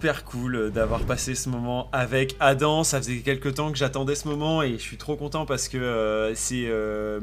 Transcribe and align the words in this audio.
super 0.00 0.24
cool 0.24 0.70
d'avoir 0.70 1.02
passé 1.02 1.34
ce 1.34 1.50
moment 1.50 1.90
avec 1.92 2.34
Adam. 2.40 2.84
Ça 2.84 2.96
faisait 3.02 3.18
quelques 3.18 3.56
temps 3.56 3.70
que 3.70 3.76
j'attendais 3.76 4.14
ce 4.14 4.28
moment 4.28 4.62
et 4.62 4.72
je 4.72 4.82
suis 4.82 4.96
trop 4.96 5.14
content 5.14 5.44
parce 5.44 5.68
que 5.68 5.76
euh, 5.76 6.34
c'est 6.34 6.64
euh, 6.68 7.20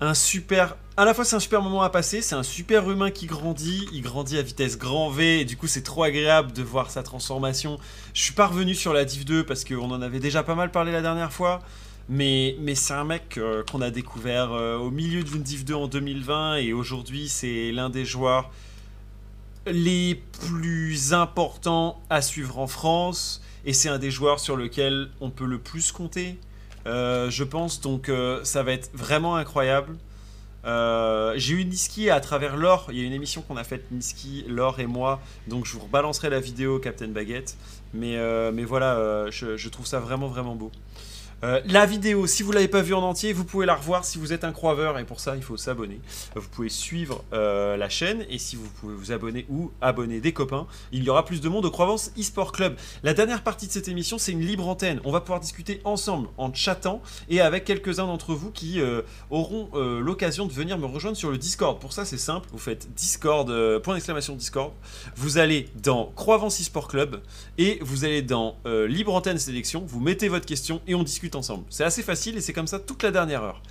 un 0.00 0.12
super. 0.12 0.76
À 0.96 1.04
la 1.04 1.14
fois, 1.14 1.24
c'est 1.24 1.36
un 1.36 1.40
super 1.40 1.62
moment 1.62 1.82
à 1.82 1.90
passer. 1.90 2.22
C'est 2.22 2.34
un 2.34 2.42
super 2.42 2.90
humain 2.90 3.12
qui 3.12 3.26
grandit. 3.26 3.86
Il 3.92 4.02
grandit 4.02 4.36
à 4.36 4.42
vitesse 4.42 4.78
grand 4.78 5.10
V 5.10 5.42
et 5.42 5.44
du 5.44 5.56
coup, 5.56 5.68
c'est 5.68 5.84
trop 5.84 6.02
agréable 6.02 6.50
de 6.50 6.64
voir 6.64 6.90
sa 6.90 7.04
transformation. 7.04 7.78
Je 8.14 8.22
suis 8.22 8.34
pas 8.34 8.48
revenu 8.48 8.74
sur 8.74 8.92
la 8.92 9.04
Div 9.04 9.24
2 9.24 9.46
parce 9.46 9.62
qu'on 9.62 9.92
en 9.92 10.02
avait 10.02 10.18
déjà 10.18 10.42
pas 10.42 10.56
mal 10.56 10.72
parlé 10.72 10.90
la 10.90 11.02
dernière 11.02 11.32
fois. 11.32 11.62
Mais, 12.08 12.56
mais 12.58 12.74
c'est 12.74 12.94
un 12.94 13.04
mec 13.04 13.38
euh, 13.38 13.62
qu'on 13.70 13.80
a 13.80 13.90
découvert 13.90 14.50
au 14.50 14.90
milieu 14.90 15.22
d'une 15.22 15.44
Div 15.44 15.64
2 15.64 15.74
en 15.74 15.86
2020 15.86 16.56
et 16.56 16.72
aujourd'hui, 16.72 17.28
c'est 17.28 17.70
l'un 17.70 17.90
des 17.90 18.04
joueurs 18.04 18.50
les 19.66 20.22
plus 20.40 21.12
importants 21.12 22.00
à 22.08 22.22
suivre 22.22 22.58
en 22.58 22.66
France 22.66 23.42
et 23.66 23.72
c'est 23.72 23.88
un 23.88 23.98
des 23.98 24.12
joueurs 24.12 24.38
sur 24.38 24.56
lequel 24.56 25.10
on 25.20 25.30
peut 25.30 25.44
le 25.44 25.58
plus 25.58 25.90
compter, 25.90 26.38
euh, 26.86 27.28
je 27.30 27.42
pense. 27.42 27.80
Donc 27.80 28.08
euh, 28.08 28.42
ça 28.44 28.62
va 28.62 28.72
être 28.72 28.90
vraiment 28.94 29.34
incroyable. 29.34 29.96
Euh, 30.64 31.34
j'ai 31.36 31.54
eu 31.54 31.64
Niski 31.64 32.08
à 32.08 32.20
travers 32.20 32.56
l'or. 32.56 32.86
Il 32.90 32.98
y 32.98 33.02
a 33.02 33.04
une 33.04 33.12
émission 33.12 33.42
qu'on 33.42 33.56
a 33.56 33.64
faite, 33.64 33.90
Niski, 33.90 34.44
l'or 34.46 34.78
et 34.78 34.86
moi. 34.86 35.20
Donc 35.48 35.66
je 35.66 35.72
vous 35.72 35.80
rebalancerai 35.80 36.30
la 36.30 36.38
vidéo, 36.38 36.78
Captain 36.78 37.08
Baguette. 37.08 37.56
Mais, 37.92 38.16
mais 38.52 38.64
voilà, 38.64 39.30
je, 39.30 39.68
trouve 39.68 39.86
ça 39.86 39.98
vraiment, 40.00 40.28
vraiment 40.28 40.54
beau. 40.54 40.70
Euh, 41.44 41.60
la 41.66 41.84
vidéo, 41.84 42.26
si 42.26 42.42
vous 42.42 42.50
l'avez 42.50 42.68
pas 42.68 42.80
vue 42.80 42.94
en 42.94 43.02
entier, 43.02 43.34
vous 43.34 43.44
pouvez 43.44 43.66
la 43.66 43.74
revoir 43.74 44.06
si 44.06 44.16
vous 44.16 44.32
êtes 44.32 44.42
un 44.42 44.52
croiveur 44.52 44.98
et 44.98 45.04
pour 45.04 45.20
ça 45.20 45.36
il 45.36 45.42
faut 45.42 45.58
s'abonner. 45.58 46.00
Vous 46.34 46.48
pouvez 46.48 46.70
suivre 46.70 47.24
euh, 47.34 47.76
la 47.76 47.90
chaîne 47.90 48.24
et 48.30 48.38
si 48.38 48.56
vous 48.56 48.68
pouvez 48.80 48.94
vous 48.94 49.12
abonner 49.12 49.44
ou 49.50 49.70
abonner 49.82 50.20
des 50.20 50.32
copains, 50.32 50.66
il 50.92 51.04
y 51.04 51.10
aura 51.10 51.26
plus 51.26 51.42
de 51.42 51.48
monde 51.50 51.66
au 51.66 51.70
Croivance 51.70 52.10
eSport 52.16 52.52
Club. 52.52 52.76
La 53.02 53.12
dernière 53.12 53.42
partie 53.42 53.66
de 53.66 53.72
cette 53.72 53.88
émission, 53.88 54.16
c'est 54.16 54.32
une 54.32 54.40
libre 54.40 54.66
antenne. 54.66 54.98
On 55.04 55.12
va 55.12 55.20
pouvoir 55.20 55.40
discuter 55.40 55.82
ensemble 55.84 56.28
en 56.38 56.52
chattant 56.54 57.02
et 57.28 57.42
avec 57.42 57.64
quelques-uns 57.64 58.06
d'entre 58.06 58.32
vous 58.32 58.50
qui 58.50 58.80
euh, 58.80 59.02
auront 59.28 59.68
l'occasion 59.74 60.46
de 60.46 60.52
venir 60.52 60.78
me 60.78 60.86
rejoindre 60.86 61.16
sur 61.16 61.30
le 61.30 61.36
Discord. 61.36 61.78
Pour 61.80 61.92
ça, 61.92 62.04
c'est 62.04 62.16
simple, 62.16 62.48
vous 62.50 62.58
faites 62.58 62.92
Discord, 62.94 63.46
point 63.80 63.94
d'exclamation 63.94 64.34
Discord. 64.34 64.72
Vous 65.16 65.38
allez 65.38 65.68
dans 65.82 66.12
Croivance 66.16 66.60
eSport 66.60 66.88
Club 66.88 67.20
et 67.58 67.78
vous 67.82 68.04
allez 68.04 68.22
dans 68.22 68.56
libre 68.64 69.14
antenne 69.14 69.38
sélection, 69.38 69.84
vous 69.86 70.00
mettez 70.00 70.28
votre 70.28 70.46
question 70.46 70.80
et 70.86 70.94
on 70.94 71.02
discute 71.02 71.25
ensemble. 71.34 71.64
C'est 71.70 71.84
assez 71.84 72.02
facile 72.02 72.36
et 72.36 72.40
c'est 72.40 72.52
comme 72.52 72.66
ça 72.66 72.78
toute 72.78 73.02
la 73.02 73.10
dernière 73.10 73.42
heure. 73.42 73.62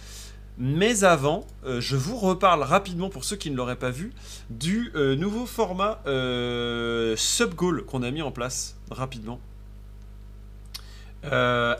Mais 0.58 1.04
avant, 1.04 1.46
euh, 1.66 1.82
je 1.82 1.98
vous 1.98 2.16
reparle 2.18 2.64
rapidement 2.64 3.10
pour 3.10 3.26
ceux 3.26 3.36
qui 3.36 3.52
ne 3.52 3.58
l'auraient 3.58 3.76
pas 3.76 3.90
vu 3.90 4.14
du 4.50 4.92
euh, 4.96 5.16
nouveau 5.16 5.46
format 5.46 6.02
euh, 6.08 7.16
sub 7.18 7.56
goal 7.56 7.84
qu'on 7.84 8.04
a 8.04 8.12
mis 8.12 8.22
en 8.22 8.32
place 8.32 8.78
rapidement 8.90 9.40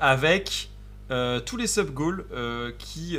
avec 0.02 0.72
tous 1.46 1.56
les 1.56 1.68
sub 1.68 1.92
goals 1.92 2.26
qui 2.80 3.16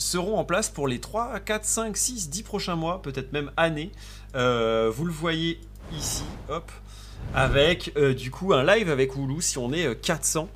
seront 0.00 0.38
en 0.38 0.44
place 0.44 0.70
pour 0.70 0.88
les 0.88 0.98
3, 0.98 1.38
4, 1.38 1.64
5, 1.64 1.96
6, 1.96 2.30
10 2.30 2.42
prochains 2.42 2.74
mois, 2.74 3.00
peut-être 3.00 3.32
même 3.32 3.52
années. 3.56 3.92
vous 4.34 5.04
le 5.04 5.12
voyez 5.12 5.60
ici, 5.92 6.24
hop, 6.48 6.72
avec 7.32 7.96
du 7.96 8.32
coup 8.32 8.54
un 8.54 8.64
live 8.64 8.90
avec 8.90 9.14
Hulu 9.14 9.40
si 9.40 9.56
on 9.56 9.72
est 9.72 9.94
400. 10.00 10.48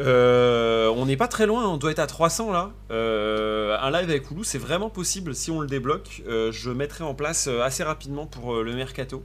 Euh, 0.00 0.88
on 0.96 1.04
n'est 1.04 1.16
pas 1.16 1.28
très 1.28 1.46
loin, 1.46 1.68
on 1.68 1.76
doit 1.76 1.90
être 1.90 1.98
à 1.98 2.06
300 2.06 2.52
là. 2.52 2.72
Euh, 2.90 3.76
un 3.80 3.90
live 3.90 4.08
avec 4.08 4.30
Hulu, 4.30 4.44
c'est 4.44 4.58
vraiment 4.58 4.88
possible 4.88 5.34
si 5.34 5.50
on 5.50 5.60
le 5.60 5.66
débloque. 5.66 6.22
Euh, 6.26 6.50
je 6.52 6.70
mettrai 6.70 7.04
en 7.04 7.14
place 7.14 7.48
assez 7.48 7.82
rapidement 7.82 8.26
pour 8.26 8.62
le 8.62 8.74
mercato. 8.74 9.22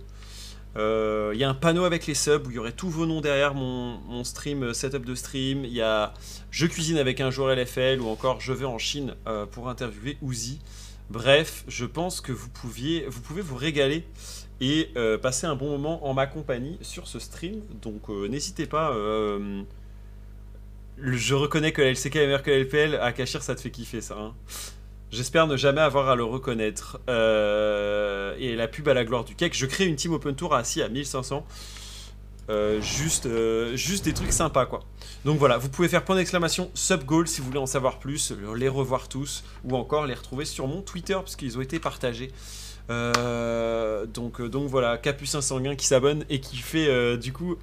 Il 0.78 1.38
y 1.38 1.46
a 1.46 1.50
un 1.50 1.54
panneau 1.54 1.86
avec 1.86 2.06
les 2.06 2.16
subs 2.16 2.46
où 2.46 2.50
il 2.50 2.56
y 2.56 2.60
aurait 2.60 2.74
tous 2.74 2.90
vos 2.90 3.06
noms 3.06 3.22
derrière 3.22 3.54
mon, 3.54 4.24
stream, 4.26 4.74
setup 4.74 5.06
de 5.06 5.16
stream. 5.16 5.64
Il 5.64 5.72
y 5.72 5.82
a 5.82 6.14
Je 6.52 6.66
cuisine 6.68 6.98
avec 6.98 7.22
un 7.22 7.32
joueur 7.32 7.56
LFL 7.56 8.02
ou 8.02 8.10
encore 8.10 8.42
Je 8.42 8.52
vais 8.52 8.66
en 8.66 8.78
Chine 8.78 9.16
pour 9.52 9.70
interviewer 9.70 10.18
Uzi. 10.22 10.60
Bref, 11.10 11.64
je 11.70 11.86
pense 11.86 12.20
que 12.20 12.34
vous, 12.34 12.50
pouviez, 12.50 13.06
vous 13.08 13.22
pouvez 13.22 13.42
vous 13.42 13.56
régaler 13.56 14.06
et 14.60 14.90
passer 15.22 15.48
un 15.48 15.56
bon 15.56 15.70
moment 15.70 16.06
en 16.06 16.14
ma 16.14 16.28
compagnie 16.28 16.78
sur 16.82 17.08
ce 17.08 17.20
stream. 17.20 17.62
Donc 17.82 18.10
n'hésitez 18.10 18.66
pas 18.66 18.94
je 20.98 21.36
reconnais 21.36 21.72
que 21.72 21.82
la 21.82 21.92
LCK 21.92 22.16
est 22.16 22.26
meilleure 22.26 22.44
que 22.44 22.52
la 22.52 22.60
LPL. 22.60 22.96
À 22.96 23.12
Cachir, 23.12 23.44
ça 23.44 23.56
te 23.56 23.62
fait 23.62 23.72
kiffer, 23.72 24.02
ça. 24.02 24.18
Hein. 24.18 24.34
J'espère 25.12 25.48
ne 25.48 25.56
jamais 25.56 25.82
avoir 25.82 26.10
à 26.10 26.16
le 26.16 26.24
reconnaître. 26.24 27.00
Euh, 27.10 28.36
et 28.38 28.56
la 28.56 28.68
pub 28.68 28.88
à 28.88 28.94
la 28.94 29.06
gloire 29.06 29.24
du 29.24 29.36
cake. 29.36 29.56
Je 29.56 29.66
crée 29.66 29.86
une 29.86 29.96
team 29.96 30.14
open 30.14 30.36
tour 30.36 30.54
assis 30.54 30.82
à 30.82 30.90
1500. 30.90 31.46
Euh, 32.50 32.80
juste, 32.82 33.26
euh, 33.26 33.76
juste 33.76 34.06
des 34.06 34.14
trucs 34.14 34.32
sympas 34.32 34.68
quoi. 34.68 34.82
Donc 35.24 35.40
voilà, 35.40 35.58
vous 35.58 35.68
pouvez 35.68 35.88
faire 35.88 36.06
point 36.06 36.16
d'exclamation 36.16 36.70
sub 36.76 37.04
goal 37.04 37.28
si 37.28 37.42
vous 37.42 37.48
voulez 37.48 37.60
en 37.60 37.66
savoir 37.66 37.98
plus, 37.98 38.34
les 38.56 38.68
revoir 38.68 39.08
tous 39.08 39.44
ou 39.64 39.76
encore 39.76 40.06
les 40.06 40.14
retrouver 40.14 40.46
sur 40.46 40.68
mon 40.68 40.84
Twitter 40.84 41.14
parce 41.16 41.36
qu'ils 41.36 41.58
ont 41.58 41.62
été 41.62 41.80
partagés. 41.80 42.32
donc, 42.88 44.42
donc 44.44 44.70
voilà, 44.70 45.00
Capucin 45.00 45.42
Sanguin 45.42 45.76
qui 45.76 45.88
s'abonne 45.88 46.24
et 46.30 46.40
qui 46.40 46.58
fait 46.58 47.18
du 47.18 47.34
coup 47.34 47.58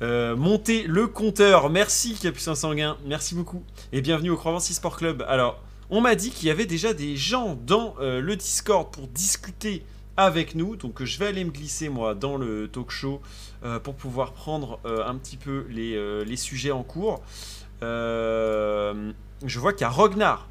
euh, 0.00 0.36
monter 0.36 0.84
le 0.84 1.08
compteur. 1.08 1.70
Merci 1.70 2.14
Capucin 2.14 2.54
Sanguin, 2.54 2.96
merci 3.04 3.34
beaucoup. 3.34 3.64
Et 3.92 4.00
bienvenue 4.00 4.30
au 4.30 4.36
Croissance 4.36 4.70
Sport 4.70 4.96
Club. 4.96 5.24
Alors, 5.26 5.60
on 5.90 6.00
m'a 6.00 6.14
dit 6.14 6.30
qu'il 6.30 6.46
y 6.46 6.52
avait 6.52 6.66
déjà 6.66 6.94
des 6.94 7.16
gens 7.16 7.58
dans 7.66 7.96
euh, 8.00 8.20
le 8.20 8.36
Discord 8.36 8.92
pour 8.92 9.08
discuter 9.08 9.82
avec 10.16 10.54
nous. 10.54 10.76
Donc 10.76 11.02
je 11.02 11.18
vais 11.18 11.26
aller 11.26 11.42
me 11.42 11.50
glisser 11.50 11.88
moi 11.88 12.14
dans 12.14 12.36
le 12.36 12.68
talk 12.68 12.92
show 12.92 13.20
euh, 13.64 13.80
pour 13.80 13.94
pouvoir 13.94 14.34
prendre 14.34 14.78
un 14.84 15.16
petit 15.16 15.36
peu 15.36 15.66
les, 15.68 16.24
les, 16.24 16.36
sujets 16.36 16.70
en 16.70 16.84
cours. 16.84 17.20
je 17.82 19.12
vois 19.56 19.72
qu'il 19.72 19.80
y 19.80 19.84
a 19.84 19.90
Rognar 19.90 20.48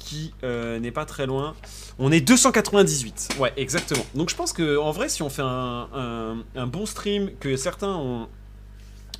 qui 0.00 0.34
n'est 0.42 0.92
pas 0.92 1.04
très 1.04 1.26
loin. 1.26 1.54
On 2.00 2.10
est 2.10 2.20
298. 2.20 3.36
Ouais, 3.38 3.52
exactement. 3.56 4.04
Donc 4.14 4.30
je 4.30 4.34
pense 4.34 4.52
que 4.52 4.76
en 4.76 4.90
vrai, 4.90 5.08
si 5.08 5.22
on 5.22 5.30
fait 5.30 5.42
un, 5.42 6.44
un 6.54 6.66
bon 6.66 6.86
stream, 6.86 7.30
que 7.40 7.56
certains 7.56 7.94
ont, 7.94 8.28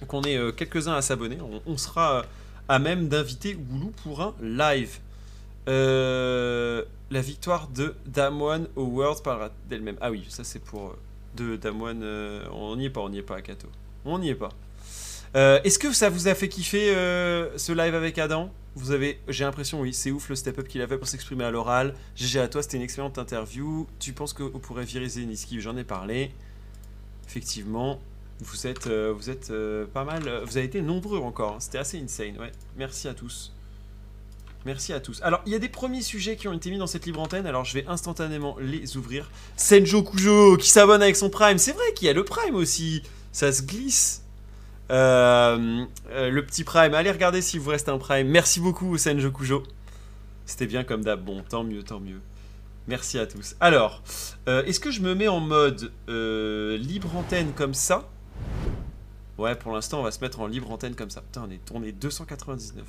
qu'on 0.04 0.22
est 0.22 0.36
euh, 0.36 0.52
quelques-uns 0.52 0.94
à 0.94 1.02
s'abonner, 1.02 1.38
on, 1.66 1.76
sera 1.76 2.24
à 2.68 2.78
même 2.78 3.08
d'inviter 3.08 3.54
Goulou 3.54 3.92
pour 4.02 4.20
un 4.20 4.34
live. 4.42 4.98
Euh, 5.68 6.84
la 7.10 7.20
victoire 7.20 7.68
de 7.68 7.94
Damwon 8.06 8.66
au 8.76 8.84
World 8.84 9.22
par 9.22 9.50
d'elle-même. 9.68 9.96
Ah 10.00 10.10
oui, 10.10 10.24
ça 10.28 10.44
c'est 10.44 10.58
pour 10.58 10.96
euh, 11.38 11.56
de 11.56 11.70
on 12.52 12.76
n'y 12.76 12.86
est 12.86 12.90
pas, 12.90 13.00
on 13.00 13.08
n'y 13.08 13.18
est 13.18 13.22
pas 13.22 13.40
Kato. 13.40 13.68
On 14.04 14.18
n'y 14.18 14.30
est 14.30 14.34
pas. 14.34 14.50
Est-ce 15.34 15.78
que 15.78 15.92
ça 15.92 16.08
vous 16.08 16.28
a 16.28 16.34
fait 16.34 16.48
kiffer 16.48 16.94
ce 16.94 17.72
live 17.72 17.94
avec 17.94 18.16
Adam? 18.18 18.50
Vous 18.74 18.90
avez, 18.90 19.20
j'ai 19.28 19.44
l'impression, 19.44 19.80
oui, 19.80 19.92
c'est 19.92 20.10
ouf 20.10 20.30
le 20.30 20.34
step-up 20.34 20.66
qu'il 20.66 20.80
a 20.80 20.86
fait 20.86 20.96
pour 20.96 21.08
s'exprimer 21.08 21.44
à 21.44 21.50
l'oral. 21.50 21.94
GG 22.14 22.40
à 22.40 22.48
toi, 22.48 22.62
c'était 22.62 22.78
une 22.78 22.82
excellente 22.82 23.18
interview. 23.18 23.86
Tu 23.98 24.14
penses 24.14 24.32
qu'on 24.32 24.58
pourrait 24.58 24.84
virer 24.84 25.08
Zeniski 25.08 25.60
J'en 25.60 25.76
ai 25.76 25.84
parlé. 25.84 26.30
Effectivement, 27.26 28.00
vous 28.40 28.66
êtes, 28.66 28.86
euh, 28.86 29.14
euh, 29.50 29.86
pas 29.86 30.04
mal. 30.04 30.22
Euh, 30.26 30.44
vous 30.44 30.56
avez 30.56 30.66
été 30.66 30.82
nombreux 30.82 31.18
encore. 31.18 31.54
Hein. 31.54 31.60
C'était 31.60 31.78
assez 31.78 31.98
insane. 31.98 32.38
Ouais. 32.38 32.52
Merci 32.76 33.08
à 33.08 33.14
tous. 33.14 33.52
Merci 34.64 34.92
à 34.92 35.00
tous. 35.00 35.22
Alors, 35.22 35.42
il 35.46 35.52
y 35.52 35.54
a 35.54 35.58
des 35.58 35.68
premiers 35.68 36.02
sujets 36.02 36.36
qui 36.36 36.48
ont 36.48 36.52
été 36.52 36.70
mis 36.70 36.78
dans 36.78 36.88
cette 36.88 37.06
libre 37.06 37.20
antenne. 37.20 37.46
Alors, 37.46 37.64
je 37.64 37.72
vais 37.72 37.86
instantanément 37.86 38.56
les 38.60 38.96
ouvrir. 38.96 39.30
Senjo 39.56 40.02
Kujo 40.02 40.56
qui 40.56 40.68
s'abonne 40.68 41.02
avec 41.02 41.16
son 41.16 41.30
Prime. 41.30 41.58
C'est 41.58 41.72
vrai 41.72 41.92
qu'il 41.94 42.06
y 42.06 42.10
a 42.10 42.12
le 42.12 42.24
Prime 42.24 42.56
aussi. 42.56 43.02
Ça 43.32 43.52
se 43.52 43.62
glisse. 43.62 44.22
le 44.90 46.40
petit 46.40 46.64
Prime. 46.64 46.94
Allez 46.94 47.12
regarder 47.12 47.40
s'il 47.40 47.60
vous 47.60 47.70
reste 47.70 47.88
un 47.88 47.98
Prime. 47.98 48.26
Merci 48.26 48.60
beaucoup, 48.60 48.98
Senjo 48.98 49.30
Kujo. 49.30 49.62
C'était 50.46 50.66
bien 50.66 50.84
comme 50.84 51.02
d'hab. 51.04 51.24
Bon, 51.24 51.42
tant 51.48 51.62
mieux, 51.62 51.84
tant 51.84 52.00
mieux. 52.00 52.20
Merci 52.88 53.18
à 53.20 53.26
tous. 53.26 53.54
Alors, 53.60 54.02
est-ce 54.48 54.80
que 54.80 54.90
je 54.90 55.00
me 55.00 55.14
mets 55.14 55.28
en 55.28 55.40
mode 55.40 55.92
libre 56.08 57.14
antenne 57.16 57.52
comme 57.54 57.72
ça? 57.72 58.08
Ouais, 59.38 59.54
pour 59.54 59.72
l'instant, 59.72 60.00
on 60.00 60.02
va 60.02 60.10
se 60.10 60.20
mettre 60.20 60.40
en 60.40 60.46
libre 60.46 60.70
antenne 60.70 60.94
comme 60.94 61.10
ça. 61.10 61.20
Putain, 61.20 61.44
on 61.46 61.50
est 61.50 61.62
tourné 61.64 61.92
299. 61.92 62.84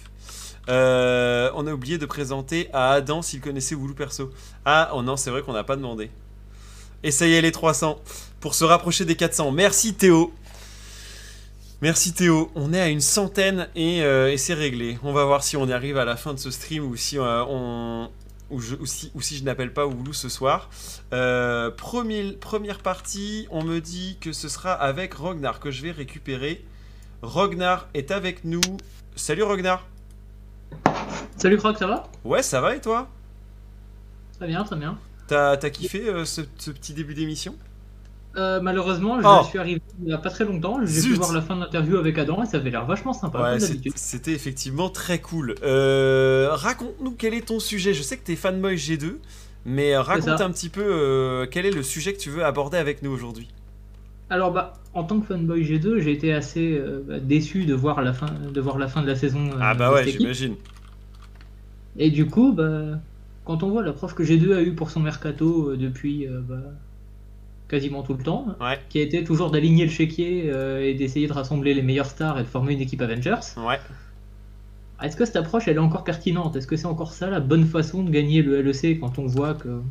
Euh, 0.69 1.51
on 1.55 1.67
a 1.67 1.73
oublié 1.73 1.97
de 1.97 2.05
présenter 2.05 2.69
à 2.71 2.91
Adam 2.91 3.21
s'il 3.21 3.41
connaissait 3.41 3.75
Woulou 3.75 3.93
perso. 3.93 4.31
Ah, 4.63 4.91
oh 4.93 5.01
non, 5.01 5.17
c'est 5.17 5.29
vrai 5.29 5.41
qu'on 5.41 5.53
n'a 5.53 5.65
pas 5.65 5.75
demandé. 5.75 6.09
Essayez 7.03 7.41
les 7.41 7.51
300 7.51 7.99
pour 8.39 8.55
se 8.55 8.63
rapprocher 8.63 9.03
des 9.03 9.15
400. 9.15 9.51
Merci 9.51 9.93
Théo. 9.93 10.33
Merci 11.81 12.13
Théo. 12.13 12.49
On 12.55 12.73
est 12.73 12.79
à 12.79 12.87
une 12.87 13.01
centaine 13.01 13.67
et, 13.75 14.01
euh, 14.01 14.35
c'est 14.37 14.53
réglé. 14.53 14.97
On 15.03 15.11
va 15.11 15.25
voir 15.25 15.43
si 15.43 15.57
on 15.57 15.69
arrive 15.69 15.97
à 15.97 16.05
la 16.05 16.15
fin 16.15 16.33
de 16.33 16.39
ce 16.39 16.49
stream 16.49 16.85
ou 16.85 16.95
si 16.95 17.19
euh, 17.19 17.43
on, 17.47 18.09
ou, 18.49 18.61
si, 18.85 19.11
je 19.37 19.43
n'appelle 19.43 19.73
pas 19.73 19.85
Oulu 19.85 20.13
ce 20.13 20.29
soir. 20.29 20.69
Euh, 21.13 21.69
première 21.71 22.79
partie, 22.79 23.47
on 23.51 23.63
me 23.63 23.79
dit 23.79 24.17
que 24.21 24.31
ce 24.31 24.49
sera 24.49 24.73
avec 24.73 25.13
Rognar 25.13 25.59
que 25.59 25.71
je 25.71 25.81
vais 25.81 25.91
récupérer. 25.91 26.65
Rognar 27.21 27.87
est 27.93 28.11
avec 28.11 28.45
nous. 28.45 28.61
Salut 29.15 29.43
Rognar. 29.43 29.85
Salut 31.35 31.57
Croc, 31.57 31.77
ça 31.77 31.87
va? 31.87 32.09
Ouais, 32.23 32.41
ça 32.41 32.61
va 32.61 32.75
et 32.75 32.81
toi? 32.81 33.09
Très 34.37 34.47
bien, 34.47 34.63
très 34.63 34.75
bien. 34.75 34.97
T'as 35.27 35.57
kiffé 35.69 36.07
euh, 36.07 36.25
ce, 36.25 36.41
petit 36.41 36.93
début 36.93 37.13
d'émission? 37.13 37.55
Euh, 38.37 38.61
malheureusement, 38.61 39.19
je 39.19 39.25
Oh. 39.27 39.43
suis 39.49 39.57
arrivé 39.57 39.81
il 39.99 40.05
n'y 40.05 40.13
a 40.13 40.17
pas 40.19 40.29
très 40.29 40.45
longtemps. 40.45 40.79
J'ai 40.85 41.01
pu 41.01 41.13
voir 41.15 41.33
la 41.33 41.41
fin 41.41 41.55
de 41.55 41.61
l'interview 41.61 41.97
avec 41.97 42.17
Adam 42.19 42.43
et 42.43 42.45
ça 42.45 42.57
avait 42.57 42.69
l'air 42.69 42.85
vachement 42.85 43.13
sympa, 43.13 43.41
Ouais, 43.53 43.59
c'était 43.59 44.33
effectivement 44.33 44.89
très 44.89 45.19
cool. 45.19 45.55
Euh, 45.63 46.49
raconte-nous 46.51 47.11
quel 47.17 47.33
est 47.33 47.47
ton 47.47 47.59
sujet. 47.59 47.93
Je 47.93 48.03
sais 48.03 48.17
que 48.17 48.23
t'es 48.23 48.35
fanboy 48.35 48.75
G2, 48.75 49.15
mais 49.65 49.95
euh, 49.95 50.01
raconte 50.01 50.41
un 50.41 50.51
petit 50.51 50.69
peu 50.69 50.83
euh, 50.83 51.47
quel 51.49 51.65
est 51.65 51.71
le 51.71 51.81
sujet 51.83 52.13
que 52.13 52.19
tu 52.19 52.29
veux 52.29 52.45
aborder 52.45 52.77
avec 52.77 53.01
nous 53.01 53.09
aujourd'hui? 53.11 53.47
Alors, 54.29 54.51
bah, 54.51 54.73
en 54.93 55.03
tant 55.03 55.19
que 55.19 55.25
fanboy 55.25 55.63
G2, 55.63 55.99
j'ai 55.99 56.11
été 56.11 56.33
assez 56.33 56.79
bah, 57.07 57.19
déçu 57.19 57.65
de 57.65 57.73
voir, 57.73 58.01
la 58.01 58.13
fin, 58.13 58.27
de 58.53 58.61
voir 58.61 58.77
la 58.77 58.87
fin 58.87 59.01
de 59.01 59.07
la 59.07 59.15
saison. 59.15 59.49
Ah 59.59 59.73
bah 59.73 59.91
ouais, 59.91 60.07
j'imagine. 60.07 60.55
Et 61.97 62.11
du 62.11 62.27
coup, 62.27 62.53
bah, 62.53 62.99
quand 63.45 63.63
on 63.63 63.69
voit 63.69 63.83
l'approche 63.83 64.13
que 64.13 64.23
G2 64.23 64.53
a 64.55 64.61
eu 64.61 64.73
pour 64.75 64.91
son 64.91 64.99
mercato 64.99 65.75
depuis 65.75 66.27
bah, 66.47 66.55
quasiment 67.69 68.01
tout 68.03 68.13
le 68.13 68.23
temps, 68.23 68.45
Ouais, 68.61 68.79
qui 68.89 68.99
a 68.99 69.01
été 69.01 69.23
toujours 69.23 69.51
d'aligner 69.51 69.85
le 69.85 69.91
chéquier 69.91 70.43
euh, 70.47 70.81
et 70.85 70.93
d'essayer 70.93 71.27
de 71.27 71.33
rassembler 71.33 71.73
les 71.73 71.81
meilleures 71.81 72.05
stars 72.05 72.39
et 72.39 72.43
de 72.43 72.47
former 72.47 72.73
une 72.73 72.81
équipe 72.81 73.01
Avengers, 73.01 73.35
ouais. 73.57 73.79
est-ce 75.03 75.15
que 75.17 75.25
cette 75.25 75.35
approche 75.35 75.67
elle 75.67 75.75
est 75.75 75.79
encore 75.79 76.03
pertinente? 76.03 76.55
Est-ce 76.55 76.67
que 76.67 76.77
c'est 76.77 76.85
encore 76.85 77.11
ça 77.13 77.29
la 77.29 77.39
bonne 77.39 77.65
façon 77.65 78.03
de 78.03 78.09
gagner 78.09 78.41
le 78.41 78.61
LEC 78.61 78.99
quand 78.99 79.19
on 79.19 79.25
voit 79.27 79.53
que 79.53 79.81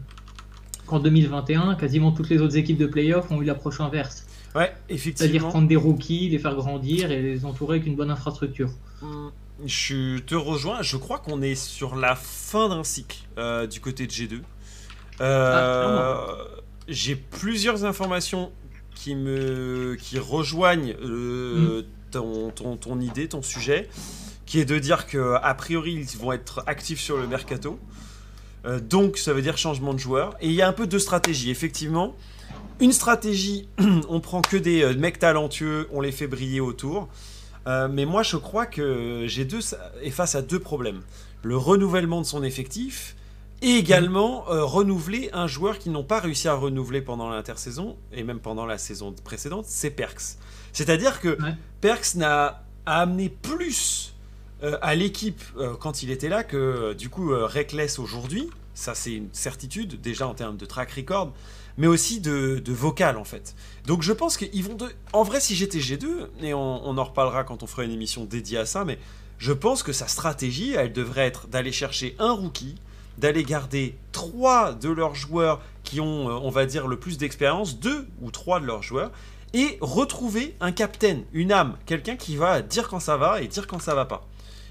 qu'en 0.87 1.01
2021, 1.01 1.75
quasiment 1.75 2.13
toutes 2.13 2.29
les 2.31 2.41
autres 2.41 2.57
équipes 2.57 2.79
de 2.79 2.87
playoffs 2.87 3.31
ont 3.33 3.43
eu 3.43 3.45
l'approche 3.45 3.81
inverse? 3.81 4.25
Ouais, 4.55 4.73
C'est-à-dire 4.89 4.95
effectivement. 4.97 5.49
prendre 5.49 5.69
des 5.69 5.77
rookies, 5.77 6.29
les 6.31 6.39
faire 6.39 6.55
grandir 6.55 7.11
et 7.11 7.21
les 7.21 7.45
entourer 7.45 7.77
avec 7.77 7.87
une 7.87 7.97
bonne 7.97 8.11
infrastructure. 8.11 8.71
Hum, 9.03 9.31
Je 9.67 10.19
te 10.21 10.35
rejoins. 10.35 10.81
Je 10.83 10.97
crois 10.97 11.19
qu'on 11.19 11.43
est 11.43 11.57
sur 11.57 11.97
la 11.97 12.15
fin 12.15 12.69
d'un 12.71 12.85
cycle 12.85 13.19
euh, 13.37 13.67
du 13.67 13.81
côté 13.81 14.07
de 14.07 14.13
G2. 14.13 14.41
Euh, 15.21 16.17
J'ai 16.89 17.17
plusieurs 17.17 17.85
informations 17.85 18.53
qui 18.95 19.15
me 19.15 19.97
qui 20.01 20.19
rejoignent 20.19 20.95
euh, 21.03 21.83
ton, 22.11 22.51
ton, 22.51 22.77
ton 22.77 23.01
idée, 23.01 23.29
ton 23.29 23.43
sujet, 23.43 23.89
qui 24.47 24.61
est 24.61 24.65
de 24.65 24.79
dire 24.79 25.07
que 25.07 25.35
a 25.43 25.55
priori 25.55 25.95
ils 25.95 26.19
vont 26.19 26.33
être 26.33 26.63
actifs 26.67 27.01
sur 27.01 27.17
le 27.17 27.27
mercato. 27.27 27.79
Euh, 28.65 28.81
donc 28.81 29.19
ça 29.19 29.33
veut 29.33 29.43
dire 29.43 29.59
changement 29.59 29.95
de 29.95 29.99
joueur. 29.99 30.37
Et 30.41 30.47
il 30.47 30.53
y 30.55 30.63
a 30.63 30.69
un 30.69 30.73
peu 30.73 30.87
de 30.87 30.99
stratégie. 30.99 31.51
Effectivement, 31.51 32.15
une 32.81 32.93
stratégie, 32.93 33.69
on 34.09 34.21
prend 34.21 34.43
que 34.43 34.57
des 34.57 34.83
euh, 34.83 34.95
mecs 34.95 35.19
talentueux, 35.19 35.89
on 35.93 36.01
les 36.01 36.13
fait 36.13 36.27
briller 36.27 36.61
autour. 36.61 37.09
Euh, 37.67 37.89
mais 37.91 38.05
moi, 38.05 38.23
je 38.23 38.37
crois 38.37 38.65
que 38.67 39.27
G2 39.27 39.61
ça- 39.61 39.93
est 40.03 40.11
face 40.11 40.37
à 40.37 40.43
deux 40.43 40.61
problèmes. 40.61 41.03
Le 41.43 41.57
renouvellement 41.57 42.21
de 42.21 42.27
son 42.27 42.43
effectif 42.45 43.17
et 43.63 43.77
également 43.77 44.51
euh, 44.51 44.65
renouveler 44.65 45.31
un 45.33 45.47
joueur 45.47 45.79
qu'ils 45.79 45.93
n'ont 45.93 46.05
pas 46.05 46.21
réussi 46.21 46.49
à 46.49 46.55
renouveler 46.55 47.01
pendant 47.03 47.31
l'intersaison 47.31 47.97
et 48.13 48.23
même 48.23 48.41
pendant 48.41 48.67
la 48.67 48.79
saison 48.79 49.15
précédente, 49.25 49.65
c'est 49.67 49.91
Perks. 49.91 50.37
C'est-à-dire 50.73 51.21
que 51.21 51.41
Ouais. 51.43 51.55
Perks 51.81 52.15
n'a 52.17 52.63
a 52.89 53.01
amené 53.01 53.29
plus 53.29 54.15
euh, 54.63 54.79
à 54.81 54.95
l'équipe 54.95 55.43
euh, 55.57 55.75
quand 55.75 56.03
il 56.05 56.11
était 56.11 56.29
là 56.29 56.45
que 56.45 56.93
du 56.93 57.09
coup 57.09 57.31
Reckless 57.31 57.99
aujourd'hui. 57.99 58.49
Ça, 58.75 58.95
c'est 58.95 59.13
une 59.15 59.29
certitude 59.33 60.01
déjà 60.01 60.29
en 60.29 60.35
termes 60.35 60.57
de 60.59 60.67
track 60.67 60.93
record, 60.93 61.33
mais 61.79 61.87
aussi 61.87 62.21
de, 62.21 62.61
de 62.63 62.73
vocal 62.73 63.17
en 63.17 63.25
fait. 63.25 63.57
Donc 63.87 64.03
je 64.03 64.13
pense 64.13 64.37
qu'ils 64.37 64.63
vont 64.63 64.75
de... 64.75 64.87
En 65.15 65.23
vrai, 65.25 65.41
si 65.41 65.57
j'étais 65.57 65.79
G2, 65.79 66.29
et 66.43 66.53
on, 66.55 66.87
on 66.87 66.99
en 66.99 67.05
reparlera 67.05 67.43
quand 67.43 67.63
on 67.63 67.67
fera 67.67 67.85
une 67.85 67.91
émission 67.91 68.25
dédiée 68.25 68.59
à 68.59 68.67
ça, 68.67 68.85
mais 68.85 68.99
je 69.39 69.53
pense 69.53 69.83
que 69.83 69.93
sa 69.93 70.07
stratégie, 70.09 70.75
elle 70.75 70.93
devrait 70.93 71.27
être 71.27 71.49
d'aller 71.49 71.73
chercher 71.73 72.15
un 72.19 72.33
rookie, 72.33 72.77
d'aller 73.19 73.45
garder 73.45 73.97
trois 74.13 74.73
de 74.73 74.89
leurs 74.91 75.15
joueurs 75.15 75.61
qui 75.85 76.01
ont, 76.01 76.29
euh, 76.29 76.33
on 76.43 76.51
va 76.51 76.67
dire, 76.67 76.87
le 76.89 76.99
plus 76.99 77.19
d'expérience, 77.19 77.79
deux 77.81 78.07
ou 78.21 78.31
trois 78.31 78.61
de 78.61 78.67
leurs 78.67 78.83
joueurs, 78.83 79.11
et 79.55 79.79
retrouver 79.81 80.55
un 80.61 80.73
capitaine, 80.73 81.25
une 81.33 81.53
âme, 81.53 81.77
quelqu'un 81.87 82.17
qui 82.17 82.37
va 82.37 82.61
dire 82.63 82.89
quand 82.89 83.01
ça 83.01 83.17
va 83.17 83.41
et 83.41 83.47
dire 83.49 83.67
quand 83.67 83.79
ça 83.81 83.95
va 83.95 84.05
pas. 84.05 84.27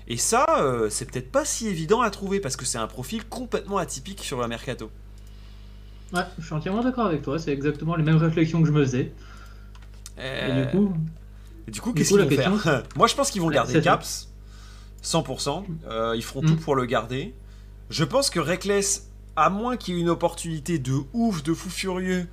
Et 0.07 0.18
ça, 0.18 0.45
euh, 0.59 0.89
c'est 0.89 1.09
peut-être 1.09 1.31
pas 1.31 1.45
si 1.45 1.68
évident 1.68 2.01
à 2.01 2.12
trouver 2.12 2.39
parce 2.39 2.56
que 2.56 2.65
c'est 2.65 2.77
un 2.77 2.86
profil 2.88 3.25
complètement 3.25 3.77
atypique 3.77 4.21
sur 4.24 4.39
le 4.39 4.48
mercato. 4.48 4.91
Ouais, 6.13 6.21
je 6.38 6.45
suis 6.45 6.53
entièrement 6.53 6.83
d'accord 6.83 7.07
avec 7.07 7.24
toi, 7.24 7.39
c'est 7.39 7.51
exactement 7.51 7.95
les 7.95 8.03
mêmes 8.03 8.18
réflexions 8.18 8.62
que 8.62 8.68
je 8.68 8.71
me 8.74 8.83
faisais. 8.86 9.12
Et 10.18 10.21
Euh, 10.21 10.65
du 10.65 10.71
coup, 10.71 10.94
Et 11.68 11.71
du 11.71 11.81
coup, 11.81 11.94
qu'est-ce 11.94 12.09
coup, 12.13 12.18
qu'ils 12.19 12.24
vont 12.24 12.36
question, 12.36 12.57
faire 12.59 12.83
Moi, 12.95 13.07
je 13.07 13.15
pense 13.15 13.31
qu'ils 13.31 13.41
vont 13.41 13.50
garder. 13.50 13.81
Caps, 13.81 14.30
100%. 15.03 15.65
Euh, 15.88 16.13
ils 16.15 16.24
feront 16.24 16.44
Mm. 16.44 16.45
tout 16.45 16.56
pour 16.57 16.75
le 16.75 16.86
garder. 16.86 17.33
Je 17.90 18.04
pense 18.04 18.30
que 18.30 18.40
Reckless, 18.40 19.10
à 19.36 19.50
moins 19.50 19.78
qu'il 19.78 19.96
y 19.96 19.98
ait 19.98 20.02
une 20.02 20.10
opportunité 20.10 20.80
de 20.80 20.94
ouf, 21.14 21.44
de 21.44 21.54
fou 21.54 21.70
furieux, 21.70 22.28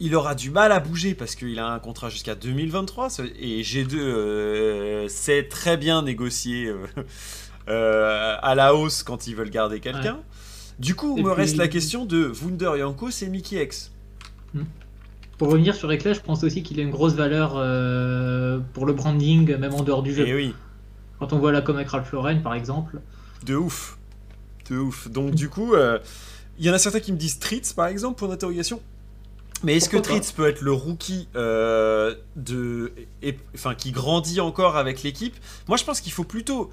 il 0.00 0.14
aura 0.16 0.34
du 0.34 0.50
mal 0.50 0.72
à 0.72 0.80
bouger 0.80 1.14
parce 1.14 1.34
qu'il 1.36 1.58
a 1.58 1.68
un 1.68 1.78
contrat 1.78 2.08
jusqu'à 2.10 2.34
2023. 2.34 3.10
ce- 3.10 3.22
Et 3.40 3.62
G2 3.62 3.94
euh, 3.98 5.08
sait 5.08 5.44
très 5.48 5.76
bien 5.76 6.02
négocier 6.02 6.66
euh, 6.66 6.86
euh, 7.68 8.36
à 8.42 8.54
la 8.54 8.74
hausse 8.74 9.02
quand 9.02 9.26
ils 9.26 9.36
veulent 9.36 9.50
garder 9.50 9.80
quelqu'un. 9.80 10.20
Du 10.78 10.94
coup, 10.96 11.16
Et 11.18 11.22
me 11.22 11.30
puis- 11.30 11.42
reste 11.42 11.56
la 11.56 11.68
question 11.68 12.04
de 12.04 12.32
Wunder 12.42 12.72
Yanko, 12.78 13.10
c'est 13.10 13.28
Mickey 13.28 13.62
X. 13.62 13.92
pour 15.38 15.48
revenir 15.50 15.74
sur 15.76 15.90
Eclair, 15.92 16.14
je 16.14 16.20
pense 16.20 16.42
aussi 16.42 16.62
qu'il 16.64 16.80
a 16.80 16.82
une 16.82 16.90
grosse 16.90 17.14
valeur 17.14 17.50
pour 18.72 18.86
le 18.86 18.92
branding, 18.92 19.56
même 19.56 19.74
en 19.74 19.82
dehors 19.82 20.02
du 20.02 20.12
jeu. 20.14 20.26
Et 20.26 20.34
oui. 20.34 20.54
Quand 21.20 21.32
on 21.32 21.38
voit 21.38 21.52
la 21.52 21.60
com 21.60 21.76
avec 21.76 21.88
Ralph 21.90 22.10
Lauren, 22.12 22.40
par 22.42 22.54
exemple. 22.54 23.00
De 23.46 23.54
ouf. 23.54 23.96
De 24.70 24.78
ouf. 24.78 25.08
Donc 25.08 25.34
du 25.34 25.48
coup, 25.48 25.74
euh, 25.74 25.98
il 26.58 26.64
y 26.64 26.70
en 26.70 26.72
a 26.72 26.78
certains 26.78 27.00
qui 27.00 27.12
me 27.12 27.18
disent 27.18 27.38
Tritz 27.38 27.72
par 27.72 27.86
exemple 27.86 28.18
pour 28.18 28.28
d'interrogation. 28.28 28.80
Mais 29.62 29.76
est-ce 29.76 29.88
que 29.88 29.96
Tritz 29.96 30.32
peut 30.32 30.46
être 30.48 30.60
le 30.60 30.72
rookie 30.72 31.28
euh, 31.36 32.14
de, 32.36 32.92
et- 33.22 33.38
enfin 33.54 33.74
qui 33.74 33.92
grandit 33.92 34.40
encore 34.40 34.76
avec 34.76 35.02
l'équipe? 35.02 35.34
Moi, 35.68 35.76
je 35.78 35.84
pense 35.84 36.00
qu'il 36.00 36.12
faut 36.12 36.24
plutôt 36.24 36.70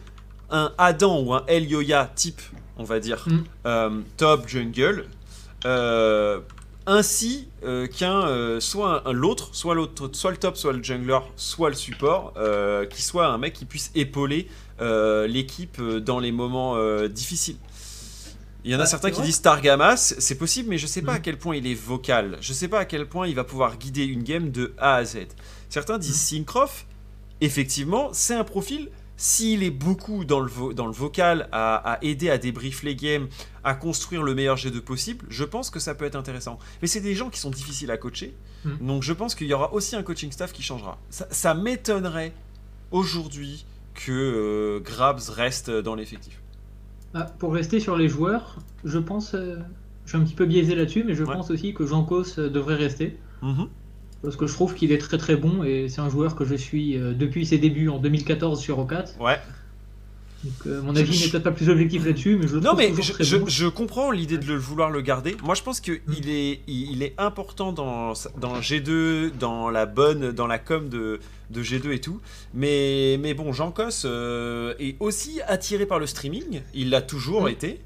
un 0.50 0.74
Adam 0.78 1.22
ou 1.22 1.34
un 1.34 1.44
El 1.48 1.70
Yoya 1.70 2.12
type, 2.16 2.42
on 2.78 2.84
va 2.84 3.00
dire, 3.00 3.24
Mm. 3.28 3.38
euh, 3.66 4.02
top 4.18 4.48
jungle, 4.50 5.06
euh, 5.66 6.40
ainsi 6.86 7.48
qu'un 7.98 8.60
soit 8.60 9.08
un- 9.08 9.14
l'autre, 9.14 9.50
soit 9.54 9.76
l'autre, 9.76 10.10
soit 10.14 10.32
le 10.32 10.38
top, 10.38 10.58
soit 10.58 10.74
le 10.74 10.84
jungler, 10.84 11.20
soit 11.38 11.70
le 11.70 11.76
support, 11.76 12.34
qui 12.90 13.02
soit 13.02 13.28
un 13.28 13.38
mec 13.38 13.54
qui 13.54 13.66
puisse 13.66 13.92
épauler 13.96 14.48
l'équipe 15.28 15.82
dans 15.82 16.20
les 16.20 16.32
moments 16.32 16.76
difficiles. 17.08 17.58
Il 18.64 18.72
y 18.72 18.76
en 18.76 18.78
a 18.80 18.84
Bah, 18.84 18.86
certains 18.88 19.10
qui 19.12 19.22
disent 19.22 19.36
Stargamas, 19.36 20.14
c'est 20.20 20.36
possible, 20.38 20.70
mais 20.70 20.78
je 20.78 20.86
sais 20.88 21.02
pas 21.02 21.14
à 21.14 21.20
quel 21.20 21.38
point 21.38 21.56
il 21.56 21.66
est 21.66 21.74
vocal. 21.74 22.38
Je 22.42 22.54
sais 22.54 22.68
pas 22.68 22.80
à 22.80 22.86
quel 22.86 23.08
point 23.08 23.28
il 23.28 23.36
va 23.36 23.44
pouvoir 23.44 23.78
guider 23.78 24.04
une 24.06 24.24
game 24.24 24.52
de 24.52 24.74
A 24.78 24.96
à 24.96 25.04
Z. 25.06 25.28
Certains 25.70 25.98
disent 25.98 26.20
Syncroft, 26.20 26.86
effectivement, 27.42 28.10
c'est 28.14 28.36
un 28.36 28.44
profil. 28.44 28.90
S'il 29.18 29.62
est 29.62 29.70
beaucoup 29.72 30.26
dans 30.26 30.40
le, 30.40 30.50
vo- 30.50 30.74
dans 30.74 30.88
le 30.88 30.92
vocal, 30.94 31.48
à, 31.52 31.76
à 31.94 32.04
aider 32.04 32.30
à 32.32 32.40
débrief 32.40 32.82
les 32.82 32.96
games, 32.96 33.28
à 33.64 33.76
construire 33.76 34.24
le 34.24 34.34
meilleur 34.34 34.58
G2 34.58 34.80
possible, 34.82 35.26
je 35.30 35.44
pense 35.44 35.70
que 35.70 35.80
ça 35.80 35.94
peut 35.94 36.06
être 36.06 36.16
intéressant. 36.16 36.58
Mais 36.82 36.88
c'est 36.88 37.02
des 37.02 37.14
gens 37.14 37.30
qui 37.30 37.40
sont 37.40 37.52
difficiles 37.52 37.92
à 37.92 37.98
coacher, 37.98 38.36
Mhm. 38.66 38.78
donc 38.88 39.04
je 39.04 39.14
pense 39.14 39.34
qu'il 39.36 39.46
y 39.48 39.54
aura 39.54 39.74
aussi 39.74 39.96
un 39.96 40.02
coaching 40.04 40.32
staff 40.32 40.52
qui 40.54 40.62
changera. 40.64 40.98
Ça, 41.12 41.28
ça 41.32 41.54
m'étonnerait 41.54 42.34
aujourd'hui 42.92 43.66
que 43.94 44.12
euh, 44.12 44.80
Grabs 44.80 45.22
reste 45.30 45.70
dans 45.70 45.94
l'effectif. 45.96 46.41
Ah, 47.14 47.24
pour 47.40 47.54
rester 47.54 47.80
sur 47.80 47.98
les 47.98 48.08
joueurs, 48.08 48.58
je 48.84 48.98
pense, 48.98 49.34
euh, 49.34 49.58
je 50.06 50.10
suis 50.12 50.18
un 50.18 50.24
petit 50.24 50.36
peu 50.36 50.46
biaisé 50.46 50.76
là-dessus, 50.76 51.04
mais 51.06 51.14
je 51.14 51.24
Ouais. 51.24 51.34
pense 51.36 51.52
aussi 51.52 51.74
que 51.74 51.86
Jean 51.86 52.04
Cos 52.04 52.40
euh, 52.40 52.50
devrait 52.50 52.76
rester. 52.76 53.18
Mhm. 53.42 53.68
Parce 54.22 54.36
que 54.36 54.46
je 54.48 54.54
trouve 54.54 54.76
qu'il 54.76 54.92
est 54.92 54.98
très 55.00 55.18
très 55.18 55.36
bon 55.36 55.64
et 55.64 55.90
c'est 55.90 56.00
un 56.02 56.10
joueur 56.10 56.36
que 56.36 56.46
je 56.46 56.54
suis 56.56 56.96
euh, 56.98 57.14
depuis 57.14 57.46
ses 57.46 57.58
débuts 57.58 57.90
en 57.90 57.98
2014 57.98 58.62
sur 58.62 58.80
O4. 58.80 59.18
Ouais. 59.20 59.40
Donc, 60.44 60.54
euh, 60.66 60.82
mon 60.82 60.96
avis 60.96 61.14
je- 61.14 61.26
n'est 61.26 61.32
peut-être 61.32 61.44
pas 61.44 61.52
plus 61.52 61.70
objectif 61.70 62.04
là-dessus, 62.06 62.36
mais 62.36 62.48
je 62.48 62.56
le 62.56 62.62
Non 62.62 62.74
mais 62.76 62.92
je, 63.00 63.12
très 63.14 63.24
je- 63.24 63.38
bon. 63.38 63.46
je 63.48 63.68
comprends 63.68 64.10
l'idée 64.10 64.38
de 64.40 64.46
le 64.48 64.56
vouloir 64.58 64.90
le 64.90 65.02
garder. 65.02 65.38
Moi 65.44 65.54
je 65.56 65.62
pense 65.62 65.80
que 65.82 65.92
Mm. 65.92 66.14
est 66.28 66.62
il, 66.68 66.92
il 66.94 67.04
est 67.04 67.14
important 67.20 67.72
dans 67.74 68.14
dans 68.40 68.60
G2, 68.60 69.32
dans 69.40 69.70
la 69.70 69.86
bonne 69.86 70.32
dans 70.32 70.48
la 70.48 70.58
com 70.58 70.90
de, 70.90 71.20
de 71.52 71.62
G2 71.64 71.92
et 71.92 72.02
tout. 72.02 72.20
Mais 72.56 73.18
mais 73.22 73.34
bon, 73.36 73.54
Jean 73.54 73.72
Cos 73.72 74.06
euh, 74.06 74.74
est 74.80 74.96
aussi 75.00 75.42
attiré 75.48 75.86
par 75.86 76.00
le 76.00 76.08
streaming. 76.08 76.62
Il 76.74 76.90
l'a 76.90 77.02
toujours 77.02 77.44
Mm. 77.44 77.50
été. 77.50 77.80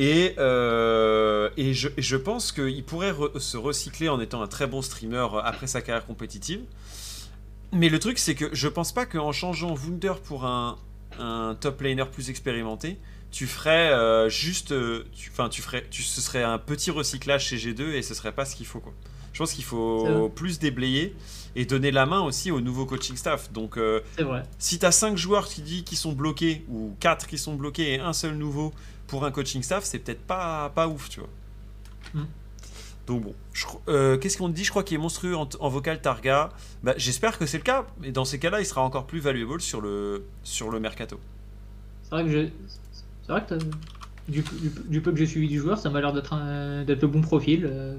Et, 0.00 0.34
euh, 0.38 1.50
et, 1.56 1.74
je, 1.74 1.88
et 1.96 2.02
je 2.02 2.16
pense 2.16 2.52
qu'il 2.52 2.84
pourrait 2.84 3.10
re- 3.10 3.36
se 3.40 3.56
recycler 3.56 4.08
en 4.08 4.20
étant 4.20 4.42
un 4.42 4.46
très 4.46 4.68
bon 4.68 4.80
streamer 4.80 5.26
après 5.42 5.66
sa 5.66 5.80
carrière 5.82 6.06
compétitive. 6.06 6.60
Mais 7.72 7.88
le 7.88 7.98
truc, 7.98 8.18
c'est 8.18 8.36
que 8.36 8.44
je 8.52 8.68
pense 8.68 8.92
pas 8.92 9.06
qu'en 9.06 9.32
changeant 9.32 9.74
Wunder 9.74 10.12
pour 10.24 10.44
un, 10.46 10.78
un 11.18 11.56
top 11.60 11.80
laner 11.82 12.04
plus 12.10 12.30
expérimenté, 12.30 12.98
tu 13.30 13.46
ferais 13.46 13.90
euh, 13.92 14.28
juste. 14.28 14.72
euh, 14.72 15.04
tu- 15.14 15.30
Enfin, 15.30 15.48
tu, 15.48 15.62
ferais. 15.62 15.86
Tu, 15.90 16.02
ce 16.02 16.20
serait 16.20 16.42
un 16.42 16.58
petit 16.58 16.90
recyclage 16.90 17.46
chez 17.46 17.56
G2 17.56 17.92
et 17.92 18.02
ce 18.02 18.14
serait 18.14 18.32
pas 18.32 18.44
ce 18.44 18.56
qu'il 18.56 18.66
faut, 18.66 18.80
quoi. 18.80 18.92
Je 19.32 19.38
pense 19.38 19.52
qu'il 19.52 19.64
faut 19.64 20.28
plus 20.34 20.58
déblayer 20.58 21.14
et 21.54 21.64
donner 21.64 21.90
la 21.92 22.06
main 22.06 22.20
aussi 22.22 22.50
au 22.50 22.60
nouveau 22.60 22.86
coaching 22.86 23.16
staff. 23.16 23.52
Donc, 23.52 23.76
euh, 23.76 24.00
vrai. 24.18 24.42
si 24.58 24.78
tu 24.80 24.86
as 24.86 24.90
5 24.92 25.16
joueurs 25.16 25.46
qui, 25.48 25.62
dit, 25.62 25.84
qui 25.84 25.94
sont 25.94 26.12
bloqués 26.12 26.64
ou 26.68 26.96
4 26.98 27.26
qui 27.28 27.38
sont 27.38 27.54
bloqués 27.54 27.94
et 27.94 28.00
un 28.00 28.12
seul 28.12 28.34
nouveau 28.36 28.72
pour 29.06 29.24
un 29.24 29.30
coaching 29.30 29.62
staff, 29.62 29.84
c'est 29.84 30.00
peut-être 30.00 30.22
pas, 30.26 30.70
pas 30.74 30.88
ouf, 30.88 31.08
tu 31.08 31.20
vois. 31.20 31.28
Mm. 32.14 32.24
Donc 33.08 33.22
bon, 33.24 33.34
euh, 33.88 34.16
qu'est-ce 34.18 34.36
qu'on 34.38 34.48
dit? 34.50 34.62
Je 34.64 34.70
crois 34.70 34.84
qu'il 34.84 34.94
est 34.96 35.00
monstrueux 35.00 35.34
en, 35.34 35.48
en 35.60 35.68
vocal 35.68 36.00
Targa. 36.00 36.50
Bah, 36.82 36.92
J'espère 36.98 37.38
que 37.38 37.46
c'est 37.46 37.56
le 37.56 37.62
cas. 37.64 37.86
Et 38.04 38.12
dans 38.12 38.24
ces 38.26 38.38
cas-là, 38.38 38.60
il 38.60 38.66
sera 38.66 38.82
encore 38.82 39.06
plus 39.06 39.18
valuable 39.20 39.60
sur 39.60 39.80
le, 39.80 40.24
sur 40.44 40.70
le 40.70 40.78
mercato. 40.78 41.18
C'est 42.04 42.10
vrai 42.10 42.24
que 42.24 42.30
je... 42.30 42.38
vrai 43.32 43.44
que 43.48 43.54
du, 44.28 44.42
du- 44.42 44.72
du 44.88 45.00
peu 45.00 45.10
que 45.12 45.16
j'ai 45.18 45.26
suivi 45.26 45.48
du 45.48 45.58
joueur, 45.58 45.78
ça 45.78 45.88
m'a 45.90 46.00
l'air 46.02 46.12
d'être 46.12 46.36
le 46.36 47.06
bon 47.08 47.22
profil. 47.22 47.66
euh. 47.66 47.96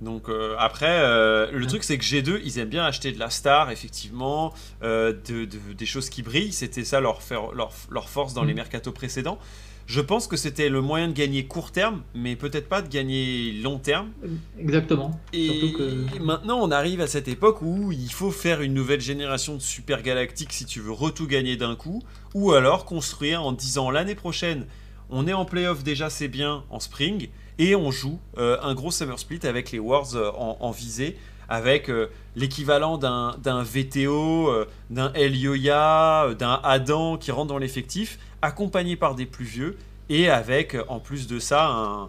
Donc 0.00 0.28
euh, 0.28 0.54
après, 0.58 0.86
euh, 1.00 1.50
le 1.50 1.60
Ouais. 1.62 1.66
truc 1.66 1.82
c'est 1.82 1.96
que 1.98 2.04
G2, 2.04 2.40
ils 2.44 2.58
aiment 2.58 2.68
bien 2.68 2.84
acheter 2.84 3.10
de 3.12 3.18
la 3.18 3.30
star, 3.30 3.70
effectivement, 3.70 4.52
euh, 4.82 5.12
de, 5.26 5.44
de- 5.46 5.72
des 5.76 5.86
choses 5.86 6.08
qui 6.10 6.22
brillent. 6.22 6.52
C'était 6.52 6.84
ça 6.84 7.00
leur, 7.00 7.22
faire- 7.22 7.50
leur, 7.52 7.72
leur 7.90 8.08
force 8.08 8.34
dans 8.34 8.44
Mm. 8.44 8.48
les 8.48 8.54
mercatos 8.54 8.92
précédents. 8.94 9.38
Je 9.86 10.00
pense 10.00 10.26
que 10.26 10.36
c'était 10.36 10.68
le 10.68 10.80
moyen 10.80 11.06
de 11.08 11.12
gagner 11.12 11.46
court 11.46 11.70
terme, 11.70 12.02
mais 12.14 12.34
peut-être 12.34 12.68
pas 12.68 12.82
de 12.82 12.88
gagner 12.88 13.52
long 13.62 13.78
terme. 13.78 14.10
Exactement. 14.58 15.20
Et 15.32 15.72
que- 15.72 16.18
maintenant, 16.20 16.58
on 16.60 16.72
arrive 16.72 17.00
à 17.00 17.06
cette 17.06 17.28
époque 17.28 17.62
où 17.62 17.92
il 17.92 18.10
faut 18.10 18.32
faire 18.32 18.62
une 18.62 18.74
nouvelle 18.74 19.00
génération 19.00 19.54
de 19.54 19.60
super 19.62 20.02
galactiques 20.02 20.52
si 20.52 20.64
tu 20.66 20.80
veux 20.80 20.90
retout 20.90 21.28
gagner 21.28 21.56
d'un 21.56 21.76
coup, 21.76 22.02
ou 22.34 22.50
alors 22.52 22.84
construire 22.84 23.42
en 23.44 23.52
disant 23.52 23.90
l'année 23.90 24.16
prochaine, 24.16 24.66
on 25.08 25.28
est 25.28 25.32
en 25.32 25.44
playoff 25.44 25.84
déjà, 25.84 26.10
c'est 26.10 26.26
bien 26.28 26.64
en 26.68 26.80
spring, 26.80 27.28
et 27.60 27.76
on 27.76 27.92
joue 27.92 28.18
euh, 28.38 28.58
un 28.62 28.74
gros 28.74 28.90
summer 28.90 29.18
split 29.20 29.40
avec 29.44 29.70
les 29.70 29.78
Wars 29.78 30.16
euh, 30.16 30.30
en, 30.36 30.56
en 30.60 30.70
visée, 30.72 31.16
avec 31.48 31.88
euh, 31.88 32.08
l'équivalent 32.34 32.98
d'un 32.98 33.34
d'un 33.42 33.62
VTO, 33.62 34.48
euh, 34.48 34.66
d'un 34.90 35.12
Elioya, 35.14 36.24
euh, 36.24 36.34
d'un 36.34 36.60
Adam 36.62 37.16
qui 37.16 37.30
rentre 37.30 37.48
dans 37.48 37.58
l'effectif, 37.58 38.18
accompagné 38.42 38.96
par 38.96 39.14
des 39.14 39.26
plus 39.26 39.44
vieux, 39.44 39.76
et 40.08 40.28
avec 40.28 40.74
euh, 40.74 40.84
en 40.88 40.98
plus 41.00 41.26
de 41.26 41.38
ça 41.38 41.66
un 41.66 42.08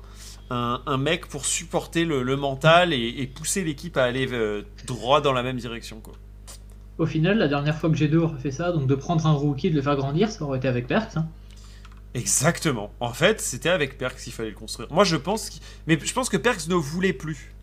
un, 0.49 0.81
un 0.85 0.97
mec 0.97 1.27
pour 1.27 1.45
supporter 1.45 2.05
le, 2.05 2.23
le 2.23 2.37
mental 2.37 2.93
et, 2.93 3.15
et 3.17 3.27
pousser 3.27 3.65
l'équipe 3.65 3.97
à 3.97 4.05
aller 4.05 4.27
euh, 4.31 4.61
droit 4.85 5.19
dans 5.19 5.33
la 5.33 5.43
même 5.43 5.57
direction. 5.57 5.99
Quoi. 5.99 6.13
Au 6.97 7.05
final, 7.05 7.37
la 7.37 7.49
dernière 7.49 7.77
fois 7.77 7.89
que 7.89 7.95
G2 7.97 8.15
aurait 8.15 8.39
fait 8.39 8.51
ça, 8.51 8.71
donc 8.71 8.87
de 8.87 8.95
prendre 8.95 9.27
un 9.27 9.33
rookie 9.33 9.67
et 9.67 9.69
de 9.71 9.75
le 9.75 9.81
faire 9.81 9.97
grandir, 9.97 10.31
ça 10.31 10.45
aurait 10.45 10.57
été 10.59 10.69
avec 10.69 10.87
Perks. 10.87 11.17
hein. 11.17 11.27
Exactement. 12.13 12.91
En 12.99 13.13
fait, 13.13 13.41
c'était 13.41 13.69
avec 13.69 13.97
Perks 13.97 14.17
qu'il 14.17 14.33
fallait 14.33 14.49
le 14.49 14.55
construire. 14.55 14.91
Moi, 14.91 15.03
je 15.03 15.17
pense, 15.17 15.59
mais 15.85 15.99
je 16.01 16.13
pense 16.13 16.29
que 16.29 16.37
Perks 16.37 16.67
ne 16.67 16.75
voulait 16.75 17.13
plus. 17.13 17.53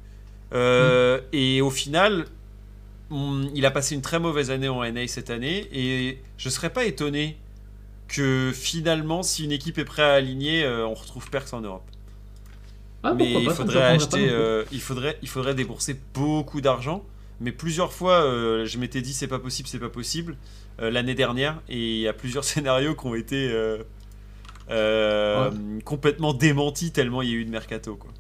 Euh, 0.55 1.21
Et 1.33 1.61
au 1.61 1.71
final, 1.71 2.27
on- 3.11 3.49
il 3.55 3.67
a 3.67 3.71
passé 3.71 3.95
une 3.95 4.03
très 4.03 4.19
mauvaise 4.21 4.51
année 4.51 4.69
en 4.69 4.83
NA 4.85 5.07
cette 5.09 5.31
année, 5.31 5.69
et 5.73 6.19
je 6.39 6.49
serais 6.49 6.71
pas 6.71 6.85
étonné 6.85 7.37
que 8.09 8.53
finalement, 8.55 9.23
si 9.23 9.45
une 9.45 9.53
équipe 9.53 9.79
est 9.79 9.85
prête 9.85 10.05
à 10.05 10.15
aligner, 10.15 10.65
euh, 10.65 10.87
on 10.87 10.95
retrouve 10.95 11.29
Perks 11.31 11.53
en 11.55 11.61
Europe. 11.61 11.85
Ah, 13.03 13.15
mais 13.15 13.33
il 13.43 13.51
faudrait 13.57 13.75
acheter, 13.97 14.29
euh, 14.31 14.65
il 14.73 14.81
faudrait, 14.81 15.19
il 15.23 15.29
faudrait 15.29 15.55
débourser 15.55 15.97
beaucoup 16.15 16.61
d'argent. 16.61 17.05
Mais 17.41 17.53
plusieurs 17.53 17.93
fois, 17.93 18.23
euh, 18.25 18.65
je 18.65 18.79
m'étais 18.79 19.03
dit 19.03 19.13
c'est 19.13 19.27
pas 19.29 19.39
possible, 19.41 19.69
c'est 19.69 19.79
pas 19.81 19.89
possible 19.91 20.37
l'année 20.79 21.15
dernière, 21.15 21.61
et 21.69 21.79
il 21.97 22.01
y 22.01 22.09
a 22.09 22.13
plusieurs 22.13 22.45
scénarios 22.53 22.95
qui 22.95 23.07
ont 23.07 23.15
été 23.15 23.53
complètement 25.85 26.33
démentis 26.35 26.91
tellement 26.93 27.23
il 27.23 27.29
y 27.29 27.33
a 27.33 27.37
eu 27.37 27.45
de 27.45 27.51
mercato 27.51 27.97
quoi. 27.97 28.11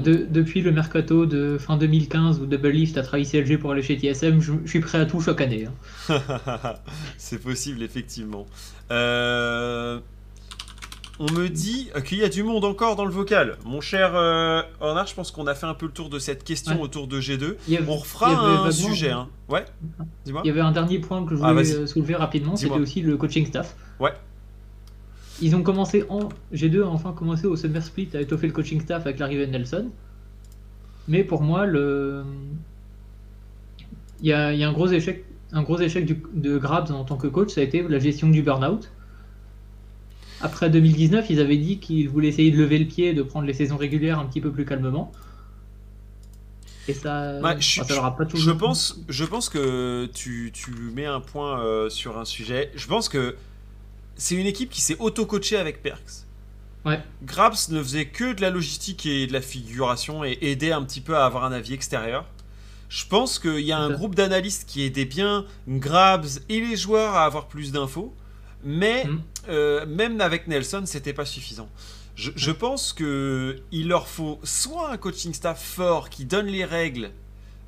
De- 0.00 0.26
depuis 0.28 0.60
le 0.60 0.72
mercato 0.72 1.26
de 1.26 1.56
fin 1.58 1.76
2015 1.76 2.40
où 2.40 2.46
Double 2.46 2.68
Lift 2.70 2.96
a 2.98 3.02
trahi 3.02 3.24
CLG 3.24 3.58
pour 3.58 3.70
aller 3.72 3.82
chez 3.82 3.96
TSM, 3.98 4.40
je, 4.40 4.52
je 4.64 4.70
suis 4.70 4.80
prêt 4.80 4.98
à 4.98 5.06
tout 5.06 5.20
chaque 5.20 5.40
année. 5.40 5.68
hein. 6.08 6.20
c'est 7.18 7.38
possible 7.40 7.82
effectivement. 7.82 8.46
Euh, 8.90 10.00
on 11.20 11.30
me 11.32 11.48
dit 11.48 11.90
qu'il 12.04 12.18
y 12.18 12.24
a 12.24 12.28
du 12.28 12.42
monde 12.42 12.64
encore 12.64 12.96
dans 12.96 13.04
le 13.04 13.12
vocal. 13.12 13.56
Mon 13.64 13.80
cher 13.80 14.12
euh, 14.16 14.62
je 14.80 15.14
pense 15.14 15.30
qu'on 15.30 15.46
a 15.46 15.54
fait 15.54 15.66
un 15.66 15.74
peu 15.74 15.86
le 15.86 15.92
tour 15.92 16.08
de 16.10 16.18
cette 16.18 16.42
question 16.42 16.74
Ouais. 16.74 16.80
autour 16.82 17.06
de 17.06 17.20
G2. 17.20 17.54
Il 17.68 17.74
y 17.74 17.76
avait- 17.76 17.86
On 17.88 17.96
refera 17.96 18.66
un 18.66 18.70
sujet. 18.72 19.10
Hein. 19.12 19.28
Ouais. 19.48 19.64
Dis-moi. 20.24 20.42
Il 20.44 20.48
y 20.48 20.50
avait 20.50 20.60
un 20.60 20.72
dernier 20.72 20.98
point 20.98 21.24
que 21.24 21.36
je 21.36 21.40
Ah, 21.44 21.52
voulais 21.52 21.72
euh, 21.72 21.86
soulever 21.86 22.16
rapidement, 22.16 22.56
c'était 22.56 22.74
aussi 22.78 23.00
le 23.00 23.16
coaching 23.16 23.46
staff. 23.46 23.76
Ouais. 24.00 24.12
Ils 25.42 25.56
ont 25.56 25.62
commencé 25.62 26.04
en. 26.08 26.28
G2 26.52 26.82
a 26.82 26.86
enfin 26.86 27.12
commencé 27.12 27.46
au 27.46 27.56
Summer 27.56 27.82
Split 27.82 28.08
à 28.14 28.20
étoffer 28.20 28.46
le 28.46 28.52
coaching 28.52 28.80
staff 28.80 29.04
avec 29.06 29.18
l'arrivée 29.18 29.46
de 29.46 29.52
Nelson. 29.52 29.90
Mais 31.08 31.24
pour 31.24 31.42
moi, 31.42 31.66
le. 31.66 32.24
Il 34.20 34.28
y 34.28 34.32
a, 34.32 34.52
il 34.52 34.60
y 34.60 34.64
a 34.64 34.68
un 34.68 34.72
gros 34.72 34.86
échec, 34.88 35.24
un 35.52 35.62
gros 35.62 35.78
échec 35.80 36.06
du- 36.06 36.22
de 36.34 36.56
Grabs 36.56 36.90
en 36.92 37.04
tant 37.04 37.16
que 37.16 37.26
coach, 37.26 37.50
ça 37.52 37.60
a 37.60 37.64
été 37.64 37.82
la 37.82 37.98
gestion 37.98 38.30
du 38.30 38.42
burn-out. 38.42 38.90
Après 40.40 40.70
2019, 40.70 41.28
ils 41.30 41.40
avaient 41.40 41.56
dit 41.56 41.78
qu'ils 41.78 42.08
voulaient 42.08 42.28
essayer 42.28 42.50
de 42.50 42.56
lever 42.56 42.78
le 42.78 42.86
pied 42.86 43.08
et 43.08 43.14
de 43.14 43.22
prendre 43.22 43.46
les 43.46 43.52
saisons 43.52 43.76
régulières 43.76 44.18
un 44.18 44.26
petit 44.26 44.40
peu 44.40 44.50
plus 44.50 44.64
calmement. 44.64 45.10
Et 46.86 46.92
ça, 46.92 47.40
Ouais, 47.42 47.56
je- 47.60 47.80
enfin, 47.80 47.88
ça 47.88 47.94
leur 47.94 48.04
a 48.04 48.16
pas 48.16 48.24
Je 48.24 48.28
toujours- 48.30 48.56
pense, 48.58 49.00
je 49.08 49.24
pense 49.24 49.48
que 49.48 50.06
tu, 50.14 50.50
tu 50.52 50.70
mets 50.94 51.06
un 51.06 51.20
point 51.20 51.60
euh, 51.64 51.88
sur 51.88 52.18
un 52.18 52.24
sujet. 52.24 52.70
Je 52.76 52.86
pense 52.86 53.08
que 53.08 53.36
c'est 54.16 54.34
une 54.34 54.46
équipe 54.46 54.70
qui 54.70 54.80
s'est 54.80 54.96
auto-coachée 54.98 55.56
avec 55.56 55.82
Perks. 55.82 56.24
Ouais. 56.84 57.00
Grabs 57.22 57.56
ne 57.70 57.82
faisait 57.82 58.06
que 58.06 58.32
de 58.34 58.40
la 58.42 58.50
logistique 58.50 59.06
et 59.06 59.26
de 59.26 59.32
la 59.32 59.40
figuration 59.40 60.22
et 60.24 60.38
aidait 60.42 60.72
un 60.72 60.82
petit 60.82 61.00
peu 61.00 61.16
à 61.16 61.24
avoir 61.24 61.44
un 61.44 61.52
avis 61.52 61.72
extérieur. 61.72 62.26
Je 62.90 63.06
pense 63.06 63.38
qu'il 63.38 63.60
y 63.60 63.72
a 63.72 63.78
un 63.78 63.90
groupe 63.90 64.14
d'analystes 64.14 64.68
qui 64.68 64.82
aidait 64.82 65.06
bien 65.06 65.46
Grabs 65.66 66.26
et 66.48 66.60
les 66.60 66.76
joueurs 66.76 67.14
à 67.14 67.24
avoir 67.24 67.48
plus 67.48 67.72
d'infos, 67.72 68.14
mais 68.62 69.04
Mm. 69.06 69.22
euh, 69.48 69.86
même 69.86 70.20
avec 70.20 70.46
Nelson, 70.46 70.82
c'était 70.84 71.12
pas 71.14 71.24
suffisant. 71.24 71.68
Je, 72.14 72.30
je 72.36 72.50
pense 72.52 72.92
que 72.92 73.60
il 73.72 73.88
leur 73.88 74.06
faut 74.06 74.38
soit 74.44 74.90
un 74.92 74.96
coaching 74.96 75.32
staff 75.34 75.60
fort 75.60 76.08
qui 76.10 76.24
donne 76.26 76.46
les 76.46 76.64
règles, 76.64 77.10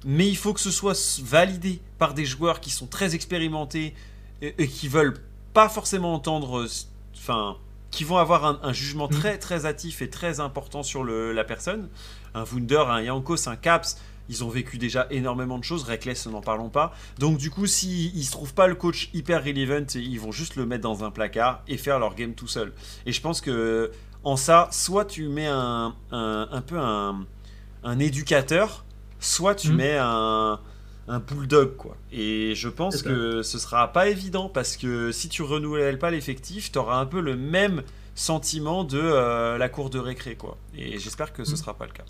mais 0.04 0.28
il 0.28 0.36
faut 0.36 0.52
que 0.52 0.60
ce 0.60 0.70
soit 0.70 1.20
validé 1.24 1.80
par 1.98 2.14
des 2.14 2.24
joueurs 2.26 2.60
qui 2.60 2.70
sont 2.70 2.86
très 2.86 3.14
expérimentés 3.16 3.94
et, 4.42 4.54
et 4.58 4.68
qui 4.68 4.86
veulent 4.88 5.14
pas 5.56 5.70
forcément 5.70 6.12
entendre, 6.12 6.58
euh, 6.60 6.68
enfin, 7.16 7.56
qui 7.90 8.04
vont 8.04 8.18
avoir 8.18 8.44
un, 8.44 8.58
un 8.62 8.75
jugement 8.75 9.06
Mm. 9.08 9.10
très 9.20 9.38
très 9.38 9.64
hâtif 9.64 10.02
et 10.02 10.10
très 10.10 10.38
important 10.38 10.82
sur 10.82 11.02
le- 11.02 11.32
la 11.32 11.44
personne. 11.44 11.88
Un 12.34 12.44
Wunder, 12.44 12.84
un 12.90 13.00
Yankos, 13.00 13.48
un 13.48 13.56
Caps, 13.56 13.96
ils 14.28 14.44
ont 14.44 14.50
vécu 14.50 14.76
déjà 14.76 15.06
énormément 15.10 15.56
de 15.58 15.64
choses. 15.64 15.84
Reckless, 15.84 16.26
n'en 16.26 16.42
parlons 16.42 16.68
pas. 16.68 16.92
Donc 17.18 17.38
du 17.38 17.50
coup, 17.50 17.66
s'ils 17.66 18.14
ne 18.18 18.22
se 18.22 18.30
trouvent 18.32 18.52
pas 18.52 18.66
le 18.66 18.75
coach 18.75 19.08
hyper 19.14 19.42
relevant, 19.42 19.86
ils 19.94 20.20
vont 20.20 20.30
juste 20.32 20.56
le 20.56 20.66
mettre 20.66 20.82
dans 20.82 21.04
un 21.04 21.10
placard 21.10 21.62
et 21.68 21.78
faire 21.78 21.98
leur 21.98 22.14
game 22.16 22.34
tout 22.34 22.48
seul. 22.48 22.75
Et 23.06 23.12
je 23.12 23.20
pense 23.22 23.40
que 23.40 23.90
en 24.25 24.36
ça, 24.36 24.68
soit 24.72 25.06
tu 25.06 25.26
mets 25.28 25.46
un, 25.46 25.94
un, 26.12 26.48
un 26.52 26.60
peu 26.60 26.78
un, 26.78 27.25
un 27.82 27.98
éducateur, 27.98 28.84
soit 29.20 29.54
tu 29.54 29.70
Mhm. 29.70 29.76
mets 29.76 29.96
un, 29.98 30.60
un 31.08 31.18
bulldog, 31.20 31.76
quoi. 31.76 31.96
Et 32.12 32.54
je 32.56 32.68
pense 32.68 33.02
que 33.02 33.42
ce 33.42 33.58
sera 33.58 33.92
pas 33.92 34.08
évident 34.08 34.48
parce 34.48 34.76
que 34.76 35.12
si 35.12 35.28
tu 35.28 35.42
renouvelles 35.42 35.98
pas 35.98 36.10
l'effectif, 36.10 36.72
tu 36.72 36.78
auras 36.78 36.98
un 36.98 37.06
peu 37.06 37.20
le 37.20 37.36
même 37.36 37.82
sentiment 38.14 38.82
de 38.84 38.98
euh, 39.00 39.56
la 39.58 39.68
cour 39.68 39.90
de 39.90 39.98
récré, 39.98 40.34
quoi. 40.34 40.56
Et 40.76 40.98
j'espère 40.98 41.32
que 41.32 41.44
ce 41.44 41.50
Mhm. 41.52 41.56
sera 41.56 41.75
pas 41.75 41.86
le 41.86 41.92
cas. 41.92 42.04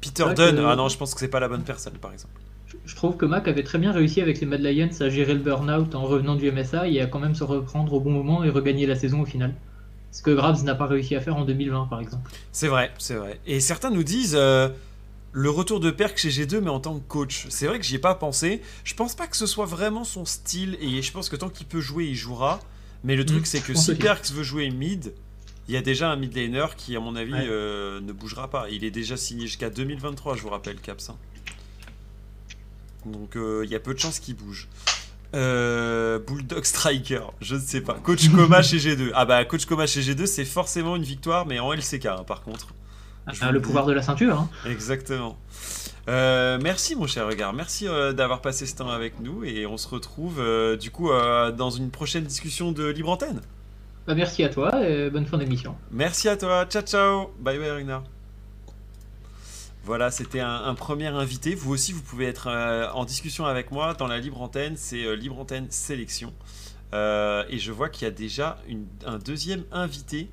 Peter 0.00 0.24
Dunn, 0.34 0.56
que- 0.56 0.64
ah 0.64 0.76
non, 0.76 0.88
je 0.88 0.96
pense 0.96 1.14
que 1.14 1.20
c'est 1.20 1.28
pas 1.28 1.40
la 1.40 1.48
bonne 1.48 1.62
personne, 1.62 1.92
par 1.94 2.12
exemple. 2.12 2.34
Je- 2.66 2.76
Je 2.86 2.96
trouve 2.96 3.16
que 3.16 3.26
Mac 3.26 3.48
avait 3.48 3.62
très 3.64 3.78
bien 3.78 3.92
réussi 3.92 4.20
avec 4.20 4.40
les 4.40 4.46
Mad 4.46 4.60
Lions 4.60 4.88
à 5.00 5.08
gérer 5.08 5.34
le 5.34 5.40
burn-out 5.40 5.94
en 5.94 6.02
revenant 6.04 6.36
du 6.36 6.46
MSA 6.50 6.88
et 6.88 7.00
à 7.00 7.06
quand 7.06 7.18
même 7.18 7.34
se 7.34 7.44
reprendre 7.44 7.92
au 7.92 8.00
bon 8.00 8.10
moment 8.10 8.44
et 8.44 8.50
regagner 8.50 8.86
la 8.86 8.94
saison 8.96 9.20
au 9.22 9.26
final. 9.26 9.54
Ce 10.12 10.22
que 10.22 10.30
Grabs 10.30 10.62
n'a 10.64 10.74
pas 10.74 10.86
réussi 10.86 11.14
à 11.14 11.20
faire 11.20 11.36
en 11.36 11.44
2020 11.44 11.86
par 11.86 12.00
exemple. 12.00 12.30
C'est 12.52 12.68
vrai, 12.68 12.90
c'est 12.98 13.14
vrai. 13.14 13.38
Et 13.46 13.60
certains 13.60 13.90
nous 13.90 14.02
disent 14.04 14.34
euh, 14.36 14.68
le 15.32 15.48
retour 15.50 15.78
de 15.80 15.90
Perk 15.90 16.18
chez 16.18 16.30
G2, 16.30 16.60
mais 16.60 16.70
en 16.70 16.80
tant 16.80 16.98
que 16.98 17.06
coach. 17.06 17.46
C'est 17.50 17.66
vrai 17.66 17.78
que 17.78 17.84
j'y 17.84 17.94
ai 17.96 17.98
pas 18.00 18.14
pensé. 18.14 18.62
Je 18.84 18.94
pense 18.94 19.14
pas 19.14 19.26
que 19.26 19.36
ce 19.36 19.46
soit 19.46 19.66
vraiment 19.66 20.04
son 20.04 20.24
style, 20.24 20.76
et 20.80 21.02
je 21.02 21.12
pense 21.12 21.28
que 21.28 21.36
tant 21.36 21.48
qu'il 21.48 21.66
peut 21.66 21.80
jouer, 21.80 22.06
il 22.06 22.14
jouera. 22.16 22.58
Mais 23.04 23.16
le 23.16 23.24
truc, 23.24 23.42
Mm, 23.42 23.46
c'est 23.46 23.60
que 23.60 23.74
si 23.74 23.90
aussi. 23.92 23.94
Perks 23.94 24.30
veut 24.32 24.42
jouer 24.42 24.68
mid, 24.70 25.14
il 25.68 25.74
y 25.74 25.76
a 25.76 25.82
déjà 25.82 26.10
un 26.10 26.16
mid 26.16 26.34
laner 26.36 26.66
qui, 26.76 26.96
à 26.96 27.00
mon 27.00 27.14
avis, 27.16 27.32
Ouais. 27.32 27.46
euh, 27.48 28.00
ne 28.00 28.12
bougera 28.12 28.50
pas. 28.50 28.68
Il 28.70 28.82
est 28.84 28.90
déjà 28.90 29.16
signé 29.16 29.46
jusqu'à 29.46 29.70
2023, 29.70 30.36
je 30.36 30.42
vous 30.42 30.48
rappelle, 30.50 30.80
Caps. 30.80 31.10
hein. 31.10 31.16
Donc 33.06 33.36
euh, 33.36 33.62
il 33.64 33.70
y 33.70 33.74
a 33.74 33.80
peu 33.80 33.94
de 33.94 33.98
chances 33.98 34.18
qu'il 34.20 34.36
bouge. 34.36 34.68
Euh, 35.34 36.18
Bulldog 36.18 36.64
Striker, 36.64 37.22
je 37.40 37.54
ne 37.54 37.60
sais 37.60 37.80
pas. 37.80 37.94
Coach 37.94 38.28
Coma 38.30 38.62
chez 38.64 38.78
G2. 38.78 39.12
Ah 39.14 39.24
bah, 39.24 39.44
Coach 39.44 39.64
Coma 39.64 39.86
chez 39.86 40.02
G2, 40.02 40.26
c'est 40.26 40.44
forcément 40.44 40.96
une 40.96 41.04
victoire, 41.04 41.46
mais 41.46 41.60
en 41.60 41.72
LCK, 41.72 42.06
hein, 42.06 42.24
par 42.26 42.42
contre. 42.42 42.74
Ah, 43.40 43.52
le 43.52 43.60
pouvoir 43.60 43.86
de 43.86 43.92
la 43.92 44.02
ceinture. 44.02 44.38
hein. 44.40 44.48
Exactement. 44.66 45.36
Euh, 46.08 46.58
merci 46.62 46.96
mon 46.96 47.06
cher 47.06 47.26
regard, 47.26 47.52
merci 47.52 47.86
euh, 47.86 48.12
d'avoir 48.12 48.40
passé 48.40 48.66
ce 48.66 48.74
temps 48.74 48.88
avec 48.88 49.20
nous 49.20 49.44
et 49.44 49.66
on 49.66 49.76
se 49.76 49.86
retrouve 49.86 50.40
euh, 50.40 50.76
du 50.76 50.90
coup 50.90 51.10
euh, 51.12 51.52
dans 51.52 51.70
une 51.70 51.90
prochaine 51.90 52.24
discussion 52.24 52.72
de 52.72 52.86
Libre 52.86 53.10
Antenne. 53.10 53.40
Bah, 54.06 54.14
merci 54.14 54.42
à 54.42 54.48
toi 54.48 54.84
et 54.84 55.10
bonne 55.10 55.26
fin 55.26 55.38
d'émission. 55.38 55.76
Merci 55.92 56.28
à 56.28 56.36
toi, 56.36 56.64
ciao 56.64 56.82
ciao, 56.82 57.30
bye 57.38 57.58
bye 57.58 57.70
Runa. 57.70 58.02
Voilà, 59.84 60.10
c'était 60.10 60.40
un, 60.40 60.64
un 60.64 60.74
premier 60.74 61.06
invité. 61.08 61.54
Vous 61.54 61.72
aussi, 61.72 61.92
vous 61.92 62.02
pouvez 62.02 62.26
être 62.26 62.48
euh, 62.48 62.88
en 62.92 63.04
discussion 63.04 63.46
avec 63.46 63.70
moi 63.70 63.94
dans 63.94 64.06
la 64.06 64.18
Libre 64.18 64.40
Antenne. 64.42 64.74
C'est 64.76 65.04
euh, 65.04 65.14
Libre 65.14 65.38
Antenne 65.38 65.66
Sélection. 65.70 66.32
Euh, 66.92 67.44
et 67.48 67.58
je 67.58 67.72
vois 67.72 67.88
qu'il 67.88 68.04
y 68.04 68.08
a 68.08 68.10
déjà 68.12 68.58
une- 68.68 68.86
un 69.06 69.18
deuxième 69.18 69.64
invité. 69.72 70.28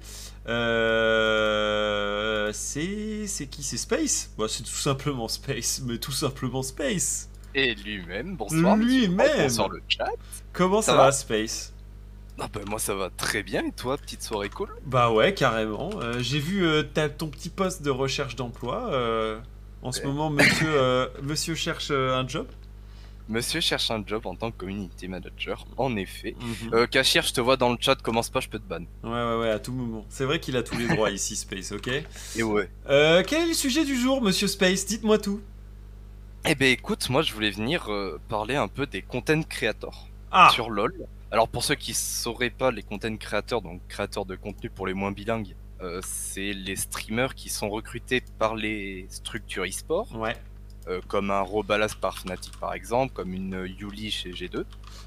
Euh, 0.47 2.51
c'est 2.53 3.27
c'est 3.27 3.47
qui? 3.47 3.63
C'est 3.63 3.77
Space? 3.77 4.31
Bah, 4.37 4.45
C'est 4.47 4.63
tout 4.63 4.69
simplement 4.71 5.27
Space, 5.27 5.81
mais 5.85 5.97
tout 5.97 6.11
simplement 6.11 6.63
Space. 6.63 7.29
Et 7.55 7.75
lui-même, 7.75 8.35
bonsoir. 8.35 8.77
Lui-même. 8.77 9.27
Franck, 9.27 9.41
Bonsoir 9.41 9.69
le 9.69 9.81
chat. 9.87 10.09
Comment 10.53 10.81
ça, 10.81 10.91
Ça 10.93 10.97
va, 10.97 11.03
va 11.05 11.11
Space? 11.11 11.73
Ah 12.39 12.47
bah 12.53 12.61
moi 12.67 12.77
ça 12.77 12.93
va 12.93 13.09
très 13.09 13.41
bien 13.41 13.65
et 13.65 13.71
toi, 13.71 13.97
petite 13.97 14.21
soirée 14.21 14.49
cool? 14.49 14.69
Bah 14.85 15.11
ouais, 15.11 15.33
carrément. 15.33 15.89
Euh, 16.01 16.19
J'ai 16.19 16.39
vu 16.39 16.65
euh, 16.65 16.83
ton 17.17 17.29
petit 17.29 17.49
poste 17.49 17.81
de 17.81 17.89
recherche 17.89 18.35
d'emploi. 18.35 18.89
euh, 18.93 19.39
en 19.81 19.91
ce 19.91 20.05
moment, 20.05 20.29
monsieur, 20.29 21.09
monsieur 21.23 21.55
cherche 21.55 21.91
un 21.91 22.27
job. 22.27 22.47
Monsieur 23.29 23.59
cherche 23.59 23.91
un 23.91 24.03
job 24.05 24.25
en 24.25 24.35
tant 24.35 24.51
que 24.51 24.57
community 24.57 25.07
manager, 25.09 25.65
en 25.75 25.95
effet. 25.97 26.35
Mhm. 26.39 26.73
Euh, 26.73 26.87
Cachir, 26.87 27.23
je 27.23 27.33
te 27.33 27.41
vois 27.41 27.57
dans 27.57 27.69
le 27.71 27.77
chat, 27.79 27.95
commence 28.01 28.29
pas, 28.29 28.39
je 28.39 28.47
peux 28.47 28.59
te 28.59 28.67
ban. 28.67 28.85
Ouais, 29.03 29.09
ouais, 29.11 29.37
ouais, 29.41 29.49
à 29.49 29.59
tout 29.59 29.73
moment. 29.73 30.05
C'est 30.09 30.23
vrai 30.23 30.39
qu'il 30.39 30.55
a 30.55 30.63
tous 30.63 30.77
les 30.77 30.87
droits 30.87 31.11
ici, 31.11 31.35
Space, 31.35 31.73
ok 31.73 31.89
Et 32.37 32.43
ouais. 32.43 32.69
Euh, 32.89 33.23
Quel 33.27 33.43
est 33.43 33.47
le 33.47 33.53
sujet 33.53 33.83
du 33.83 33.95
jour, 33.97 34.21
monsieur 34.21 34.47
Space 34.47 34.85
Dites-moi 34.85 35.17
tout. 35.17 35.41
Eh 36.49 36.55
ben 36.55 36.71
écoute, 36.71 37.09
moi 37.09 37.21
je 37.23 37.33
voulais 37.33 37.51
venir 37.51 37.91
euh, 37.91 38.21
parler 38.29 38.55
un 38.55 38.69
peu 38.69 38.85
des 38.85 39.01
content 39.01 39.41
creators 39.43 40.07
Ah 40.31 40.49
sur 40.53 40.69
LoL. 40.69 40.93
Alors 41.29 41.49
pour 41.49 41.65
ceux 41.65 41.75
qui 41.75 41.93
sauraient 41.93 42.49
pas 42.51 42.71
les 42.71 42.83
content 42.83 43.13
creators, 43.17 43.61
donc 43.61 43.81
créateurs 43.89 44.25
de 44.25 44.37
contenu 44.37 44.69
pour 44.69 44.87
les 44.87 44.93
moins 44.93 45.11
bilingues, 45.11 45.55
c'est 46.01 46.53
les 46.53 46.77
streamers 46.77 47.35
qui 47.35 47.49
sont 47.49 47.69
recrutés 47.69 48.23
par 48.39 48.55
les 48.55 49.05
structures 49.09 49.65
e-sport, 49.65 50.07
Ouais. 50.15 50.37
Euh, 50.87 51.01
comme 51.07 51.31
un 51.31 51.41
Robalas 51.41 51.95
par 51.99 52.17
Fnatic 52.19 52.57
par 52.59 52.73
exemple, 52.73 53.13
comme 53.13 53.33
une 53.33 53.65
Yuli 53.79 54.09
chez 54.11 54.31
G2. 54.31 54.63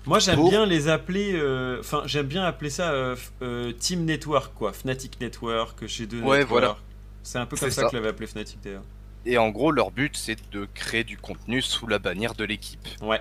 Moi, 0.07 0.19
j'aime 0.19 0.37
Pour- 0.37 0.51
bien 0.51 0.65
les 0.67 0.89
appeler. 0.89 1.33
euh, 1.35 1.79
Enfin, 1.81 2.03
j'aime 2.07 2.27
bien 2.27 2.45
appeler 2.45 2.71
ça 2.71 2.91
euh, 2.93 3.73
Team 3.79 4.05
Network, 4.05 4.55
quoi. 4.55 4.73
Fnatic 4.73 5.21
Network, 5.21 5.87
chez 5.87 6.07
deux 6.07 6.21
Ouais, 6.23 6.39
Network. 6.39 6.49
voilà. 6.49 6.77
C'est 7.23 7.39
un 7.39 7.47
peu 7.47 7.57
comme 7.57 7.71
ça, 7.71 7.83
ça. 7.83 7.89
que 7.91 7.97
l'avait 7.97 8.09
appelé 8.09 8.27
Fnatic 8.27 8.59
d'ailleurs. 8.63 8.83
Et 9.27 9.37
en 9.37 9.51
gros, 9.51 9.71
leur 9.71 9.91
but 9.91 10.17
c'est 10.17 10.37
de 10.53 10.67
créer 10.73 11.05
du 11.05 11.19
contenu 11.19 11.61
sous 11.61 11.87
la 11.87 11.99
bannière 11.99 12.35
de 12.35 12.45
l'équipe. 12.45 12.89
Ouais. 13.03 13.21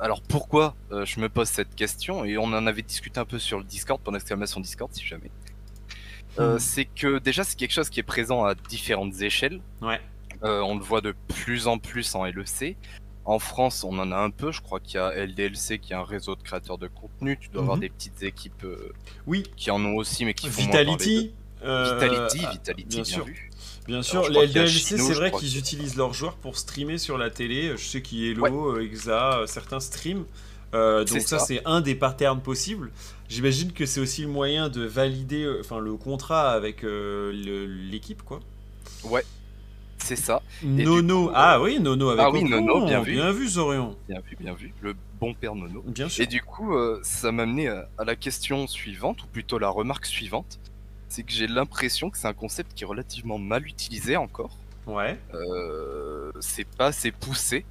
Alors 0.00 0.20
pourquoi 0.22 0.74
je 0.90 1.18
me 1.20 1.28
pose 1.28 1.48
cette 1.48 1.74
question 1.74 2.24
et 2.24 2.36
on 2.38 2.44
en 2.44 2.66
avait 2.66 2.82
discuté 2.82 3.18
un 3.18 3.24
peu 3.24 3.38
sur 3.38 3.58
le 3.58 3.64
Discord 3.64 4.00
pendant 4.00 4.16
l'exclamation 4.16 4.60
Discord 4.60 4.92
si 4.94 5.04
jamais. 5.04 5.30
Hmm. 6.38 6.58
C'est 6.58 6.84
que 6.84 7.18
déjà 7.18 7.42
c'est 7.44 7.56
quelque 7.56 7.72
chose 7.72 7.88
qui 7.88 7.98
est 7.98 8.04
présent 8.04 8.44
à 8.44 8.54
différentes 8.54 9.20
échelles. 9.22 9.60
Ouais. 9.80 10.00
Euh, 10.46 10.60
on 10.60 10.76
le 10.76 10.82
voit 10.84 11.00
de 11.00 11.14
plus 11.28 11.66
en 11.66 11.78
plus 11.78 12.14
en 12.14 12.24
LEC. 12.24 12.76
En 13.24 13.38
France, 13.40 13.82
on 13.82 13.98
en 13.98 14.12
a 14.12 14.16
un 14.16 14.30
peu. 14.30 14.52
Je 14.52 14.60
crois 14.62 14.78
qu'il 14.80 14.96
y 14.96 14.98
a 15.02 15.12
LDLC 15.26 15.78
qui 15.80 15.92
est 15.92 15.96
un 15.96 16.04
réseau 16.04 16.36
de 16.36 16.42
créateurs 16.42 16.78
de 16.78 16.86
contenu. 16.88 17.36
Tu 17.40 17.48
dois 17.48 17.62
avoir 17.62 17.76
Mhm. 17.76 17.80
des 17.82 17.88
petites 17.88 18.22
équipes 18.22 18.64
euh, 18.64 18.92
Oui. 19.26 19.42
qui 19.56 19.70
en 19.72 19.84
ont 19.84 19.96
aussi, 19.96 20.24
mais 20.24 20.32
qui 20.34 20.48
font 20.48 20.62
moins 20.62 20.70
Vitality. 20.70 21.24
d'eux. 21.24 21.32
euh, 21.68 21.94
Vitality, 21.98 22.40
ah, 22.46 22.50
Vitality, 22.52 22.84
bien 22.88 22.96
bien, 23.02 23.04
sûr. 23.04 23.24
vu. 23.24 23.50
Bien 23.88 24.02
sûr, 24.02 24.28
les 24.28 24.46
LDLC, 24.46 24.96
c'est 24.98 25.12
vrai 25.14 25.30
qu'ils 25.32 25.58
utilisent 25.58 25.96
leurs 25.96 26.12
joueurs 26.12 26.36
pour 26.36 26.56
streamer 26.56 26.98
sur 26.98 27.18
la 27.18 27.30
télé. 27.30 27.70
Je 27.76 27.84
sais 27.84 28.02
qu'Hello, 28.02 28.76
euh, 28.76 28.82
Exa, 28.84 29.42
certains 29.46 29.80
streams. 29.80 30.24
Euh, 30.74 31.04
donc 31.04 31.20
ça, 31.22 31.38
ça. 31.38 31.44
c'est 31.44 31.62
un 31.64 31.80
des 31.80 31.94
patterns 31.94 32.40
possibles. 32.40 32.90
J'imagine 33.28 33.72
que 33.72 33.86
c'est 33.86 34.00
aussi 34.00 34.22
le 34.22 34.28
moyen 34.28 34.68
de 34.68 34.82
valider 34.84 35.48
enfin, 35.60 35.78
le 35.80 35.94
contrat 35.94 36.50
avec 36.52 36.84
euh, 36.84 37.32
l'équipe, 37.90 38.22
quoi. 38.22 38.40
Ouais, 39.04 39.24
c'est 39.98 40.16
ça. 40.16 40.42
Nono, 40.62 41.26
coup, 41.26 41.32
ah 41.34 41.60
oui, 41.60 41.80
Nono 41.80 42.08
avec 42.10 42.24
ah 42.24 42.30
oui. 42.30 42.44
Nono, 42.44 42.84
bien 42.86 43.00
vu. 43.02 43.12
Bien 43.12 43.32
vu, 43.32 43.48
Zorion. 43.48 43.96
Bien 44.08 44.20
vu, 44.20 44.36
bien 44.38 44.54
vu. 44.54 44.72
Le 44.80 44.94
bon 45.20 45.34
père 45.34 45.54
Nono. 45.54 45.82
Bien 45.86 46.08
sûr. 46.08 46.22
Et 46.22 46.26
du 46.26 46.42
coup, 46.42 46.74
euh, 46.74 47.00
ça 47.02 47.32
m'a 47.32 47.44
amené 47.44 47.68
à, 47.68 47.88
à 47.98 48.04
la 48.04 48.16
question 48.16 48.66
suivante, 48.66 49.22
ou 49.24 49.26
plutôt 49.26 49.58
la 49.58 49.68
remarque 49.68 50.06
suivante. 50.06 50.58
C'est 51.08 51.22
que 51.22 51.32
j'ai 51.32 51.46
l'impression 51.46 52.10
que 52.10 52.18
c'est 52.18 52.26
un 52.28 52.34
concept 52.34 52.74
qui 52.74 52.84
est 52.84 52.86
relativement 52.86 53.38
mal 53.38 53.66
utilisé 53.66 54.16
encore. 54.16 54.58
Ouais. 54.86 55.18
Euh, 55.34 56.30
c'est 56.40 56.66
pas 56.66 56.86
assez 56.86 57.10
poussé. 57.12 57.64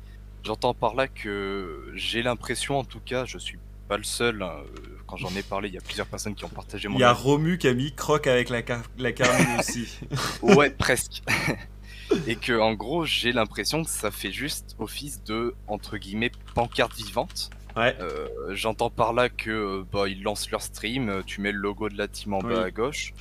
J'entends 0.44 0.74
par 0.74 0.96
là 0.96 1.08
que 1.08 1.92
j'ai 1.96 2.22
l'impression, 2.22 2.78
en 2.78 2.84
tout 2.84 3.00
cas, 3.04 3.26
je 3.26 3.38
suis 3.38 3.58
pas 3.88 3.98
le 3.98 4.04
seul. 4.04 4.42
hein, 4.42 4.52
euh, 4.60 4.80
quand 5.08 5.18
j'en 5.18 5.30
ai 5.36 5.44
parlé, 5.44 5.70
il 5.70 5.74
y 5.74 5.78
a 5.78 5.82
plusieurs 5.82 6.08
personnes 6.08 6.36
qui 6.36 6.46
ont 6.46 6.50
partagé 6.50 6.88
mon 6.88 6.98
Il 6.98 7.02
y 7.02 7.04
a 7.04 7.10
avis. 7.12 7.22
Romu 7.22 7.58
qui 7.58 7.68
a 7.68 7.74
mis 7.74 7.94
croc 7.94 8.28
avec 8.28 8.50
la, 8.50 8.62
car 8.62 8.82
la 8.98 9.12
carmine 9.12 9.60
aussi. 9.60 10.00
Ouais, 10.42 10.70
presque. 10.72 11.22
Et 12.28 12.36
que 12.36 12.60
en 12.60 12.74
gros, 12.74 13.06
j'ai 13.06 13.32
l'impression 13.32 13.84
que 13.84 13.90
ça 13.90 14.12
fait 14.12 14.32
juste 14.32 14.76
office 14.80 15.24
de 15.24 15.56
entre 15.68 15.98
guillemets 15.98 16.32
pancarte 16.54 16.96
vivante. 16.96 17.50
Ouais. 17.76 17.96
Euh, 18.00 18.28
J'entends 18.52 18.90
par 18.90 19.12
là 19.14 19.28
que 19.30 19.50
euh, 19.50 19.84
bah 19.92 20.08
ils 20.08 20.22
lancent 20.24 20.50
leur 20.50 20.62
stream, 20.62 21.10
euh, 21.10 21.22
tu 21.26 21.42
mets 21.42 21.52
le 21.52 21.58
logo 21.60 21.90
de 21.90 21.98
la 21.98 22.08
team 22.08 22.34
en 22.34 22.40
Oui. 22.40 22.54
bas 22.54 22.64
à 22.64 22.72
gauche, 22.72 23.14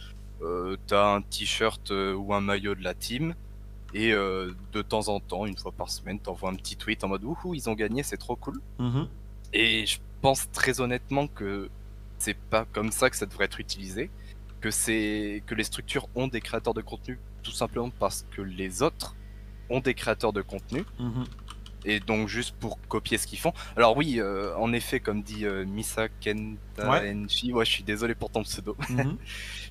euh, 0.42 0.76
t'as 0.86 1.14
un 1.14 1.22
t-shirt 1.22 1.90
ou 1.90 2.32
un 2.34 2.40
maillot 2.40 2.74
de 2.76 2.84
la 2.84 2.94
team, 2.94 3.34
et 3.94 4.12
euh, 4.12 4.52
de 4.72 4.82
temps 4.82 5.08
en 5.08 5.18
temps, 5.18 5.46
une 5.46 5.56
fois 5.56 5.72
par 5.72 5.88
semaine, 5.90 6.20
t'envoies 6.20 6.50
un 6.50 6.54
petit 6.54 6.76
tweet 6.76 7.02
en 7.04 7.08
mode 7.08 7.24
wouhou 7.24 7.54
ils 7.54 7.68
ont 7.68 7.74
gagné, 7.74 8.02
c'est 8.04 8.16
trop 8.16 8.36
cool. 8.36 8.60
Mhm. 8.78 9.08
Et 9.52 9.86
je 9.86 9.98
pense 10.20 10.48
très 10.52 10.80
honnêtement 10.80 11.26
que 11.26 11.68
c'est 12.18 12.36
pas 12.36 12.64
comme 12.72 12.92
ça 12.92 13.10
que 13.10 13.16
ça 13.16 13.26
devrait 13.26 13.46
être 13.46 13.58
utilisé, 13.60 14.08
que 14.60 14.70
c'est 14.70 15.42
que 15.46 15.54
les 15.54 15.64
structures 15.64 16.06
ont 16.14 16.28
des 16.28 16.40
créateurs 16.40 16.74
de 16.74 16.80
contenu 16.80 17.18
tout 17.44 17.52
simplement 17.52 17.90
parce 17.90 18.26
que 18.32 18.42
les 18.42 18.82
autres 18.82 19.14
ont 19.70 19.78
des 19.80 19.94
créateurs 19.94 20.32
de 20.32 20.42
contenu 20.42 20.84
Mhm. 20.98 21.24
et 21.84 22.00
donc 22.00 22.28
juste 22.28 22.56
pour 22.58 22.80
copier 22.88 23.18
ce 23.18 23.26
qu'ils 23.26 23.38
font. 23.38 23.52
Alors 23.76 23.96
oui, 23.96 24.18
euh, 24.18 24.56
en 24.56 24.72
effet, 24.72 24.98
comme 25.00 25.22
dit 25.22 25.44
euh, 25.46 25.64
Misa 25.64 26.08
Kenta 26.08 26.90
Ouais. 26.90 27.14
Enchi, 27.14 27.52
ouais, 27.52 27.64
je 27.64 27.70
suis 27.70 27.84
désolé 27.84 28.14
pour 28.16 28.30
ton 28.30 28.42
pseudo. 28.42 28.76
Mhm. 28.90 29.16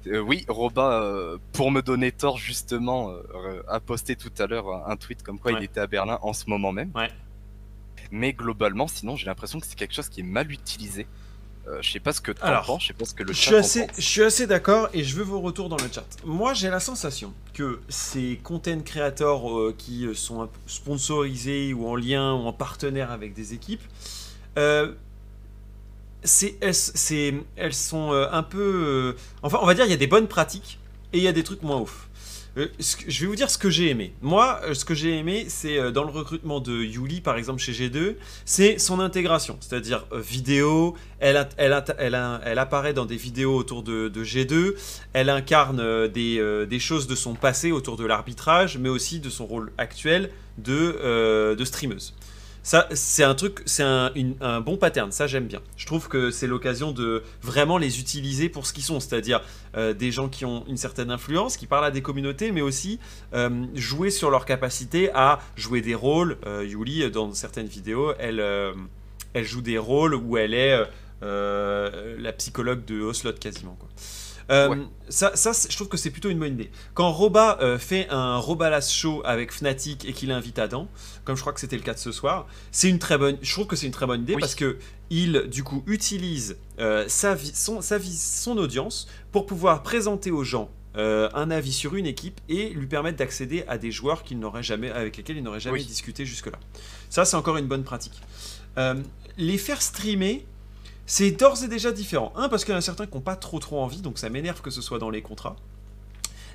Euh, 0.07 0.19
oui, 0.19 0.45
Roba, 0.47 1.01
euh, 1.01 1.37
pour 1.53 1.71
me 1.71 1.81
donner 1.81 2.11
tort 2.11 2.37
justement, 2.37 3.11
a 3.67 3.79
posté 3.79 4.15
tout 4.15 4.31
à 4.39 4.47
l'heure 4.47 4.67
un 4.69 4.91
un 4.91 4.95
tweet 4.97 5.23
comme 5.23 5.39
quoi 5.39 5.51
Ouais. 5.53 5.59
il 5.61 5.63
était 5.65 5.79
à 5.79 5.87
Berlin 5.87 6.19
en 6.21 6.33
ce 6.33 6.49
moment 6.49 6.71
même. 6.71 6.91
Ouais. 6.95 7.09
Mais 8.11 8.33
globalement, 8.33 8.87
sinon, 8.87 9.15
j'ai 9.15 9.25
l'impression 9.25 9.59
que 9.59 9.65
c'est 9.65 9.75
quelque 9.75 9.93
chose 9.95 10.09
qui 10.09 10.19
est 10.19 10.23
mal 10.39 10.51
utilisé. 10.51 11.07
Euh, 11.67 11.77
je 11.81 11.91
sais 11.91 11.99
pas 11.99 12.11
ce 12.11 12.19
que 12.19 12.33
t'en 12.33 12.45
Alors, 12.45 12.65
penses, 12.65 12.81
je 12.81 12.87
sais 12.87 12.93
pas 12.93 13.05
ce 13.05 13.13
que 13.13 13.23
le 13.23 13.31
Je 13.31 13.37
chat 13.37 13.43
suis 13.45 13.55
en 13.55 13.59
assez, 13.59 13.87
pense. 13.87 13.95
je 13.97 14.01
suis 14.01 14.23
assez 14.23 14.47
d'accord 14.47 14.89
et 14.93 15.03
je 15.03 15.15
veux 15.15 15.23
vos 15.23 15.39
retours 15.39 15.69
dans 15.69 15.77
le 15.77 15.89
chat. 15.91 16.05
Moi, 16.25 16.53
j'ai 16.53 16.69
la 16.69 16.81
sensation 16.81 17.33
que 17.53 17.79
ces 17.87 18.37
content 18.43 18.81
creators 18.81 19.49
euh, 19.49 19.73
qui 19.77 20.05
euh, 20.05 20.13
sont 20.13 20.49
sponsorisés 20.67 21.73
ou 21.73 21.87
en 21.87 21.95
lien 21.95 22.33
ou 22.33 22.47
en 22.47 22.53
partenaire 22.53 23.11
avec 23.11 23.33
des 23.33 23.53
équipes, 23.53 23.83
euh, 24.57 24.91
c'est, 26.23 26.57
elles, 26.61 26.75
elles 27.55 27.73
sont 27.73 28.11
un 28.11 28.43
peu. 28.43 29.15
enfin, 29.41 29.59
on 29.61 29.65
va 29.65 29.73
dire, 29.73 29.85
il 29.85 29.91
y 29.91 29.93
a 29.93 29.97
des 29.97 30.07
bonnes 30.07 30.27
pratiques 30.27 30.79
et 31.11 31.17
il 31.17 31.23
y 31.23 31.27
a 31.27 31.33
des 31.33 31.43
trucs 31.43 31.63
moins 31.63 31.79
ouf. 31.79 32.07
Euh, 32.57 32.67
je 32.79 33.21
vais 33.21 33.25
vous 33.25 33.35
dire 33.35 33.49
ce 33.49 33.57
que 33.57 33.69
j'ai 33.69 33.89
aimé. 33.89 34.13
Moi, 34.21 34.59
euh, 34.63 34.73
ce 34.75 34.85
que 34.85 34.93
j'ai 34.93 35.17
aimé, 35.17 35.45
c'est 35.47 35.79
euh, 35.79 35.91
dans 35.91 36.03
le 36.03 36.11
recrutement 36.11 36.59
de 36.59 36.83
Yuli, 36.83 37.19
par 37.19 37.35
exemple, 37.37 37.59
chez 37.59 37.71
G2, 37.71 38.15
c'est 38.45 38.77
son 38.77 38.99
intégration. 38.99 39.57
C'est-à-dire 39.59 40.05
vidéo, 40.13 40.95
elle, 41.19 41.37
apparaît 41.37 42.93
dans 42.93 43.05
des 43.05 43.15
vidéos 43.15 43.55
autour 43.55 43.81
de, 43.81 44.07
de 44.07 44.23
G2, 44.23 44.73
elle 45.13 45.29
incarne 45.29 46.07
des, 46.09 46.79
choses 46.79 47.07
de 47.07 47.15
son 47.15 47.33
passé 47.33 47.71
autour 47.71 47.97
de 47.97 48.05
l'arbitrage, 48.05 48.77
mais 48.77 48.89
aussi 48.89 49.19
de 49.19 49.29
son 49.29 49.47
rôle 49.47 49.71
actuel 49.77 50.29
de, 50.59 51.55
de 51.55 51.65
streameuse. 51.65 52.13
Ça, 52.63 52.87
c'est 52.93 53.25
un 53.25 53.35
truc, 53.35 53.61
c'est 53.65 53.83
un, 53.83 54.61
bon 54.61 54.77
pattern, 54.77 55.11
ça 55.11 55.27
j'aime 55.27 55.47
bien. 55.47 55.59
Je 55.75 55.85
trouve 55.85 56.07
que 56.07 56.31
c'est 56.31 56.47
l'occasion 56.47 56.93
de 56.93 57.21
vraiment 57.41 57.77
les 57.77 57.99
utiliser 57.99 58.47
pour 58.47 58.65
ce 58.65 58.71
qu'ils 58.71 58.85
sont, 58.85 59.01
c'est-à-dire 59.01 59.41
euh, 59.75 59.93
des 59.93 60.11
gens 60.11 60.29
qui 60.29 60.45
ont 60.45 60.63
une 60.69 60.77
certaine 60.77 61.11
influence, 61.11 61.57
qui 61.57 61.67
parlent 61.67 61.83
à 61.83 61.91
des 61.91 62.01
communautés, 62.01 62.53
mais 62.53 62.61
aussi 62.61 62.99
euh, 63.33 63.65
jouer 63.75 64.09
sur 64.09 64.31
leur 64.31 64.45
capacité 64.45 65.11
à 65.13 65.39
jouer 65.57 65.81
des 65.81 65.93
rôles. 65.93 66.37
Euh, 66.45 66.65
Yuli, 66.65 67.11
dans 67.11 67.33
certaines 67.33 67.67
vidéos, 67.67 68.13
elle, 68.17 68.41
joue 69.35 69.61
des 69.61 69.77
rôles 69.77 70.15
où 70.15 70.37
elle 70.37 70.53
est 70.53 70.79
la 71.21 72.31
psychologue 72.31 72.85
de 72.85 73.01
Oslot 73.01 73.33
quasiment. 73.33 73.77
Euh, 74.49 74.69
Ouais. 74.69 74.77
Ça, 75.09 75.31
je 75.35 75.75
trouve 75.75 75.89
que 75.89 75.97
c'est 75.97 76.09
plutôt 76.09 76.29
une 76.29 76.39
bonne 76.39 76.53
idée. 76.53 76.71
Quand 76.95 77.11
Roba 77.11 77.59
euh, 77.61 77.77
fait 77.77 78.07
un 78.09 78.37
Robalas 78.37 78.89
show 78.89 79.21
avec 79.25 79.51
Fnatic 79.51 80.05
et 80.05 80.13
qu'il 80.13 80.31
invite 80.31 80.57
Adam, 80.59 80.87
comme 81.23 81.35
je 81.35 81.41
crois 81.41 81.53
que 81.53 81.59
c'était 81.59 81.75
le 81.75 81.83
cas 81.83 81.93
de 81.93 81.99
ce 81.99 82.11
soir, 82.11 82.47
c'est 82.71 82.89
une 82.89 82.97
très 82.99 83.17
bonne. 83.17 83.37
Je 83.41 83.51
trouve 83.53 83.67
que 83.67 83.75
c'est 83.75 83.85
une 83.85 83.91
très 83.91 84.07
bonne 84.07 84.21
idée 84.23 84.33
Oui. 84.35 84.39
parce 84.41 84.55
que 84.55 84.77
il 85.11 85.43
du 85.51 85.63
coup 85.63 85.83
utilise 85.85 86.57
euh, 86.79 87.05
sa, 87.07 87.35
vie, 87.35 87.51
son, 87.53 87.81
sa 87.81 87.97
vie, 87.99 88.15
son 88.17 88.57
audience 88.57 89.07
pour 89.31 89.45
pouvoir 89.45 89.83
présenter 89.83 90.31
aux 90.31 90.43
gens 90.43 90.71
euh, 90.97 91.29
un 91.35 91.51
avis 91.51 91.73
sur 91.73 91.95
une 91.95 92.05
équipe 92.07 92.39
et 92.49 92.69
lui 92.69 92.87
permettre 92.87 93.17
d'accéder 93.17 93.63
à 93.67 93.77
des 93.77 93.91
joueurs 93.91 94.23
qu'il 94.23 94.39
n'aurait 94.39 94.63
jamais, 94.63 94.89
avec 94.91 95.17
lesquels 95.17 95.37
il 95.37 95.43
n'aurait 95.43 95.59
jamais 95.59 95.79
Oui. 95.79 95.85
discuté 95.85 96.25
jusque-là. 96.25 96.57
Ça, 97.09 97.25
c'est 97.25 97.35
encore 97.35 97.57
une 97.57 97.67
bonne 97.67 97.83
pratique. 97.83 98.19
Euh, 98.79 98.95
les 99.37 99.57
faire 99.59 99.81
streamer, 99.81 100.45
c'est 101.05 101.31
d'ores 101.31 101.63
et 101.63 101.67
déjà 101.67 101.91
différent. 101.91 102.31
Un, 102.35 102.49
parce 102.49 102.63
qu'il 102.65 102.73
y 102.73 102.75
en 102.75 102.79
a 102.79 102.81
certains 102.81 103.05
qui 103.05 103.15
n'ont 103.15 103.21
pas 103.21 103.35
trop 103.35 103.59
trop 103.59 103.79
envie, 103.81 104.01
donc 104.01 104.17
ça 104.17 104.29
m'énerve 104.29 104.61
que 104.61 104.69
ce 104.71 104.81
soit 104.81 104.99
dans 104.99 105.09
les 105.09 105.21
contrats. 105.21 105.55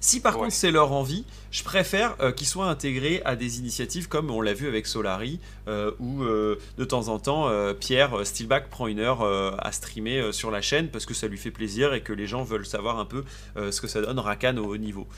Si 0.00 0.20
par 0.20 0.34
Ouais. 0.36 0.42
contre 0.44 0.54
c'est 0.54 0.70
leur 0.70 0.92
envie, 0.92 1.24
je 1.50 1.64
préfère 1.64 2.14
euh, 2.20 2.30
qu'ils 2.30 2.46
soient 2.46 2.66
intégrés 2.66 3.20
à 3.24 3.34
des 3.34 3.58
initiatives 3.58 4.06
comme 4.06 4.30
on 4.30 4.40
l'a 4.40 4.54
vu 4.54 4.68
avec 4.68 4.86
Solari, 4.86 5.40
euh, 5.66 5.90
où 5.98 6.22
euh, 6.22 6.56
de 6.76 6.84
temps 6.84 7.08
en 7.08 7.18
temps 7.18 7.50
Pierre 7.80 8.24
Steelback 8.24 8.70
prend 8.70 8.86
une 8.86 9.00
heure 9.00 9.22
à 9.24 9.72
streamer 9.72 10.32
sur 10.32 10.52
la 10.52 10.62
chaîne 10.62 10.88
parce 10.88 11.04
que 11.04 11.14
ça 11.14 11.26
lui 11.26 11.36
fait 11.36 11.50
plaisir 11.50 11.94
et 11.94 12.00
que 12.02 12.12
les 12.12 12.28
gens 12.28 12.44
veulent 12.44 12.64
savoir 12.66 13.00
un 13.00 13.04
peu 13.06 13.24
ce 13.56 13.80
que 13.80 13.88
ça 13.88 14.00
donne 14.00 14.20
Rakan 14.20 14.56
au 14.58 14.66
haut 14.66 14.76
niveau. 14.76 15.08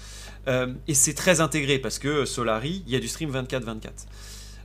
Et 0.89 0.95
c'est 0.95 1.15
très 1.15 1.41
intégré 1.43 1.79
parce 1.79 1.99
que 1.99 2.25
Solari, 2.25 2.83
il 2.87 2.93
y 2.93 2.97
a 2.97 3.01
du 3.01 3.09
stream 3.09 3.31
24-24. 3.31 3.91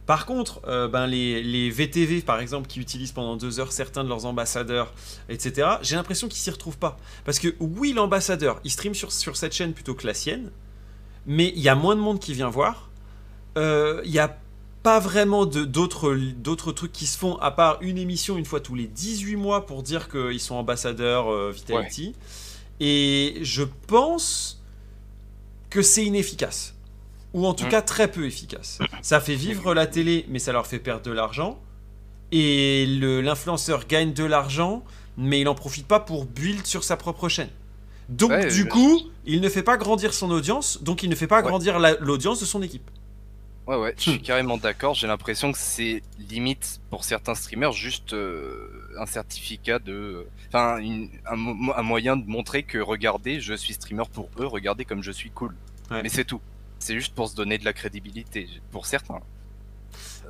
Par 0.05 0.25
contre, 0.25 0.61
euh, 0.67 0.87
ben 0.87 1.07
les, 1.07 1.41
les 1.41 1.69
VTV 1.69 2.21
par 2.21 2.39
exemple 2.39 2.67
qui 2.67 2.79
utilisent 2.79 3.11
pendant 3.11 3.37
deux 3.37 3.59
heures 3.59 3.71
certains 3.71 4.03
de 4.03 4.09
leurs 4.09 4.25
ambassadeurs, 4.25 4.93
etc., 5.29 5.67
j'ai 5.81 5.95
l'impression 5.95 6.27
qu'ils 6.27 6.39
s'y 6.39 6.51
retrouvent 6.51 6.77
pas. 6.77 6.97
Parce 7.23 7.39
que 7.39 7.55
oui, 7.59 7.93
l'ambassadeur, 7.93 8.59
il 8.63 8.71
stream 8.71 8.93
sur, 8.93 9.11
sur 9.11 9.35
cette 9.35 9.53
chaîne 9.53 9.73
plutôt 9.73 9.95
que 9.95 10.05
la 10.05 10.13
sienne, 10.13 10.51
mais 11.25 11.51
il 11.55 11.61
y 11.61 11.69
a 11.69 11.75
moins 11.75 11.95
de 11.95 12.01
monde 12.01 12.19
qui 12.19 12.33
vient 12.33 12.49
voir. 12.49 12.89
Euh, 13.57 14.01
Il 14.05 14.11
y 14.11 14.19
a 14.19 14.37
pas 14.83 14.99
vraiment 14.99 15.47
d'autres 15.47 16.71
trucs 16.71 16.91
qui 16.91 17.07
se 17.07 17.17
font 17.17 17.37
à 17.37 17.49
part 17.49 17.79
une 17.81 17.97
émission 17.97 18.37
une 18.37 18.45
fois 18.45 18.59
tous 18.59 18.75
les 18.75 18.85
18 18.85 19.35
mois 19.35 19.65
pour 19.65 19.81
dire 19.81 20.09
qu'ils 20.09 20.39
sont 20.39 20.53
ambassadeurs 20.53 21.31
euh, 21.31 21.51
Vitality. 21.51 22.13
Et 22.79 23.39
je 23.41 23.63
pense 23.87 24.61
que 25.71 25.81
c'est 25.81 26.05
inefficace. 26.05 26.74
Ou 27.35 27.45
en 27.45 27.53
tout 27.53 27.65
Mm. 27.65 27.69
cas 27.69 27.81
très 27.81 28.09
peu 28.09 28.25
efficace. 28.25 28.79
Ça 29.01 29.19
fait 29.19 29.35
vivre 29.35 29.73
la 29.73 29.87
télé, 29.87 30.25
mais 30.29 30.39
ça 30.39 30.51
leur 30.53 30.65
fait 30.65 30.79
perdre 30.79 31.03
de 31.03 31.11
l'argent. 31.11 31.59
Et 32.31 32.85
l'influenceur 32.87 33.85
gagne 33.87 34.13
de 34.13 34.23
l'argent, 34.23 34.83
mais 35.17 35.41
il 35.41 35.47
en 35.47 35.55
profite 35.55 35.85
pas 35.87 35.99
pour 35.99 36.25
build 36.25 36.65
sur 36.65 36.83
sa 36.83 36.97
propre 36.97 37.29
chaîne. 37.29 37.49
Donc 38.09 38.29
Ouais, 38.31 38.47
du 38.47 38.61
je- 38.61 38.67
coup, 38.67 39.01
il 39.25 39.41
ne 39.41 39.49
fait 39.49 39.63
pas 39.63 39.77
grandir 39.77 40.13
son 40.13 40.31
audience, 40.31 40.81
donc 40.81 41.03
il 41.03 41.09
ne 41.09 41.15
fait 41.15 41.27
pas 41.27 41.37
Ouais. 41.41 41.47
grandir 41.47 41.77
la- 41.79 41.95
l'audience 41.99 42.39
de 42.39 42.45
son 42.45 42.61
équipe. 42.61 42.89
Ouais, 43.67 43.75
ouais, 43.77 43.95
je 43.97 44.09
Hmm. 44.09 44.13
suis 44.13 44.21
carrément 44.21 44.57
d'accord. 44.57 44.93
J'ai 44.93 45.07
l'impression 45.07 45.51
que 45.51 45.57
c'est 45.57 46.03
limite 46.29 46.79
pour 46.89 47.03
certains 47.03 47.33
streamers 47.35 47.71
juste 47.73 48.13
euh, 48.13 48.69
un 48.99 49.07
certificat 49.07 49.79
de. 49.79 50.25
Enfin, 50.49 50.79
un 51.25 51.81
moyen 51.81 52.15
de 52.15 52.25
montrer 52.27 52.61
que 52.63 52.77
regardez, 52.77 53.39
je 53.41 53.55
suis 53.55 53.73
streamer 53.73 54.03
pour 54.13 54.29
eux, 54.39 54.45
regardez 54.45 54.85
comme 54.85 55.01
je 55.03 55.11
suis 55.11 55.31
cool. 55.31 55.55
Ouais. 55.91 56.01
Mais 56.03 56.09
c'est 56.09 56.25
tout. 56.25 56.39
C'est 56.79 56.93
juste 56.95 57.13
pour 57.15 57.27
se 57.29 57.35
donner 57.35 57.57
de 57.57 57.65
la 57.65 57.73
crédibilité, 57.73 58.47
pour 58.71 58.85
certains. 58.85 59.21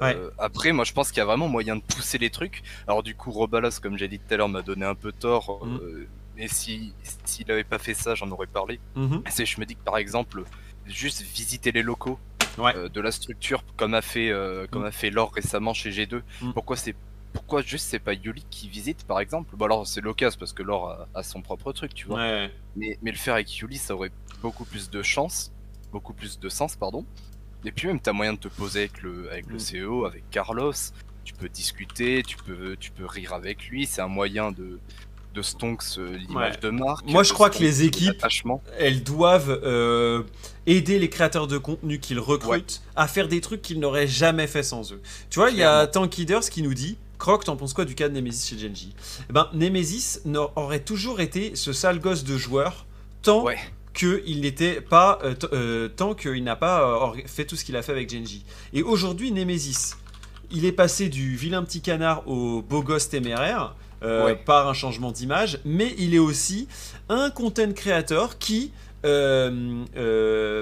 Ouais. 0.02 0.16
Euh, 0.16 0.30
après, 0.38 0.72
moi 0.74 0.84
je 0.84 0.92
pense 0.94 1.10
qu'il 1.10 1.20
y 1.20 1.22
a 1.22 1.26
vraiment 1.26 1.48
moyen 1.48 1.76
de 1.78 1.82
pousser 1.82 2.18
les 2.18 2.30
trucs. 2.30 2.64
Alors, 2.88 3.02
du 3.02 3.16
coup, 3.16 3.32
Robalas, 3.32 3.80
comme 3.82 3.98
j'ai 3.98 4.08
dit 4.08 4.20
tout 4.20 4.34
à 4.34 4.38
l'heure, 4.38 4.50
m'a 4.50 4.62
donné 4.62 4.86
un 4.86 4.96
peu 4.96 5.12
tort. 5.12 5.66
Hmm. 5.66 5.78
euh, 5.82 6.08
et 6.38 6.48
si 6.50 6.94
s'il 7.24 7.50
avait 7.50 7.64
pas 7.64 7.80
fait 7.80 7.94
ça, 7.94 8.14
j'en 8.14 8.30
aurais 8.32 8.48
parlé. 8.48 8.80
Mhm. 8.96 9.24
Je 9.26 9.60
me 9.60 9.66
dis 9.66 9.76
que 9.76 9.84
par 9.84 9.98
exemple, 9.98 10.44
juste 10.86 11.22
visiter 11.22 11.72
les 11.72 11.82
locaux 11.82 12.20
Ouais. 12.58 12.76
euh, 12.76 12.90
de 12.90 13.00
la 13.02 13.12
structure, 13.12 13.64
comme 13.78 13.94
a 13.94 14.02
fait, 14.02 14.30
euh, 14.32 14.68
comme 14.70 14.84
Mm. 14.84 14.88
a 14.88 14.92
fait 14.92 15.10
Laure 15.12 15.34
récemment 15.34 15.74
chez 15.74 15.92
G2. 15.92 16.22
Mm. 16.42 16.52
Pourquoi 16.54 16.76
c'est, 16.78 16.94
pourquoi 17.34 17.62
juste 17.62 17.86
c'est 17.90 18.00
pas 18.00 18.14
Yuli 18.14 18.46
qui 18.50 18.68
visite 18.70 19.06
par 19.06 19.20
exemple? 19.22 19.56
Bon 19.56 19.66
alors 19.66 19.88
c'est 19.88 20.00
l'occasion 20.02 20.38
parce 20.40 20.52
que 20.54 20.62
Laure 20.64 20.90
a, 20.90 21.08
a 21.20 21.24
son 21.24 21.42
propre 21.42 21.72
truc, 21.74 21.94
tu 21.94 22.08
vois. 22.08 22.18
Ouais. 22.20 22.52
Mais, 22.76 22.98
mais 23.02 23.12
le 23.12 23.18
faire 23.18 23.34
avec 23.36 23.54
Yuli, 23.58 23.78
ça 23.78 23.94
aurait 23.96 24.12
beaucoup 24.42 24.64
plus 24.66 24.90
de 24.90 25.02
chance, 25.04 25.52
beaucoup 25.92 26.14
plus 26.14 26.40
de 26.40 26.50
sens, 26.50 26.76
pardon. 26.76 27.06
Et 27.64 27.72
puis 27.72 27.88
même 27.88 28.00
t'as 28.00 28.14
moyen 28.14 28.34
de 28.34 28.40
te 28.40 28.48
poser 28.48 28.80
avec 28.82 29.02
le, 29.02 29.30
avec 29.32 29.48
le 29.48 29.56
Mm. 29.56 29.86
CEO, 29.86 30.06
avec 30.06 30.24
Carlos. 30.30 30.74
Tu 31.24 31.34
peux 31.34 31.50
discuter, 31.50 32.22
tu 32.26 32.38
peux, 32.38 32.76
tu 32.80 32.92
peux 32.92 33.06
rire 33.06 33.34
avec 33.34 33.68
lui. 33.70 33.86
C'est 33.88 34.02
un 34.02 34.08
moyen 34.08 34.52
de 34.52 34.80
de 35.34 35.42
stonks 35.42 35.84
euh, 35.98 36.16
l'image 36.16 36.54
Ouais. 36.54 36.60
de 36.62 36.70
marque. 36.70 37.06
Moi, 37.10 37.24
je 37.24 37.34
crois 37.34 37.50
que 37.50 37.58
les 37.60 37.84
équipes- 37.84 38.24
elles 38.80 39.04
doivent 39.04 39.60
euh, 39.66 40.24
aider 40.66 40.98
les 40.98 41.10
créateurs 41.10 41.48
de 41.48 41.58
contenu 41.58 42.00
qu'ils 42.00 42.20
recrutent 42.22 42.82
à 42.96 43.06
faire 43.10 43.28
des 43.28 43.42
trucs 43.42 43.62
qu'ils 43.62 43.82
n'auraient 43.82 44.08
jamais 44.08 44.48
fait 44.48 44.64
sans 44.64 44.94
eux. 44.94 45.02
Tu 45.30 45.40
vois, 45.40 45.50
il 45.50 45.58
y 45.58 45.64
a 45.64 45.88
Tank 45.88 46.18
Eaters 46.18 46.50
qui 46.50 46.62
nous 46.62 46.74
dit 46.74 46.98
Croc, 47.18 47.44
t'en 47.44 47.58
penses 47.58 47.74
quoi 47.74 47.84
du 47.84 47.96
cas 47.96 48.08
de 48.08 48.14
Nemesis 48.14 48.48
chez 48.48 48.58
Genji? 48.58 48.96
Eh 49.30 49.34
ben, 49.34 49.50
Nemesis 49.54 50.20
aurait 50.56 50.80
toujours 50.80 51.20
été 51.20 51.58
ce 51.58 51.74
sale 51.74 52.00
gosse 52.00 52.24
de 52.24 52.38
joueur 52.38 52.86
tant 53.22 53.44
Ouais. 53.44 53.58
Qu'il 53.96 54.42
n'était 54.42 54.82
pas 54.82 55.20
euh, 55.24 55.34
euh, 55.54 55.88
tant 55.88 56.14
qu'il 56.14 56.44
n'a 56.44 56.56
pas 56.56 56.84
euh, 57.16 57.22
fait 57.26 57.46
tout 57.46 57.56
ce 57.56 57.64
qu'il 57.66 57.76
a 57.76 57.82
fait 57.82 57.92
avec 57.94 58.10
Genji. 58.12 58.46
Et 58.74 58.84
aujourd'hui, 58.84 59.32
Nemesis, 59.32 59.96
il 60.52 60.66
est 60.66 60.72
passé 60.72 61.10
du 61.10 61.36
vilain 61.36 61.64
petit 61.64 61.82
canard 61.82 62.28
au 62.28 62.62
beau 62.62 62.84
gosse 62.84 63.10
téméraire. 63.10 63.76
euh, 64.04 64.26
Ouais. 64.26 64.36
par 64.36 64.68
un 64.68 64.74
changement 64.74 65.12
d'image, 65.12 65.60
mais 65.66 65.96
il 65.98 66.14
est 66.14 66.20
aussi 66.20 66.68
un 67.10 67.32
content 67.32 67.72
creator 67.74 68.38
qui 68.38 68.72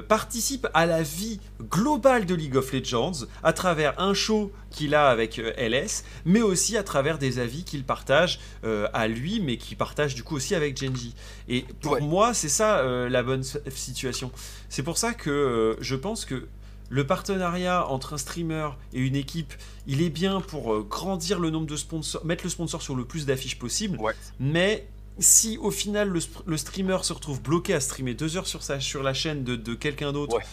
participe 0.08 0.68
à 0.74 0.86
la 0.86 1.02
vie 1.04 1.40
globale 1.70 2.26
de 2.26 2.36
League 2.36 2.56
of 2.56 2.72
Legends 2.72 3.26
à 3.44 3.54
travers 3.54 4.00
un 4.00 4.14
show 4.14 4.52
qu'il 4.70 4.96
a 4.96 5.10
avec 5.10 5.40
euh, 5.40 5.54
LS, 5.58 6.04
mais 6.26 6.42
aussi 6.42 6.78
à 6.78 6.84
travers 6.84 7.18
des 7.20 7.40
avis 7.40 7.64
qu'il 7.64 7.84
partage 7.84 8.40
euh, 8.64 8.88
à 8.94 9.08
lui, 9.08 9.40
mais 9.40 9.58
qu'il 9.58 9.78
partage 9.78 10.16
du 10.16 10.24
coup 10.24 10.36
aussi 10.36 10.56
avec 10.56 10.78
Genji. 10.80 11.14
Et 11.48 11.66
pour 11.82 11.94
Ouais. 11.94 12.02
moi, 12.02 12.34
c'est 12.34 12.50
ça 12.50 12.80
euh, 12.80 13.08
la 13.10 13.22
bonne 13.22 13.44
situation. 13.44 14.32
C'est 14.70 14.84
pour 14.84 14.98
ça 14.98 15.14
que 15.14 15.30
euh, 15.30 15.76
je 15.80 15.96
pense 15.96 16.26
que 16.26 16.48
le 16.90 17.08
partenariat 17.08 17.88
entre 17.88 18.14
un 18.14 18.18
streamer 18.18 18.70
et 18.94 19.00
une 19.00 19.16
équipe, 19.16 19.54
il 19.88 20.02
est 20.02 20.10
bien 20.10 20.42
pour 20.42 20.74
euh, 20.74 20.82
grandir 20.88 21.40
le 21.40 21.50
nombre 21.50 21.68
de 21.68 21.76
sponsors, 21.78 22.26
mettre 22.26 22.44
le 22.44 22.50
sponsor 22.50 22.82
sur 22.82 22.96
le 22.96 23.06
plus 23.06 23.26
d'affiches 23.26 23.58
possible, 23.60 23.98
Ouais. 24.00 24.14
mais 24.40 24.88
si 25.20 25.58
au 25.60 25.72
final 25.72 26.10
le, 26.46 26.58
streamer 26.58 26.98
se 27.04 27.14
retrouve 27.14 27.42
bloqué 27.42 27.74
à 27.74 27.80
streamer 27.80 28.14
deux 28.14 28.38
heures 28.38 28.48
sur, 28.48 28.64
sa, 28.64 28.80
sur 28.80 29.04
la 29.04 29.14
chaîne 29.14 29.44
de, 29.44 29.56
de 29.56 29.74
quelqu'un 29.76 30.12
d'autre, 30.12 30.38
Ouais. 30.38 30.44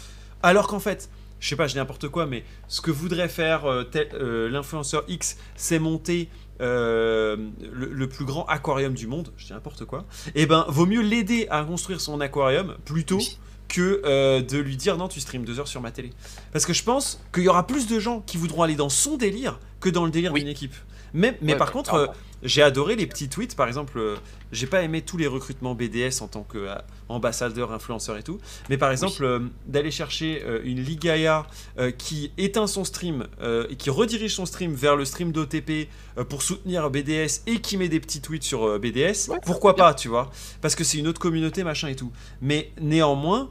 alors 0.42 0.66
qu'en 0.68 0.80
fait, 0.80 1.08
je 1.40 1.48
sais 1.48 1.56
pas, 1.56 1.66
je 1.66 1.72
dis 1.72 1.78
n'importe 1.78 2.08
quoi, 2.08 2.26
mais 2.26 2.44
ce 2.68 2.80
que 2.82 2.90
voudrait 2.90 3.28
faire 3.30 3.64
euh, 3.64 3.84
euh, 4.14 4.48
l'influenceur 4.50 5.04
X, 5.08 5.36
c'est 5.56 5.78
monter 5.78 6.28
euh, 6.60 7.36
le, 7.72 7.86
le 7.86 8.08
plus 8.08 8.26
grand 8.26 8.44
aquarium 8.44 8.92
du 8.92 9.06
monde, 9.06 9.32
je 9.38 9.46
dis 9.46 9.52
n'importe 9.52 9.86
quoi, 9.86 10.04
et 10.34 10.44
ben 10.44 10.66
vaut 10.68 10.84
mieux 10.86 11.00
l'aider 11.00 11.46
à 11.50 11.64
construire 11.64 12.00
son 12.02 12.20
aquarium 12.20 12.76
plutôt 12.84 13.16
Oui. 13.16 13.38
que 13.68 14.40
de 14.42 14.58
lui 14.58 14.76
dire 14.76 14.98
non, 14.98 15.08
tu 15.08 15.20
streams 15.20 15.44
deux 15.46 15.58
heures 15.58 15.68
sur 15.68 15.80
ma 15.80 15.90
télé. 15.90 16.10
Parce 16.52 16.66
que 16.66 16.74
je 16.74 16.82
pense 16.84 17.22
qu'il 17.32 17.44
y 17.44 17.48
aura 17.48 17.66
plus 17.66 17.86
de 17.86 17.98
gens 17.98 18.20
qui 18.20 18.36
voudront 18.36 18.62
aller 18.62 18.74
dans 18.74 18.90
son 18.90 19.16
délire 19.16 19.58
que 19.80 19.88
dans 19.88 20.04
le 20.04 20.10
délire 20.10 20.32
Oui. 20.34 20.40
d'une 20.40 20.50
équipe. 20.50 20.74
Mais, 21.14 21.36
mais 21.42 21.52
Ouais, 21.52 21.58
par 21.58 21.68
bah, 21.68 21.72
contre, 21.72 21.94
euh, 21.94 22.06
j'ai 22.42 22.62
adoré 22.62 22.96
les 22.96 23.06
petits 23.06 23.28
tweets. 23.28 23.54
Par 23.56 23.68
exemple, 23.68 23.98
euh, 23.98 24.16
j'ai 24.52 24.66
pas 24.66 24.82
aimé 24.82 25.02
tous 25.02 25.16
les 25.16 25.26
recrutements 25.26 25.74
BDS 25.74 26.22
en 26.22 26.28
tant 26.28 26.44
qu'ambassadeur, 26.44 27.72
influenceur 27.72 28.16
et 28.16 28.22
tout. 28.22 28.38
Mais 28.68 28.78
par 28.78 28.90
exemple, 28.90 29.22
euh, 29.24 29.40
d'aller 29.66 29.90
chercher 29.90 30.42
euh, 30.44 30.60
une 30.64 30.82
Ligaya 30.82 31.46
euh, 31.78 31.90
qui 31.90 32.32
éteint 32.38 32.66
son 32.66 32.84
stream 32.84 33.26
euh, 33.42 33.66
et 33.70 33.76
qui 33.76 33.90
redirige 33.90 34.34
son 34.34 34.46
stream 34.46 34.72
vers 34.74 34.96
le 34.96 35.04
stream 35.04 35.32
d'OTP 35.32 35.88
euh, 36.18 36.24
pour 36.24 36.42
soutenir 36.42 36.88
BDS 36.90 37.42
et 37.46 37.60
qui 37.60 37.76
met 37.76 37.88
des 37.88 38.00
petits 38.00 38.20
tweets 38.20 38.42
sur 38.44 38.64
euh, 38.64 38.78
BDS, 38.78 39.28
Ouais, 39.28 39.38
pourquoi 39.44 39.76
pas, 39.76 39.94
tu 39.94 40.08
vois? 40.08 40.30
Parce 40.60 40.74
que 40.74 40.84
c'est 40.84 40.98
une 40.98 41.08
autre 41.08 41.20
communauté, 41.20 41.64
machin 41.64 41.88
et 41.88 41.96
tout. 41.96 42.12
Mais 42.40 42.72
néanmoins, 42.80 43.50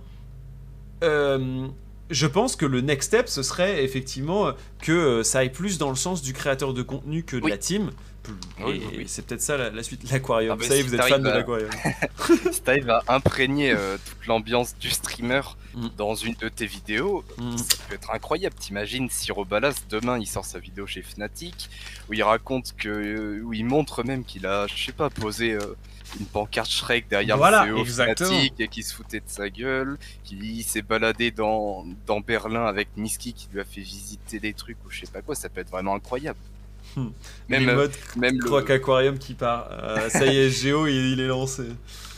euh, 1.03 1.67
je 2.09 2.27
pense 2.27 2.55
que 2.55 2.65
le 2.65 2.81
next 2.81 3.07
step, 3.09 3.27
ce 3.29 3.43
serait 3.43 3.83
effectivement 3.83 4.47
euh, 4.47 4.51
que 4.81 4.91
euh, 4.91 5.23
ça 5.23 5.39
aille 5.39 5.51
plus 5.51 5.77
dans 5.77 5.89
le 5.89 5.95
sens 5.95 6.21
du 6.21 6.33
créateur 6.33 6.73
de 6.73 6.81
contenu 6.81 7.23
que 7.23 7.37
de 7.37 7.43
Oui. 7.43 7.51
la 7.51 7.57
team. 7.57 7.91
Et 8.59 8.63
Oui, 8.63 9.05
c'est 9.07 9.25
peut-être 9.25 9.41
ça 9.41 9.57
la, 9.57 9.69
la 9.71 9.81
suite, 9.81 10.09
l'aquarium. 10.11 10.59
Ah, 10.61 10.63
si 10.63 10.81
vous 10.83 10.93
êtes 10.93 11.01
fan 11.03 11.21
de 11.23 11.29
l'aquarium. 11.29 11.69
si 12.51 12.61
t'arrives 12.61 12.89
à 12.89 13.03
imprégner 13.07 13.71
euh, 13.71 13.97
toute 13.97 14.27
l'ambiance 14.27 14.75
du 14.77 14.89
streamer 14.89 15.41
Mm. 15.75 15.87
dans 15.97 16.15
une 16.15 16.33
de 16.33 16.49
tes 16.49 16.65
vidéos, 16.65 17.23
Mm. 17.37 17.57
ça 17.57 17.77
peut 17.87 17.93
être 17.95 18.09
incroyable. 18.11 18.55
T'imagines 18.59 19.07
si 19.11 19.31
Robalas 19.31 19.75
demain 19.89 20.17
il 20.17 20.25
sort 20.25 20.43
sa 20.45 20.57
vidéo 20.57 20.87
chez 20.87 21.03
Fnatic 21.03 21.69
où 22.09 22.13
il 22.13 22.23
raconte 22.23 22.73
que, 22.75 23.39
où 23.43 23.53
il 23.53 23.65
montre 23.65 24.03
même 24.03 24.23
qu'il 24.25 24.47
a, 24.47 24.65
je 24.65 24.83
sais 24.85 24.91
pas, 24.91 25.11
posé 25.11 25.53
euh, 25.53 25.59
une 26.19 26.25
pancarte 26.25 26.69
Shrek 26.69 27.07
derrière 27.09 27.37
Voilà, 27.37 27.65
le 27.65 27.75
CEO 27.75 27.83
et 28.59 28.67
qui 28.67 28.83
se 28.83 28.93
foutait 28.93 29.19
de 29.19 29.25
sa 29.27 29.49
gueule, 29.49 29.97
qu'il 30.23 30.63
s'est 30.63 30.81
baladé 30.81 31.31
dans, 31.31 31.85
dans 32.07 32.19
Berlin 32.21 32.65
avec 32.65 32.87
Niski 32.97 33.33
qui 33.33 33.47
lui 33.53 33.59
a 33.59 33.65
fait 33.65 33.81
visiter 33.81 34.39
des 34.39 34.53
trucs 34.53 34.77
ou 34.85 34.89
je 34.89 35.01
sais 35.01 35.11
pas 35.11 35.21
quoi, 35.21 35.35
ça 35.35 35.49
peut 35.49 35.61
être 35.61 35.69
vraiment 35.71 35.95
incroyable. 35.95 36.39
Hmm. 36.95 37.09
Même, 37.49 37.67
les 37.67 37.73
modes 37.75 37.91
même 38.17 38.37
le, 38.39 38.45
Croc 38.45 38.69
Aquarium 38.69 39.19
qui 39.19 39.33
part. 39.35 39.67
Euh, 39.71 40.09
ça 40.09 40.25
y 40.25 40.37
est, 40.37 40.49
Géo, 40.49 40.87
il, 40.87 41.13
il 41.13 41.19
est 41.19 41.27
lancé. 41.27 41.63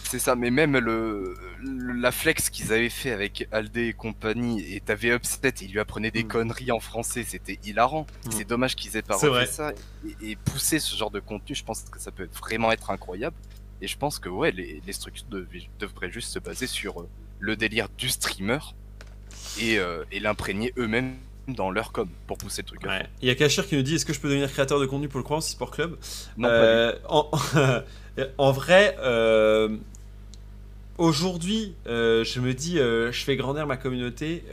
C'est 0.04 0.20
ça, 0.20 0.36
mais 0.36 0.52
même 0.52 0.78
le, 0.78 1.36
le- 1.62 1.94
la 1.94 2.12
flex 2.12 2.50
qu'ils 2.50 2.74
avaient 2.74 2.90
fait 2.90 3.12
avec 3.12 3.48
Aldé 3.52 3.88
et 3.88 3.94
compagnie, 3.94 4.62
et 4.74 4.82
t'avais 4.82 5.10
Upset, 5.16 5.54
il 5.62 5.72
lui 5.72 5.80
apprenait 5.80 6.12
des 6.12 6.24
Mm. 6.24 6.28
conneries 6.28 6.72
en 6.72 6.80
français, 6.82 7.24
c'était 7.28 7.60
hilarant. 7.66 8.06
Mm. 8.26 8.32
C'est 8.32 8.44
dommage 8.48 8.76
qu'ils 8.76 8.96
aient 8.98 9.02
pas 9.02 9.16
refait 9.16 9.46
ça. 9.46 9.72
Et, 10.22 10.32
et 10.32 10.36
pousser 10.36 10.80
ce 10.80 10.96
genre 10.98 11.12
de 11.12 11.20
contenu, 11.22 11.56
je 11.56 11.64
pense 11.64 11.84
que 11.90 12.00
ça 12.00 12.12
peut 12.12 12.28
vraiment 12.42 12.72
être 12.74 12.92
incroyable. 12.92 13.36
Et 13.82 13.88
je 13.88 13.98
pense 13.98 14.20
que 14.20 14.30
ouais, 14.30 14.52
les, 14.52 14.82
les 14.86 14.94
structures 14.94 15.26
devraient 15.80 16.12
juste 16.12 16.32
se 16.32 16.40
baser 16.40 16.68
sur 16.68 17.02
euh, 17.02 17.10
le 17.40 17.56
délire 17.56 17.88
du 17.98 18.10
streamer 18.10 18.60
et, 19.60 19.80
euh, 19.80 20.04
et 20.12 20.20
l'imprégner 20.20 20.74
eux-mêmes 20.78 21.16
dans 21.48 21.72
leur 21.72 21.92
com 21.92 22.08
pour 22.28 22.38
pousser 22.38 22.62
le 22.62 22.68
truc. 22.68 22.84
Ouais. 22.84 23.08
Il 23.22 23.28
y 23.28 23.32
a 23.32 23.36
Kachir 23.36 23.68
qui 23.68 23.76
nous 23.76 23.82
dit 23.82 23.96
est-ce 23.96 24.06
que 24.06 24.14
je 24.14 24.20
peux 24.20 24.30
devenir 24.30 24.52
créateur 24.52 24.80
de 24.80 24.86
contenu 24.86 25.08
pour 25.10 25.18
le 25.18 25.24
Croix 25.24 25.42
Sport 25.42 25.72
Club? 25.72 25.98
Non, 26.38 26.48
Euh, 26.50 26.94
en, 27.10 27.30
en 28.38 28.52
vrai, 28.52 28.96
euh, 29.00 29.76
aujourd'hui, 30.98 31.74
je 31.86 32.40
me 32.40 32.54
dis, 32.54 32.78
je 32.78 33.24
fais 33.26 33.36
grandir 33.36 33.66
ma 33.68 33.78
communauté 33.78 34.44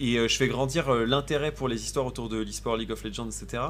et 0.00 0.14
je 0.28 0.36
fais 0.36 0.48
grandir 0.48 0.90
l'intérêt 0.94 1.52
pour 1.52 1.68
les 1.68 1.84
histoires 1.84 2.06
autour 2.06 2.28
de 2.30 2.38
l'e-sport, 2.38 2.76
League 2.76 2.90
of 2.90 3.04
Legends, 3.04 3.28
etc. 3.28 3.62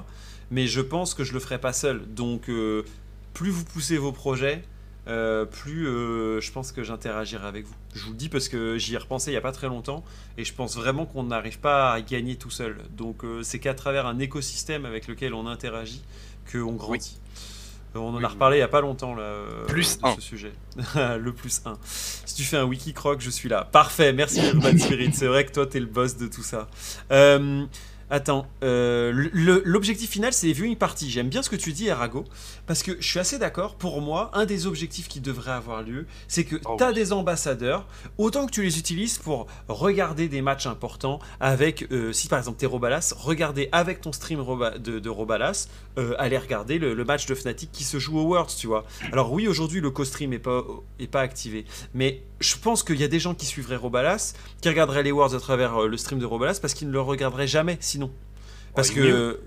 Mais 0.52 0.66
je 0.66 0.80
pense 0.82 1.14
que 1.14 1.24
je 1.24 1.32
le 1.32 1.40
ferai 1.40 1.58
pas 1.58 1.72
seul. 1.72 2.02
Donc, 2.14 2.48
euh, 2.50 2.84
plus 3.34 3.50
vous 3.50 3.64
poussez 3.64 3.96
vos 3.98 4.12
projets, 4.12 4.62
euh, 5.08 5.44
plus 5.44 5.88
euh, 5.88 6.40
je 6.40 6.52
pense 6.52 6.70
que 6.72 6.82
j'interagirai 6.84 7.46
avec 7.46 7.66
vous. 7.66 7.74
Je 7.94 8.04
vous 8.04 8.12
le 8.12 8.16
dis 8.16 8.28
parce 8.28 8.48
que 8.48 8.78
j'y 8.78 8.94
ai 8.94 8.98
repensé 8.98 9.30
il 9.30 9.34
y 9.34 9.36
a 9.36 9.40
pas 9.40 9.52
très 9.52 9.66
longtemps 9.66 10.04
et 10.38 10.44
je 10.44 10.54
pense 10.54 10.76
vraiment 10.76 11.06
qu'on 11.06 11.24
n'arrive 11.24 11.58
pas 11.58 11.92
à 11.92 12.00
gagner 12.00 12.36
tout 12.36 12.50
seul. 12.50 12.78
Donc, 12.96 13.24
euh, 13.24 13.42
c'est 13.42 13.58
qu'à 13.58 13.74
travers 13.74 14.06
un 14.06 14.18
écosystème 14.18 14.86
avec 14.86 15.08
lequel 15.08 15.34
on 15.34 15.46
interagit 15.46 16.02
qu'on 16.50 16.72
grandit. 16.72 17.18
On 17.94 18.00
en 18.00 18.14
Oui, 18.16 18.24
a 18.24 18.26
oui. 18.28 18.32
reparlé 18.32 18.56
il 18.56 18.60
y 18.60 18.62
a 18.62 18.68
pas 18.68 18.80
longtemps 18.80 19.14
là, 19.14 19.34
Plus 19.68 19.98
de 19.98 20.06
un. 20.06 20.14
ce 20.14 20.20
sujet. 20.22 20.52
le 20.96 21.30
plus 21.32 21.60
1. 21.66 21.76
Si 21.84 22.34
tu 22.36 22.42
fais 22.42 22.56
un 22.56 22.64
wiki 22.64 22.94
croc, 22.94 23.20
je 23.20 23.28
suis 23.28 23.50
là. 23.50 23.68
Parfait, 23.70 24.14
merci 24.14 24.40
Urban 24.46 24.78
Spirit. 24.78 25.12
C'est 25.12 25.26
vrai 25.26 25.44
que 25.44 25.52
toi, 25.52 25.66
t'es 25.66 25.78
le 25.80 25.84
boss 25.86 26.16
de 26.16 26.26
tout 26.26 26.42
ça. 26.42 26.68
Attends, 28.14 28.46
euh, 28.62 29.10
l'objectif 29.64 30.10
final, 30.10 30.34
c'est 30.34 30.46
les 30.46 30.52
viewing 30.52 30.76
parties. 30.76 31.10
J'aime 31.10 31.30
bien 31.30 31.42
ce 31.42 31.48
que 31.48 31.56
tu 31.56 31.72
dis, 31.72 31.88
Arago, 31.88 32.24
parce 32.66 32.82
que 32.82 32.92
je 33.00 33.08
suis 33.08 33.18
assez 33.18 33.38
d'accord. 33.38 33.76
Pour 33.76 34.02
moi, 34.02 34.30
un 34.34 34.44
des 34.44 34.66
objectifs 34.66 35.08
qui 35.08 35.20
devrait 35.20 35.52
avoir 35.52 35.82
lieu, 35.82 36.04
c'est 36.28 36.44
que 36.44 36.56
Oh 36.66 36.74
tu 36.76 36.84
as 36.84 36.88
oui. 36.88 36.94
des 36.94 37.14
ambassadeurs, 37.14 37.86
autant 38.18 38.44
que 38.44 38.50
tu 38.50 38.62
les 38.62 38.78
utilises 38.78 39.16
pour 39.16 39.46
regarder 39.66 40.28
des 40.28 40.42
matchs 40.42 40.66
importants 40.66 41.20
avec, 41.40 41.90
euh, 41.90 42.12
si 42.12 42.28
par 42.28 42.38
exemple 42.38 42.58
t'es 42.60 42.66
Robalas, 42.66 43.14
regarder 43.16 43.70
avec 43.72 44.02
ton 44.02 44.12
stream 44.12 44.40
Roba- 44.40 44.76
de, 44.76 44.98
de 44.98 45.08
Robalas, 45.08 45.68
euh, 45.98 46.14
aller 46.18 46.36
regarder 46.36 46.78
le, 46.78 46.92
le 46.92 47.04
match 47.06 47.24
de 47.24 47.34
Fnatic 47.34 47.72
qui 47.72 47.84
se 47.84 47.98
joue 47.98 48.18
au 48.18 48.24
Worlds, 48.24 48.54
tu 48.58 48.66
vois. 48.66 48.84
Alors 49.10 49.32
oui, 49.32 49.48
aujourd'hui 49.48 49.80
le 49.80 49.90
co-stream 49.90 50.34
est 50.34 50.38
pas, 50.38 50.62
est 50.98 51.06
pas 51.06 51.22
activé, 51.22 51.64
mais 51.94 52.22
je 52.42 52.56
pense 52.56 52.82
qu'il 52.82 52.96
y 53.00 53.04
a 53.04 53.08
des 53.08 53.20
gens 53.20 53.34
qui 53.34 53.46
suivraient 53.46 53.76
Robalas, 53.76 54.34
qui 54.60 54.68
regarderaient 54.68 55.02
les 55.02 55.12
Worlds 55.12 55.34
à 55.36 55.40
travers 55.40 55.82
euh, 55.82 55.88
le 55.88 55.96
stream 55.96 56.18
de 56.18 56.26
Robalas 56.26 56.58
parce 56.60 56.74
qu'ils 56.74 56.88
ne 56.88 56.92
le 56.92 57.00
regarderaient 57.00 57.46
jamais 57.46 57.78
sinon. 57.80 58.10
Parce 58.74 58.88
Ouais, 58.90 58.94
que... 58.96 59.00
mieux. 59.00 59.40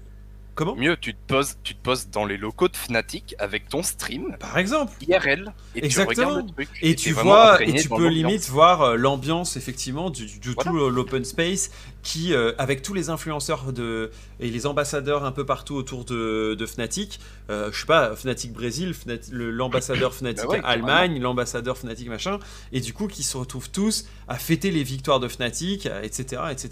Comment 0.56 0.74
Mieux, 0.78 0.96
tu 0.96 1.14
te 1.14 1.20
poses, 1.28 1.58
tu 1.64 1.76
te 1.76 1.82
poses 1.84 2.08
dans 2.10 2.24
les 2.26 2.38
locaux 2.38 2.70
de 2.70 2.78
Fnatic 2.78 3.36
avec 3.40 3.68
ton 3.68 3.84
stream 3.84 4.38
Par 4.40 4.58
exemple 4.58 4.94
IRL 5.06 5.54
et 5.76 5.84
Exactement. 5.84 6.14
tu 6.16 6.22
regardes 6.32 6.48
le 6.48 6.54
truc. 6.54 6.70
Et 6.82 6.96
tu 6.96 7.12
vois, 7.12 7.62
et 7.62 7.74
tu 7.74 7.90
peux 7.90 8.08
limite 8.08 8.48
voir 8.48 8.82
euh, 8.82 8.96
l'ambiance 8.96 9.58
effectivement 9.58 10.10
du, 10.10 10.28
du- 10.28 10.40
de 10.40 10.52
Voilà. 10.54 10.72
tout 10.72 10.90
l'open 10.90 11.26
space 11.26 11.72
qui, 12.06 12.34
euh, 12.36 12.54
avec 12.60 12.84
tous 12.84 12.94
les 12.94 13.10
influenceurs 13.10 13.74
de, 13.74 14.12
et 14.40 14.52
les 14.52 14.68
ambassadeurs 14.68 15.26
un 15.26 15.32
peu 15.32 15.44
partout 15.44 15.74
autour 15.74 16.06
de, 16.06 16.56
de 16.58 16.66
Fnatic, 16.68 17.20
euh, 17.50 17.72
je 17.74 17.80
sais 17.80 17.88
pas, 17.88 18.16
Fnatic 18.16 18.54
Brésil, 18.54 18.94
Fnat- 18.94 19.32
l'ambassadeur 19.32 20.14
Fnatic 20.14 20.46
Bah 20.46 20.50
ouais, 20.52 20.62
Allemagne, 20.64 21.20
l'ambassadeur 21.20 21.78
Fnatic 21.80 22.08
machin, 22.08 22.38
et 22.72 22.80
du 22.80 22.94
coup 22.94 23.08
qui 23.08 23.24
se 23.24 23.36
retrouvent 23.36 23.72
tous 23.72 24.06
à 24.28 24.36
fêter 24.38 24.70
les 24.70 24.84
victoires 24.84 25.20
de 25.20 25.28
Fnatic, 25.28 25.88
euh, 25.88 26.04
etc. 26.04 26.44
etc. 26.52 26.70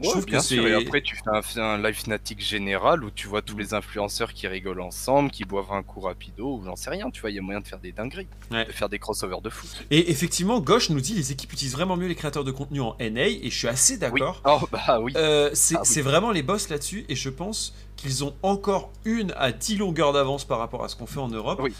je 0.00 0.06
Ouais, 0.06 0.10
trouve 0.10 0.26
bien 0.26 0.38
que 0.40 0.44
sûr. 0.44 0.66
Et 0.66 0.74
après, 0.74 1.00
tu 1.00 1.14
fais 1.16 1.60
un, 1.60 1.78
live 1.78 1.94
Fnatic 2.00 2.40
général 2.40 3.04
où 3.04 3.10
tu 3.12 3.28
vois 3.28 3.40
tous 3.40 3.56
les 3.56 3.74
influenceurs 3.74 4.32
qui 4.32 4.48
rigolent 4.48 4.80
ensemble, 4.82 5.30
qui 5.30 5.44
boivent 5.44 5.70
un 5.72 5.84
coup 5.84 6.00
rapido, 6.00 6.56
ou 6.56 6.64
j'en 6.64 6.74
sais 6.74 6.90
rien. 6.90 7.08
Tu 7.10 7.20
vois, 7.20 7.30
il 7.30 7.36
y 7.36 7.38
a 7.38 7.42
moyen 7.42 7.60
de 7.60 7.68
faire 7.68 7.78
des 7.78 7.92
dingueries, 7.92 8.26
Ouais. 8.50 8.64
de 8.64 8.72
faire 8.72 8.88
des 8.88 8.98
crossovers 8.98 9.40
de 9.42 9.48
foot. 9.50 9.70
Et 9.92 10.10
effectivement, 10.10 10.58
Gauche 10.60 10.90
nous 10.90 11.00
dit 11.00 11.14
les 11.14 11.30
équipes 11.30 11.52
utilisent 11.52 11.74
vraiment 11.74 11.96
mieux 11.96 12.08
les 12.08 12.16
créateurs 12.16 12.42
de 12.44 12.50
contenu 12.50 12.80
en 12.80 12.96
NA, 12.98 13.28
et 13.28 13.48
je 13.48 13.56
suis 13.56 13.68
assez 13.68 13.96
d'accord. 13.96 14.40
bah 14.86 15.00
oui. 15.00 15.12
Euh, 15.16 15.50
c'est 15.54 15.76
Ah 15.76 15.80
oui. 15.82 15.86
c'est 15.86 16.02
vraiment 16.02 16.30
les 16.32 16.42
boss 16.42 16.68
là-dessus 16.68 17.04
et 17.08 17.14
je 17.16 17.28
pense 17.30 17.74
qu'ils 17.96 18.24
ont 18.24 18.34
encore 18.42 18.90
une 19.04 19.32
à 19.36 19.52
10 19.52 19.76
longueurs 19.76 20.12
d'avance 20.12 20.44
par 20.44 20.58
rapport 20.58 20.82
à 20.84 20.88
ce 20.88 20.96
qu'on 20.96 21.06
fait 21.06 21.20
en 21.20 21.28
Europe. 21.28 21.60
Oui. 21.62 21.72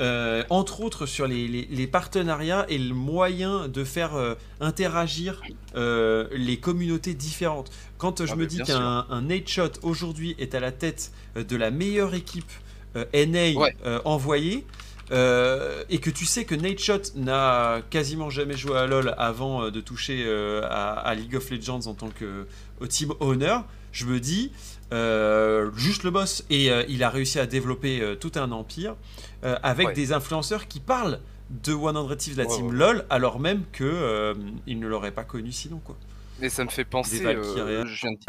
Euh, 0.00 0.44
entre 0.48 0.80
autres 0.82 1.06
sur 1.06 1.26
les, 1.26 1.48
les- 1.48 1.66
les 1.70 1.86
partenariats 1.88 2.64
et 2.68 2.78
le 2.78 2.94
moyen 2.94 3.66
de 3.66 3.82
faire 3.82 4.14
euh, 4.14 4.36
interagir 4.60 5.40
euh, 5.74 6.28
les 6.32 6.58
communautés 6.58 7.14
différentes. 7.14 7.70
Quand 7.98 8.24
je 8.24 8.32
Ah, 8.32 8.36
me 8.36 8.46
dis 8.46 8.58
qu'un 8.62 9.06
un 9.10 9.22
Nate 9.22 9.48
Shot 9.48 9.72
aujourd'hui 9.82 10.36
est 10.38 10.54
à 10.54 10.60
la 10.60 10.70
tête 10.70 11.10
de 11.34 11.56
la 11.56 11.72
meilleure 11.72 12.14
équipe 12.14 12.50
NA 12.94 13.58
Ouais. 13.58 13.74
envoyée, 14.04 14.64
euh, 15.10 15.82
et 15.88 15.98
que 15.98 16.10
tu 16.10 16.26
sais 16.26 16.44
que 16.44 16.54
Nate 16.54 16.78
Shot 16.78 17.00
n'a 17.16 17.80
quasiment 17.90 18.30
jamais 18.30 18.56
joué 18.56 18.76
à 18.76 18.86
LoL 18.86 19.14
avant 19.16 19.64
euh, 19.64 19.70
de 19.70 19.80
toucher 19.80 20.24
euh, 20.26 20.62
à, 20.68 20.92
à 20.98 21.14
League 21.14 21.34
of 21.36 21.50
Legends 21.50 21.86
en 21.86 21.94
tant 21.94 22.08
que 22.08 22.46
au 22.80 22.86
team 22.86 23.12
owner, 23.20 23.56
je 23.92 24.04
me 24.06 24.20
dis 24.20 24.52
euh, 24.92 25.70
juste 25.76 26.02
le 26.04 26.10
boss 26.10 26.44
et 26.50 26.70
il 26.88 27.02
a 27.02 27.10
réussi 27.10 27.38
à 27.38 27.46
développer 27.46 28.16
tout 28.20 28.32
un 28.36 28.52
empire 28.52 28.94
avec 29.42 29.88
Ouais. 29.88 29.94
des 29.94 30.12
influenceurs 30.12 30.66
qui 30.68 30.80
parlent 30.80 31.20
de 31.50 31.72
100 31.72 32.16
Thieves, 32.16 32.36
la 32.38 32.44
Ouais, 32.44 32.54
team 32.56 32.66
ouais. 32.68 32.74
LoL, 32.74 33.04
alors 33.10 33.40
même 33.40 33.62
que 33.72 34.34
ils 34.66 34.78
ne 34.78 34.86
l'auraient 34.86 35.10
pas 35.12 35.24
connu 35.24 35.52
sinon 35.52 35.78
quoi. 35.84 35.96
Et 36.42 36.48
ça 36.50 36.64
me 36.64 36.68
fait 36.68 36.84
penser. 36.84 37.18
Je 37.18 38.00
viens 38.00 38.12
d'y- 38.12 38.26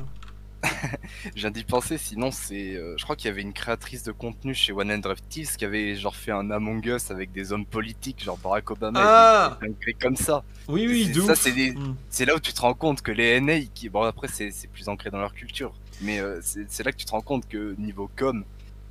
je 1.36 1.40
viens 1.42 1.52
d'y 1.52 1.64
penser, 1.64 1.98
sinon 1.98 2.32
c'est. 2.32 2.76
euh, 2.76 2.96
je 2.98 3.04
crois 3.04 3.16
qu'il 3.16 3.30
y 3.30 3.32
avait 3.32 3.42
une 3.42 3.54
créatrice 3.54 4.04
de 4.04 4.12
contenu 4.12 4.54
chez 4.54 4.74
One 4.74 4.92
Hundred 4.92 5.18
Thieves 5.30 5.56
qui 5.56 5.64
avait 5.66 5.96
genre 5.96 6.16
fait 6.16 6.32
un 6.32 6.52
Among 6.52 6.86
Us 6.86 7.12
avec 7.12 7.32
des 7.32 7.54
hommes 7.54 7.66
politiques, 7.66 8.24
genre 8.24 8.38
Barack 8.38 8.70
Obama, 8.72 9.00
Ah 9.02 9.58
et 9.62 9.66
des 9.66 9.72
dingueries 9.74 9.96
comme 9.96 10.16
ça. 10.18 10.44
Oui 10.68 10.86
oui, 10.88 11.06
C'est- 11.06 11.14
de 11.14 11.22
ça, 11.22 11.32
ouf. 11.34 11.40
c'est 11.42 11.52
des- 11.54 11.72
Mm. 11.72 11.96
C'est 12.10 12.26
là 12.26 12.36
où 12.36 12.40
tu 12.40 12.52
te 12.54 12.60
rends 12.62 12.74
compte 12.74 13.02
que 13.02 13.12
les 13.12 13.40
NA, 13.40 13.62
qui, 13.74 13.90
bon 13.90 14.04
après 14.04 14.28
c'est 14.28 14.52
c'est 14.52 14.68
plus 14.68 14.90
ancré 14.90 15.10
dans 15.10 15.20
leur 15.20 15.34
culture, 15.34 15.74
mais 16.02 16.20
euh, 16.20 16.40
c'est 16.44 16.66
c'est 16.70 16.84
là 16.84 16.92
que 16.92 16.98
tu 16.98 17.06
te 17.06 17.12
rends 17.12 17.22
compte 17.22 17.48
que 17.48 17.76
niveau 17.78 18.10
com, 18.18 18.44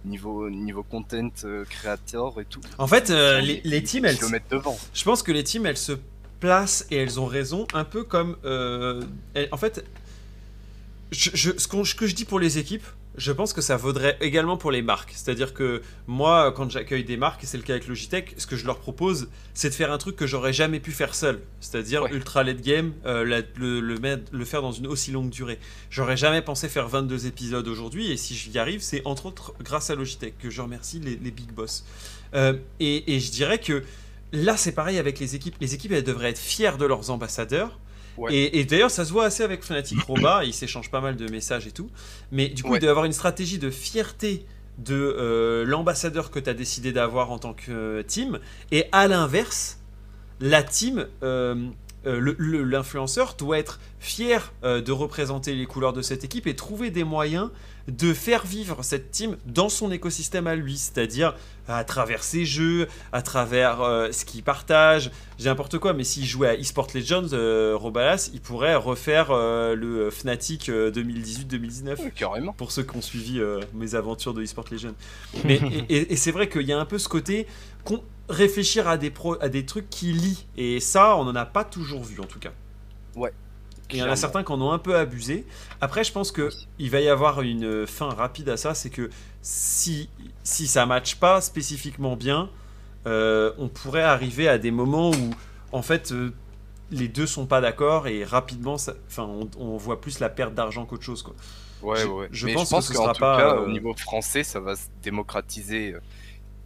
niveau, 0.04 0.48
niveau 0.48 0.82
content 0.82 1.28
euh, 1.44 1.64
creator 1.68 2.40
et 2.40 2.44
tout, 2.46 2.60
En 2.78 2.86
fait, 2.86 3.10
euh, 3.10 3.40
les, 3.40 3.82
teams, 3.82 4.04
elles, 4.06 4.16
se 4.16 4.26
devant. 4.50 4.78
Je 4.94 5.04
pense 5.04 5.22
que 5.22 5.32
les 5.32 5.44
teams, 5.44 5.66
elles 5.66 5.76
se 5.76 5.92
placent 6.40 6.86
et 6.90 6.96
elles 6.96 7.18
ont 7.20 7.26
raison, 7.26 7.66
un 7.74 7.84
peu 7.84 8.04
comme. 8.04 8.36
euh, 8.44 9.02
elles- 9.34 9.48
en 9.52 9.56
fait, 9.56 9.84
je, 11.10 11.30
je- 11.34 11.52
ce, 11.56 11.66
que 11.94 12.06
je 12.06 12.14
dis 12.14 12.24
pour 12.24 12.38
les 12.40 12.58
équipes, 12.58 12.84
je 13.16 13.32
pense 13.32 13.52
que 13.52 13.60
ça 13.60 13.76
vaudrait 13.76 14.16
également 14.20 14.56
pour 14.56 14.70
les 14.70 14.80
marques. 14.82 15.12
C'est-à-dire 15.16 15.52
que 15.52 15.82
moi, 16.06 16.52
quand 16.52 16.70
j'accueille 16.70 17.02
des 17.02 17.16
marques, 17.16 17.42
et 17.42 17.46
c'est 17.46 17.56
le 17.56 17.64
cas 17.64 17.72
avec 17.72 17.88
Logitech, 17.88 18.34
ce 18.38 18.46
que 18.46 18.54
je 18.54 18.64
leur 18.64 18.78
propose, 18.78 19.28
c'est 19.54 19.70
de 19.70 19.74
faire 19.74 19.90
un 19.90 19.98
truc 19.98 20.14
que 20.14 20.24
j'aurais 20.26 20.52
jamais 20.52 20.78
pu 20.78 20.92
faire 20.92 21.16
seul. 21.16 21.40
C'est-à-dire 21.60 22.02
Ouais. 22.04 22.12
ultra 22.12 22.44
late 22.44 22.60
game, 22.62 22.92
euh, 23.06 23.24
la- 23.24 23.40
le, 23.56 23.80
le, 23.80 23.98
mettre- 23.98 24.30
le 24.30 24.44
faire 24.44 24.62
dans 24.62 24.70
une 24.70 24.86
aussi 24.86 25.10
longue 25.10 25.30
durée. 25.30 25.58
J'aurais 25.90 26.16
jamais 26.16 26.42
pensé 26.42 26.68
faire 26.68 26.86
22 26.86 27.26
épisodes 27.26 27.66
aujourd'hui, 27.66 28.12
et 28.12 28.16
si 28.16 28.36
j'y 28.36 28.56
arrive, 28.56 28.82
c'est 28.82 29.02
entre 29.04 29.26
autres 29.26 29.52
grâce 29.64 29.90
à 29.90 29.96
Logitech 29.96 30.38
que 30.38 30.48
je 30.50 30.62
remercie 30.62 31.00
les, 31.00 31.16
les 31.16 31.30
big 31.32 31.50
boss. 31.52 31.84
Euh, 32.34 32.52
et, 32.78 33.14
et 33.16 33.18
je 33.18 33.32
dirais 33.32 33.58
que 33.58 33.82
là, 34.32 34.56
c'est 34.56 34.72
pareil 34.72 34.96
avec 34.98 35.18
les 35.18 35.34
équipes. 35.34 35.56
Les 35.60 35.74
équipes, 35.74 35.90
elles 35.90 36.04
devraient 36.04 36.30
être 36.30 36.38
fières 36.38 36.78
de 36.78 36.86
leurs 36.86 37.10
ambassadeurs. 37.10 37.80
Ouais. 38.18 38.34
Et, 38.34 38.58
et 38.60 38.64
d'ailleurs, 38.64 38.90
ça 38.90 39.04
se 39.04 39.12
voit 39.12 39.24
assez 39.26 39.42
avec 39.42 39.62
Fnatic 39.62 40.00
Roba, 40.02 40.44
ils 40.44 40.52
s'échangent 40.54 40.90
pas 40.90 41.00
mal 41.00 41.16
de 41.16 41.30
messages 41.30 41.66
et 41.66 41.70
tout. 41.72 41.90
Mais 42.32 42.48
du 42.48 42.62
coup, 42.62 42.70
Ouais. 42.72 42.78
il 42.78 42.80
doit 42.80 42.88
y 42.88 42.90
avoir 42.90 43.04
une 43.06 43.12
stratégie 43.12 43.58
de 43.58 43.70
fierté 43.70 44.44
de 44.78 44.94
euh, 44.94 45.64
l'ambassadeur 45.64 46.30
que 46.30 46.38
tu 46.38 46.48
as 46.50 46.54
décidé 46.54 46.92
d'avoir 46.92 47.30
en 47.32 47.38
tant 47.38 47.52
que 47.54 47.70
euh, 47.70 48.02
team. 48.02 48.38
Et 48.70 48.84
à 48.92 49.08
l'inverse, 49.08 49.78
la 50.40 50.62
team, 50.62 51.06
euh, 52.06 52.34
l'influenceur 52.38 53.34
doit 53.38 53.58
être 53.58 53.80
fier 53.98 54.52
euh, 54.64 54.80
de 54.80 54.92
représenter 54.92 55.54
les 55.54 55.66
couleurs 55.66 55.92
de 55.92 56.02
cette 56.02 56.24
équipe 56.24 56.46
et 56.46 56.54
trouver 56.56 56.90
des 56.90 57.04
moyens 57.04 57.50
de 57.88 58.12
faire 58.12 58.44
vivre 58.44 58.82
cette 58.82 59.10
team 59.10 59.36
dans 59.46 59.70
son 59.70 59.90
écosystème 59.90 60.46
à 60.46 60.54
lui, 60.54 60.76
c'est-à-dire 60.76 61.34
à 61.68 61.84
travers 61.84 62.22
ses 62.22 62.44
jeux, 62.44 62.86
à 63.12 63.22
travers 63.22 63.80
euh, 63.80 64.12
ce 64.12 64.26
qu'il 64.26 64.42
partage, 64.42 65.10
j'ai 65.38 65.46
n'importe 65.48 65.78
quoi, 65.78 65.94
mais 65.94 66.04
s'il 66.04 66.26
jouait 66.26 66.48
à 66.48 66.54
eSport 66.54 66.88
Legends, 66.94 67.28
euh, 67.32 67.74
Robalas, 67.76 68.30
il 68.34 68.40
pourrait 68.42 68.74
refaire 68.76 69.28
euh, 69.30 69.74
le 69.74 70.10
Fnatic 70.10 70.68
euh, 70.68 70.90
2018-2019 70.90 71.98
Ouais, 72.02 72.12
carrément. 72.14 72.52
pour 72.52 72.72
ceux 72.72 72.82
qui 72.82 72.94
ont 72.96 73.02
suivi 73.02 73.40
euh, 73.40 73.60
mes 73.74 73.94
aventures 73.94 74.34
de 74.34 74.42
eSport 74.42 74.66
Legends. 74.70 74.94
Mais, 75.44 75.56
et 75.88 75.96
et- 75.96 76.12
et 76.12 76.16
c'est 76.16 76.30
vrai 76.32 76.48
qu'il 76.50 76.62
y 76.66 76.72
a 76.72 76.78
un 76.78 76.84
peu 76.86 76.98
ce 76.98 77.08
côté 77.08 77.46
qu'on- 77.84 78.02
réfléchir 78.28 78.88
à 78.88 78.96
des, 78.98 79.10
pro- 79.10 79.40
à 79.42 79.48
des 79.48 79.66
trucs 79.66 79.90
qui 79.90 80.12
lient, 80.12 80.46
et 80.56 80.80
ça, 80.80 81.16
on 81.16 81.24
n'en 81.24 81.34
a 81.36 81.46
pas 81.46 81.64
toujours 81.64 82.04
vu 82.04 82.20
en 82.20 82.26
tout 82.26 82.38
cas. 82.40 82.52
Il 83.90 83.96
y 83.98 84.02
en 84.02 84.10
a 84.10 84.16
certains 84.16 84.44
qui 84.44 84.52
en 84.52 84.60
ont 84.60 84.72
un 84.72 84.78
peu 84.78 84.96
abusé. 84.96 85.46
Après, 85.80 86.04
je 86.04 86.12
pense 86.12 86.30
que 86.30 86.50
il 86.78 86.90
va 86.90 87.00
y 87.00 87.08
avoir 87.08 87.40
une 87.40 87.86
fin 87.86 88.10
rapide 88.10 88.50
à 88.50 88.56
ça, 88.58 88.74
c'est 88.74 88.90
que 88.90 89.08
si, 89.40 90.10
si 90.44 90.66
ça 90.66 90.84
matche 90.84 91.16
pas 91.16 91.40
spécifiquement 91.40 92.14
bien, 92.16 92.50
euh, 93.06 93.52
on 93.58 93.68
pourrait 93.68 94.02
arriver 94.02 94.46
à 94.48 94.58
des 94.58 94.70
moments 94.70 95.10
où, 95.10 95.30
en 95.72 95.80
fait, 95.82 96.12
euh, 96.12 96.34
les 96.90 97.08
deux 97.08 97.26
sont 97.26 97.46
pas 97.46 97.60
d'accord 97.62 98.08
et 98.08 98.24
rapidement, 98.24 98.76
ça- 98.76 98.94
enfin, 99.08 99.24
on, 99.24 99.48
on 99.58 99.76
voit 99.78 100.00
plus 100.02 100.20
la 100.20 100.28
perte 100.28 100.54
d'argent 100.54 100.84
qu'autre 100.84 101.04
chose, 101.04 101.22
quoi. 101.22 101.34
Ouais, 101.80 101.96
Je- 102.02 102.06
ouais. 102.06 102.28
je 102.32 102.46
Mais 102.46 102.54
pense 102.54 102.68
je 102.70 102.70
pense 102.70 102.88
que 102.88 102.94
ce 102.94 102.98
qu'en 102.98 103.04
sera 103.04 103.14
tout 103.14 103.20
pas, 103.20 103.36
cas, 103.38 103.54
euh, 103.54 103.60
au 103.64 103.68
niveau 103.68 103.94
français, 103.94 104.44
ça 104.44 104.60
va 104.60 104.76
se 104.76 104.88
démocratiser. 105.02 105.94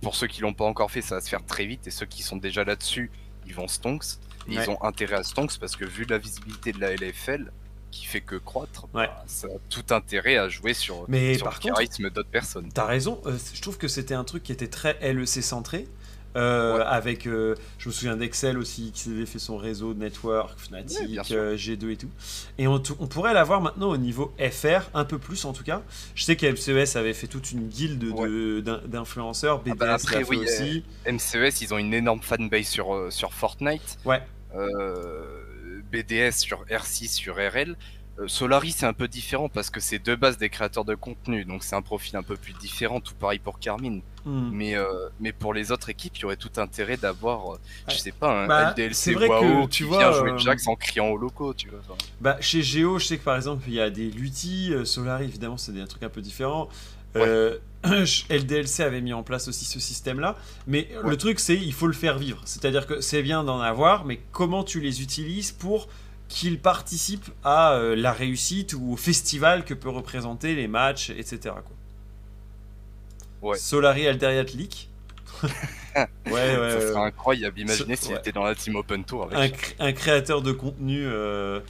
Pour 0.03 0.15
ceux 0.17 0.27
qui 0.27 0.41
l'ont 0.41 0.53
pas 0.55 0.65
encore 0.65 0.91
fait, 0.91 1.01
ça 1.03 1.15
va 1.17 1.21
se 1.21 1.29
faire 1.29 1.45
très 1.45 1.65
vite. 1.65 1.87
Et 1.87 1.91
ceux 1.91 2.07
qui 2.07 2.23
sont 2.23 2.37
déjà 2.37 2.65
là-dessus, 2.65 3.11
ils 3.47 3.55
vont 3.55 3.69
stonks. 3.69 4.05
Et 4.49 4.57
Ouais. 4.57 4.65
ils 4.65 4.71
ont 4.71 4.83
intérêt 4.83 5.17
à 5.17 5.23
stonks 5.23 5.57
parce 5.59 5.77
que 5.77 5.85
vu 5.85 6.05
la 6.09 6.19
visibilité 6.19 6.73
de 6.73 6.81
la 6.81 6.91
LFL, 6.95 7.53
qui 7.93 8.07
fait 8.07 8.21
que 8.23 8.37
croître, 8.37 8.87
Ouais. 8.95 9.07
bah, 9.07 9.23
ça 9.27 9.47
a 9.47 9.51
tout 9.69 9.85
intérêt 9.95 10.37
à 10.39 10.49
jouer 10.49 10.73
sur, 10.75 11.05
Mais 11.09 11.35
sur 11.35 11.45
par 11.45 11.53
le 11.55 11.59
contre- 11.61 11.75
charisme 11.75 12.11
d'autres 12.11 12.31
personnes. 12.31 12.71
T'as 12.73 12.87
raison, 12.87 13.21
euh, 13.27 13.37
je 13.55 13.61
trouve 13.61 13.77
que 13.79 13.87
c'était 13.87 14.15
un 14.15 14.25
truc 14.25 14.43
qui 14.43 14.51
était 14.51 14.67
très 14.69 14.99
LEC 15.03 15.43
centré. 15.43 15.87
Euh, 16.37 16.79
Ouais. 16.79 16.85
Avec, 16.87 17.27
euh, 17.27 17.55
je 17.79 17.89
me 17.89 17.93
souviens 17.93 18.17
d'Excel 18.17 18.57
aussi, 18.59 18.91
qui 18.93 19.11
avait 19.11 19.27
fait 19.27 19.39
son 19.39 19.57
réseau 19.57 19.95
Network, 19.95 20.59
Fnatic, 20.59 20.99
Ouais, 21.31 21.33
euh, 21.37 21.57
G2 21.57 21.91
et 21.91 21.97
tout. 21.97 22.09
Et 22.59 22.67
on, 22.67 22.79
pourrait 22.81 23.35
l'avoir 23.35 23.61
maintenant 23.61 23.91
au 23.91 23.97
niveau 23.97 24.33
FR, 24.39 24.89
un 24.95 25.05
peu 25.05 25.19
plus 25.19 25.45
en 25.45 25.53
tout 25.53 25.65
cas. 25.65 25.83
Je 26.15 26.25
sais 26.25 26.37
qu'MCES 26.37 26.97
avait 26.97 27.13
fait 27.13 27.27
toute 27.27 27.53
une 27.53 27.69
guilde 27.69 27.99
de- 27.99 28.61
d'in- 28.61 28.81
d'influenceurs, 28.87 29.61
BDS 29.63 29.75
bah 29.77 29.95
après, 29.95 30.21
l'a 30.21 30.25
fait 30.25 30.31
oui, 30.31 30.45
aussi. 30.45 30.85
MCES, 31.07 31.61
ils 31.61 31.75
ont 31.75 31.79
une 31.79 31.93
énorme 31.95 32.21
fanbase 32.23 32.67
sur, 32.67 33.13
sur 33.13 33.33
Fortnite. 33.35 33.99
Ouais. 34.05 34.23
BDS 35.91 36.33
sur 36.39 36.65
R6, 36.67 37.09
sur 37.09 37.37
RL. 37.37 37.77
Euh, 38.19 38.29
Solari, 38.29 38.73
c'est 38.73 38.87
un 38.87 38.93
peu 38.93 39.09
différent 39.09 39.49
parce 39.49 39.71
que 39.71 39.81
c'est 39.81 39.99
de 39.99 40.15
base 40.15 40.39
des 40.39 40.49
créateurs 40.51 40.85
de 40.85 40.95
contenu, 40.95 41.45
donc 41.45 41.65
c'est 41.65 41.75
un 41.77 41.83
profil 41.83 42.17
un 42.17 42.23
peu 42.23 42.37
plus 42.37 42.53
différent. 42.55 43.01
Tout 43.01 43.15
pareil 43.15 43.39
pour 43.39 43.59
Carmine. 43.59 44.03
Hmm. 44.25 44.51
Mais, 44.53 44.77
euh, 44.77 45.09
mais 45.21 45.33
pour 45.33 45.53
les 45.53 45.73
autres 45.73 45.89
équipes, 45.89 46.17
il 46.19 46.23
y 46.23 46.25
aurait 46.27 46.37
tout 46.37 46.51
intérêt 46.59 46.97
d'avoir, 46.97 47.55
euh, 47.55 47.59
je 47.89 47.93
Ouais. 47.95 47.99
sais 47.99 48.13
pas, 48.13 48.45
un 48.45 48.47
Bah, 48.47 48.71
LDLC 48.71 49.15
vrai 49.15 49.29
que, 49.29 49.33
WoW 49.33 49.63
tu 49.69 49.83
qui 49.85 49.89
vois, 49.89 49.99
vient 49.99 50.13
jouer 50.13 50.31
euh, 50.31 50.39
Jax 50.39 50.69
en 50.69 50.77
criant 50.77 51.09
au 51.09 51.17
loco, 51.17 51.53
tu 51.55 51.69
vois. 51.69 51.81
enfin. 51.89 51.99
Bah, 52.21 52.37
chez 52.41 52.63
Géo, 52.63 52.99
je 52.99 53.07
sais 53.07 53.19
que 53.19 53.25
par 53.25 53.37
exemple, 53.37 53.65
il 53.67 53.75
y 53.75 53.81
a 53.81 53.91
des 53.91 54.11
Lutti, 54.11 54.73
Solari, 54.85 55.25
évidemment, 55.25 55.57
c'est 55.57 55.73
des 55.73 55.85
trucs 55.87 56.03
un 56.05 56.09
peu 56.09 56.21
différents. 56.21 56.69
Euh, 57.17 57.59
LDLC 58.31 58.81
avait 58.85 59.01
mis 59.01 59.13
en 59.13 59.23
place 59.23 59.49
aussi 59.49 59.65
ce 59.65 59.81
système-là. 59.81 60.37
Mais 60.67 60.89
le 61.03 61.09
Ouais. 61.11 61.17
truc, 61.17 61.41
c'est 61.41 61.57
il 61.57 61.73
faut 61.75 61.87
le 61.89 61.93
faire 61.93 62.17
vivre. 62.19 62.41
C'est-à-dire 62.45 62.87
que 62.87 63.01
c'est 63.01 63.23
bien 63.23 63.45
d'en 63.45 63.61
avoir, 63.61 64.05
mais 64.05 64.21
comment 64.31 64.63
tu 64.65 64.81
les 64.81 65.03
utilises 65.03 65.53
pour 65.53 65.89
qu'ils 66.29 66.59
participent 66.61 67.29
à 67.45 67.73
euh, 67.75 67.95
la 67.97 68.13
réussite 68.13 68.73
ou 68.73 68.93
au 68.93 68.97
festival 68.97 69.65
que 69.67 69.75
peut 69.75 69.91
représenter 69.91 70.55
les 70.55 70.69
matchs, 70.69 71.11
etc. 71.11 71.39
Quoi. 71.43 71.77
Ouais. 73.43 73.59
Solari 73.59 74.07
Alderiat 74.07 74.45
League. 74.55 74.89
ouais, 75.45 76.09
ouais, 76.27 76.71
ça 76.71 76.79
ouais. 76.79 76.81
serait 76.81 77.01
incroyable. 77.01 77.59
Imaginez 77.61 77.97
s'il 77.97 78.15
ouais. 78.15 78.19
était 78.19 78.33
dans 78.33 78.45
la 78.45 78.55
team 78.55 78.77
Open 78.77 79.05
Tour 79.05 79.25
avec. 79.25 79.37
un, 79.37 79.49
cré- 79.49 79.75
un 79.81 79.93
créateur 79.93 80.43
de 80.43 80.53
contenu, 80.53 81.05
euh, 81.07 81.61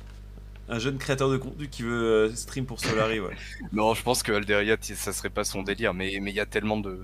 un 0.68 0.78
jeune 0.78 0.98
créateur 0.98 1.30
de 1.30 1.38
contenu 1.38 1.68
qui 1.68 1.82
veut 1.82 2.04
euh, 2.30 2.34
stream 2.36 2.66
pour 2.66 2.80
Solari, 2.80 3.20
ouais. 3.20 3.36
Non, 3.72 3.94
je 3.94 4.02
pense 4.02 4.22
que 4.22 4.32
Alderiat, 4.32 4.76
ça 4.82 5.12
serait 5.12 5.30
pas 5.30 5.44
son 5.44 5.62
délire, 5.62 5.94
mais 5.94 6.18
mais 6.20 6.30
il 6.30 6.36
y 6.36 6.40
a 6.40 6.46
tellement 6.46 6.76
de, 6.78 7.00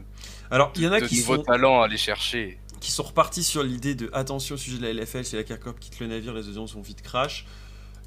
Alors, 0.51 0.73
il 0.77 0.83
y 0.83 0.89
en 0.89 0.93
a 0.93 1.01
de 1.01 1.07
qui 1.07 1.19
nouveaux 1.19 1.37
sont, 1.37 1.43
talents 1.45 1.81
à 1.81 1.87
aller 1.87 1.97
chercher. 1.97 2.59
qui 2.81 2.91
sont 2.93 3.03
repartis 3.05 3.45
sur 3.45 3.63
l'idée 3.63 3.95
de 3.95 4.11
attention 4.13 4.55
au 4.55 4.59
sujet 4.59 4.79
de 4.79 4.83
la 4.87 4.93
LFL, 4.93 5.25
si 5.25 5.37
la 5.37 5.45
Carcorp 5.45 5.79
quitte 5.79 6.01
le 6.01 6.07
navire, 6.07 6.35
les 6.35 6.49
audiences 6.49 6.75
vont 6.75 6.83
vite 6.83 7.03
crash. 7.03 7.47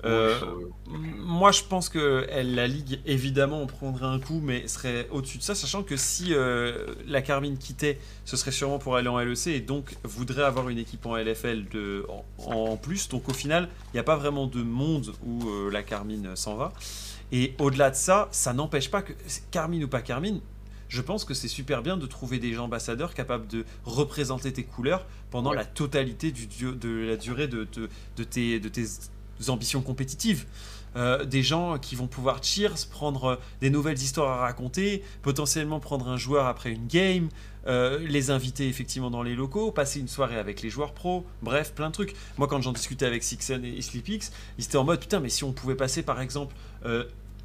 Euh, 0.06 0.40
moi, 0.88 1.52
je 1.52 1.64
pense 1.64 1.90
que 1.90 2.26
elle, 2.30 2.56
la 2.56 2.68
ligue, 2.68 3.00
évidemment, 3.06 3.62
on 3.62 3.68
prendrait 3.68 4.06
un 4.06 4.20
coup, 4.20 4.40
mais 4.44 4.68
serait 4.68 5.08
au-dessus 5.12 5.38
de 5.38 5.44
ça, 5.44 5.56
sachant 5.56 5.84
que 5.84 5.96
si 5.98 6.34
euh, 6.34 6.88
la 7.08 7.22
Carmine 7.22 7.58
quittait, 7.58 8.00
ce 8.26 8.36
serait 8.38 8.52
sûrement 8.52 8.80
pour 8.80 8.96
aller 8.96 9.08
en 9.08 9.20
LEC 9.20 9.48
et 9.48 9.60
donc 9.60 9.96
voudrait 10.04 10.44
avoir 10.44 10.70
une 10.70 10.78
équipe 10.78 11.06
en 11.06 11.16
LFL 11.16 11.66
de, 11.72 12.06
en, 12.10 12.26
en 12.52 12.78
plus. 12.78 13.10
Donc 13.10 13.30
au 13.30 13.34
final, 13.34 13.70
il 13.88 13.96
n'y 13.96 14.00
a 14.00 14.04
pas 14.04 14.16
vraiment 14.18 14.48
de 14.48 14.62
monde 14.64 15.14
où 15.26 15.48
euh, 15.50 15.70
la 15.72 15.84
Carmine 15.84 16.36
s'en 16.36 16.56
va. 16.56 16.74
Et 17.32 17.54
au-delà 17.60 17.92
de 17.92 17.96
ça, 17.96 18.28
ça 18.32 18.54
n'empêche 18.54 18.92
pas 18.92 19.02
que 19.02 19.14
Carmine 19.52 19.84
ou 19.86 19.88
pas 19.88 20.02
Carmine, 20.02 20.42
je 20.90 21.02
pense 21.02 21.24
que 21.24 21.34
c'est 21.34 21.48
super 21.48 21.82
bien 21.82 21.96
de 21.96 22.06
trouver 22.06 22.38
des 22.40 22.60
ambassadeurs 22.60 23.14
capables 23.14 23.48
de 23.48 23.64
représenter 23.86 24.52
tes 24.52 24.64
couleurs 24.66 25.06
pendant 25.30 25.52
Ouais. 25.52 25.56
la 25.56 25.64
totalité 25.64 26.32
du- 26.32 26.48
de 26.48 26.90
la 27.08 27.16
durée 27.16 27.48
de, 27.48 27.66
de- 27.72 27.88
de 28.18 28.24
tes, 28.26 28.60
de 28.60 28.68
tes 28.68 28.84
ambitions 29.50 29.82
compétitives. 29.82 30.46
Euh, 30.98 31.24
des 31.24 31.42
gens 31.42 31.78
qui 31.78 31.96
vont 31.96 32.08
pouvoir 32.08 32.44
cheers, 32.44 32.88
prendre 32.92 33.24
euh, 33.24 33.36
des 33.62 33.70
nouvelles 33.70 33.98
histoires 33.98 34.40
à 34.40 34.42
raconter, 34.42 35.04
potentiellement 35.22 35.80
prendre 35.80 36.10
un 36.10 36.18
joueur 36.18 36.48
après 36.48 36.72
une 36.72 36.86
game, 36.88 37.30
euh, 37.68 37.98
les 38.00 38.30
inviter 38.30 38.68
effectivement 38.68 39.10
dans 39.10 39.24
les 39.24 39.34
locaux, 39.34 39.72
passer 39.72 40.02
une 40.02 40.10
soirée 40.10 40.36
avec 40.36 40.62
les 40.62 40.70
joueurs 40.70 40.92
pros, 40.92 41.26
bref, 41.42 41.72
plein 41.74 41.88
de 41.88 41.94
trucs. 41.94 42.14
Moi, 42.38 42.48
quand 42.48 42.62
j'en 42.62 42.74
discutais 42.74 43.06
avec 43.06 43.24
Sixen 43.24 43.64
et 43.64 43.82
Sleepix, 43.82 44.34
ils 44.58 44.66
étaient 44.66 44.76
en 44.76 44.84
mode 44.84 45.00
putain, 45.00 45.22
mais 45.22 45.30
si 45.30 45.46
on 45.46 45.54
pouvait 45.54 45.76
passer 45.76 46.04
par 46.04 46.20
exemple 46.20 46.54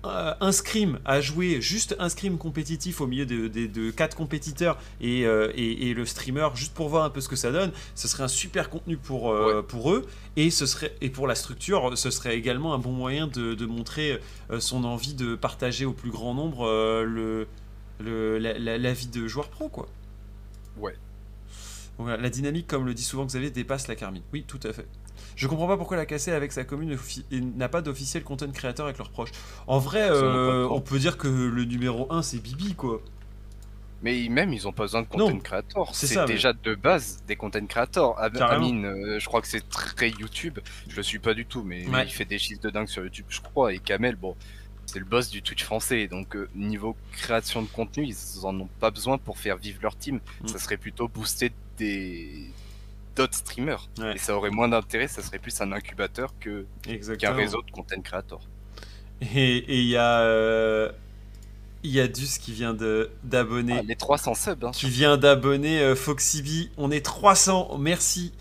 un 0.05 0.53
scrim 0.53 1.01
à 1.05 1.21
jouer, 1.21 1.61
juste 1.61 1.97
un 1.99 2.09
scrim 2.09 2.39
compétitif 2.39 3.01
au 3.01 3.07
milieu 3.09 3.27
de, 3.27 3.49
de, 3.49 3.67
de 3.67 3.91
quatre 3.91 4.17
compétiteurs 4.17 4.79
et, 5.01 5.27
euh, 5.27 5.51
et, 5.57 5.89
et 5.91 5.95
le 5.95 6.07
streamer, 6.07 6.49
juste 6.55 6.75
pour 6.75 6.89
voir 6.89 7.03
un 7.05 7.11
peu 7.11 7.21
ce 7.21 7.29
que 7.29 7.35
ça 7.35 7.51
donne, 7.51 7.73
ce 7.97 8.07
serait 8.07 8.23
un 8.23 8.29
super 8.29 8.71
contenu 8.71 8.97
pour, 8.97 9.33
euh, 9.33 9.63
pour 9.63 9.93
eux 9.93 10.07
et, 10.37 10.51
ce 10.51 10.65
serait, 10.67 10.95
et 11.01 11.11
pour 11.11 11.27
la 11.27 11.35
structure, 11.35 11.99
ce 11.99 12.11
serait 12.11 12.37
également 12.37 12.73
un 12.73 12.79
bon 12.79 12.93
moyen 12.93 13.27
de, 13.27 13.55
de 13.55 13.67
montrer 13.67 14.21
euh, 14.51 14.61
son 14.61 14.85
envie 14.85 15.15
de 15.15 15.35
partager 15.35 15.85
au 15.85 15.93
plus 15.93 16.11
grand 16.11 16.35
nombre 16.35 16.67
euh, 16.69 17.03
le, 17.05 17.49
le, 17.99 18.39
la, 18.39 18.59
la- 18.59 18.79
la 18.79 18.93
vie 18.93 19.09
de 19.09 19.27
joueur 19.27 19.49
pro. 19.49 19.69
Quoi. 19.69 19.89
Ouais. 20.79 20.95
La 21.99 22.29
dynamique, 22.31 22.67
comme 22.67 22.85
le 22.87 22.93
dit 22.95 23.03
souvent 23.03 23.25
Xavier, 23.25 23.51
dépasse 23.51 23.89
la 23.89 23.97
Carmine. 23.97 24.23
Oui, 24.33 24.45
tout 24.47 24.61
à 24.65 24.73
fait. 24.73 24.87
Je 25.37 25.47
comprends 25.47 25.69
pas 25.69 25.77
pourquoi 25.77 25.97
la 25.97 26.07
cassée 26.07 26.33
avec 26.33 26.51
sa 26.53 26.65
commune 26.65 26.97
n'a 27.31 27.69
pas 27.69 27.83
d'officiel 27.83 28.25
content 28.25 28.51
créateur 28.51 28.87
avec 28.87 28.99
leurs 28.99 29.11
proches. 29.11 29.31
En 29.67 29.79
vrai, 29.79 30.09
euh, 30.11 30.67
on 30.71 30.81
peut 30.81 30.99
dire 30.99 31.19
que 31.19 31.29
le 31.29 31.65
numéro 31.65 32.11
1 32.11 32.23
c'est 32.23 32.39
Bibi 32.39 32.75
quoi. 32.75 33.01
Mais 34.03 34.29
même, 34.29 34.53
ils 34.53 34.69
ont 34.69 34.73
pas 34.73 34.85
besoin 34.85 35.03
de 35.03 35.07
Non, 35.17 35.29
content 35.29 35.39
creator. 35.41 35.95
c'est 35.95 36.15
mais- 36.17 36.27
déjà 36.27 36.53
de 36.53 36.75
base 36.75 37.23
des 37.27 37.35
content 37.37 37.65
creators. 37.67 38.19
Amine, 38.21 38.85
euh, 38.85 39.19
je 39.19 39.27
crois 39.27 39.41
que 39.41 39.49
c'est 39.49 39.67
très 39.69 40.11
YouTube. 40.11 40.59
Je 40.89 40.97
le 40.97 41.03
suis 41.03 41.19
pas 41.19 41.33
du 41.35 41.47
tout, 41.47 41.63
mais, 41.65 41.85
mais 41.89 41.97
Ouais. 41.99 42.05
il 42.07 42.11
fait 42.13 42.27
des 42.27 42.39
chiffres 42.39 42.61
de 42.61 42.71
dingue 42.71 42.89
sur 42.89 43.03
YouTube, 43.03 43.25
je 43.29 43.41
crois. 43.41 43.73
Et 43.73 43.79
Kamel, 43.79 44.17
bon, 44.17 44.37
c'est 44.85 44.99
le 44.99 45.07
boss 45.07 45.31
du 45.31 45.41
Twitch 45.43 45.65
français. 45.65 46.09
Donc, 46.09 46.37
euh, 46.37 46.49
niveau 46.55 46.95
création 47.13 47.63
de 47.63 47.69
contenu, 47.69 48.07
ils 48.07 48.45
en 48.47 48.59
ont 48.61 48.69
pas 48.81 48.91
besoin 48.91 49.17
pour 49.19 49.39
faire 49.39 49.57
vivre 49.57 49.79
leur 49.83 49.97
team. 49.97 50.21
Mm. 50.43 50.49
Ça 50.49 50.59
serait 50.59 50.77
plutôt 50.77 51.09
booster 51.09 51.51
des 51.79 52.51
d'autres 53.17 53.35
streamers. 53.37 53.89
Ouais. 53.99 54.15
Et 54.15 54.19
ça 54.19 54.37
aurait 54.37 54.51
moins 54.51 54.69
d'intérêt, 54.69 55.09
ça 55.09 55.23
serait 55.23 55.39
plus 55.39 55.61
un 55.61 55.73
incubateur 55.73 56.33
que 56.39 56.67
qu'un 57.19 57.33
réseau 57.33 57.63
de 57.63 57.71
content 57.71 58.01
creators. 58.03 58.47
Et 59.35 59.65
il 59.81 59.87
y 59.89 59.97
a 59.97 60.21
euh, 60.21 60.91
il 61.83 61.91
y 61.91 62.01
a 62.01 62.09
Dus 62.09 62.39
qui 62.39 62.53
vient 62.53 62.75
de 62.75 63.11
d'abonner 63.25 63.79
Ah, 63.79 63.83
les 63.83 63.97
300 63.97 64.35
subs, 64.35 64.65
hein, 64.65 64.71
qui 64.73 64.89
vient 64.89 65.17
d'abonner 65.17 65.81
euh. 65.81 65.95
On 66.77 66.91
est 66.91 67.05
300, 67.05 67.79
merci. 67.79 68.33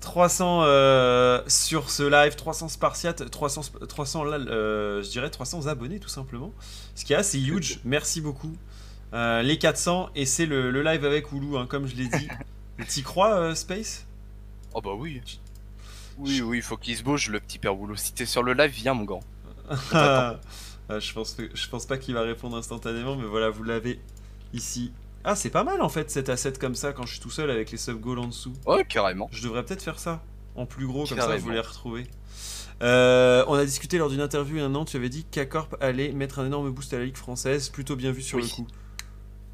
300 0.00 0.64
euh, 0.64 1.42
sur 1.48 1.88
ce 1.90 2.02
live, 2.02 2.36
300 2.36 2.68
spartiates, 2.68 3.30
300, 3.30 3.62
sp- 3.62 3.86
300 3.86 4.24
là, 4.24 4.36
euh, 4.36 5.02
je 5.02 5.08
dirais 5.08 5.30
300 5.30 5.66
abonnés 5.66 5.98
tout 5.98 6.10
simplement. 6.10 6.52
Ce 6.94 7.04
qui 7.06 7.14
est 7.14 7.16
assez 7.16 7.40
huge, 7.40 7.80
merci 7.84 8.20
beaucoup. 8.20 8.52
Euh, 9.14 9.40
les 9.42 9.56
400, 9.58 10.10
et 10.14 10.26
c'est 10.26 10.44
le, 10.44 10.70
le 10.70 10.82
live 10.82 11.04
avec 11.06 11.32
Oulou, 11.32 11.56
hein, 11.56 11.66
comme 11.66 11.86
je 11.86 11.94
l'ai 11.96 12.08
dit. 12.08 12.28
T'y 12.88 13.02
crois, 13.02 13.34
euh, 13.36 13.54
Space? 13.54 14.06
Oh 14.74 14.80
bah 14.80 14.92
oui. 14.96 15.20
Oui, 16.18 16.40
oui, 16.42 16.58
il 16.58 16.62
faut 16.62 16.76
qu'il 16.76 16.96
se 16.96 17.02
bouge, 17.02 17.28
le 17.28 17.40
petit 17.40 17.58
père 17.58 17.74
Boulot. 17.74 17.96
Si 17.96 18.12
t'es 18.12 18.26
sur 18.26 18.42
le 18.42 18.52
live, 18.54 18.70
viens, 18.70 18.94
mon 18.94 19.04
grand. 19.04 19.20
Ah, 20.86 20.98
je, 21.00 21.12
pense, 21.14 21.32
que- 21.32 21.48
je 21.54 21.68
pense 21.70 21.86
pas 21.86 21.96
qu'il 21.96 22.12
va 22.12 22.20
répondre 22.20 22.58
instantanément, 22.58 23.16
mais 23.16 23.24
voilà, 23.26 23.48
vous 23.48 23.62
l'avez 23.62 23.98
ici. 24.52 24.92
Ah, 25.24 25.34
c'est 25.34 25.48
pas 25.48 25.64
mal 25.64 25.80
en 25.80 25.88
fait 25.88 26.10
cet 26.10 26.28
asset 26.28 26.52
comme 26.60 26.74
ça 26.74 26.92
quand 26.92 27.06
je 27.06 27.12
suis 27.12 27.20
tout 27.20 27.30
seul 27.30 27.50
avec 27.50 27.70
les 27.70 27.78
sub-goals 27.78 28.18
en 28.18 28.26
dessous. 28.26 28.52
Ouais, 28.66 28.84
carrément. 28.84 29.26
Je 29.32 29.42
devrais 29.42 29.64
peut-être 29.64 29.80
faire 29.82 29.98
ça 29.98 30.22
en 30.56 30.66
plus 30.66 30.86
gros, 30.86 31.06
comme 31.06 31.16
ça 31.16 31.24
Carrément. 31.24 31.42
vous 31.42 31.50
les 31.52 31.60
retrouvez. 31.60 32.06
Euh, 32.82 33.44
on 33.48 33.54
a 33.54 33.64
discuté 33.64 33.96
lors 33.96 34.10
d'une 34.10 34.20
interview 34.20 34.56
il 34.56 34.60
y 34.60 34.62
a 34.62 34.66
un 34.66 34.74
an, 34.74 34.84
tu 34.84 34.98
avais 34.98 35.08
dit 35.08 35.24
qu'Acorp 35.24 35.68
allait 35.80 36.12
mettre 36.12 36.40
un 36.40 36.44
énorme 36.46 36.70
boost 36.70 36.92
à 36.92 36.98
la 36.98 37.06
Ligue 37.06 37.16
française, 37.16 37.70
plutôt 37.70 37.96
bien 37.96 38.12
vu 38.12 38.20
sur 38.20 38.36
Oui. 38.36 38.44
le 38.44 38.48
coup. 38.54 38.66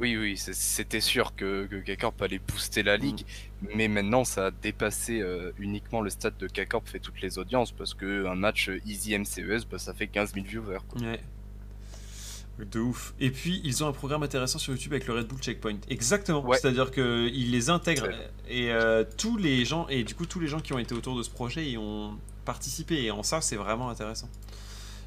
Oui, 0.01 0.17
oui, 0.17 0.37
c'était 0.39 1.01
sûr 1.01 1.37
que, 1.37 1.67
que 1.67 1.77
K-Corp 1.95 2.21
allait 2.23 2.39
booster 2.41 2.83
la 2.83 2.97
ligue, 2.97 3.25
Mm. 3.63 3.67
mais 3.75 3.89
maintenant 3.89 4.25
ça 4.25 4.47
a 4.47 4.51
dépassé 4.51 5.21
euh, 5.21 5.53
uniquement 5.59 6.01
le 6.01 6.09
stade 6.09 6.39
de 6.39 6.47
K-Corp 6.49 6.89
fait 6.89 6.99
toutes 7.01 7.21
les 7.21 7.39
audiences 7.39 7.71
parce 7.73 7.93
que 7.93 8.25
un 8.27 8.35
match 8.35 8.71
euh, 8.71 8.81
Easy 8.87 9.17
MCES, 9.19 9.67
bah, 9.71 9.79
ça 9.79 9.93
fait 9.93 10.07
15 10.07 10.33
000 10.33 10.47
viewers. 10.47 10.79
quoi. 10.89 11.01
Ouais. 11.03 11.21
De 12.73 12.79
ouf. 12.79 13.15
Et 13.21 13.31
puis, 13.31 13.61
ils 13.65 13.83
ont 13.83 13.89
un 13.89 13.93
programme 13.93 14.23
intéressant 14.23 14.59
sur 14.59 14.73
YouTube 14.75 14.93
avec 14.93 15.07
le 15.07 15.15
Red 15.15 15.27
Bull 15.27 15.39
Checkpoint. 15.41 15.79
Exactement. 15.89 16.45
Ouais. 16.45 16.59
C'est-à-dire 16.59 16.91
qu'ils 16.91 17.51
les 17.51 17.71
intègrent. 17.71 18.09
Et 18.51 18.71
euh, 18.71 19.03
tous 19.17 19.39
les 19.39 19.65
gens, 19.65 19.89
et 19.89 20.05
du 20.05 20.15
coup, 20.15 20.27
tous 20.27 20.41
les 20.41 20.47
gens 20.49 20.61
qui 20.61 20.75
ont 20.75 20.79
été 20.79 20.95
autour 20.95 21.17
de 21.17 21.23
ce 21.23 21.31
projet 21.31 21.71
y 21.71 21.79
ont 21.79 22.19
participé. 22.45 23.03
Et 23.05 23.11
en 23.11 23.23
ça, 23.23 23.41
c'est 23.41 23.57
vraiment 23.57 23.89
intéressant. 23.89 24.29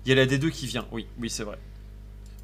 Il 0.06 0.10
y 0.10 0.12
a 0.12 0.16
la 0.16 0.26
D2 0.26 0.50
qui 0.50 0.66
vient. 0.66 0.88
Oui, 0.92 1.06
oui, 1.20 1.30
c'est 1.30 1.44
vrai. 1.44 1.60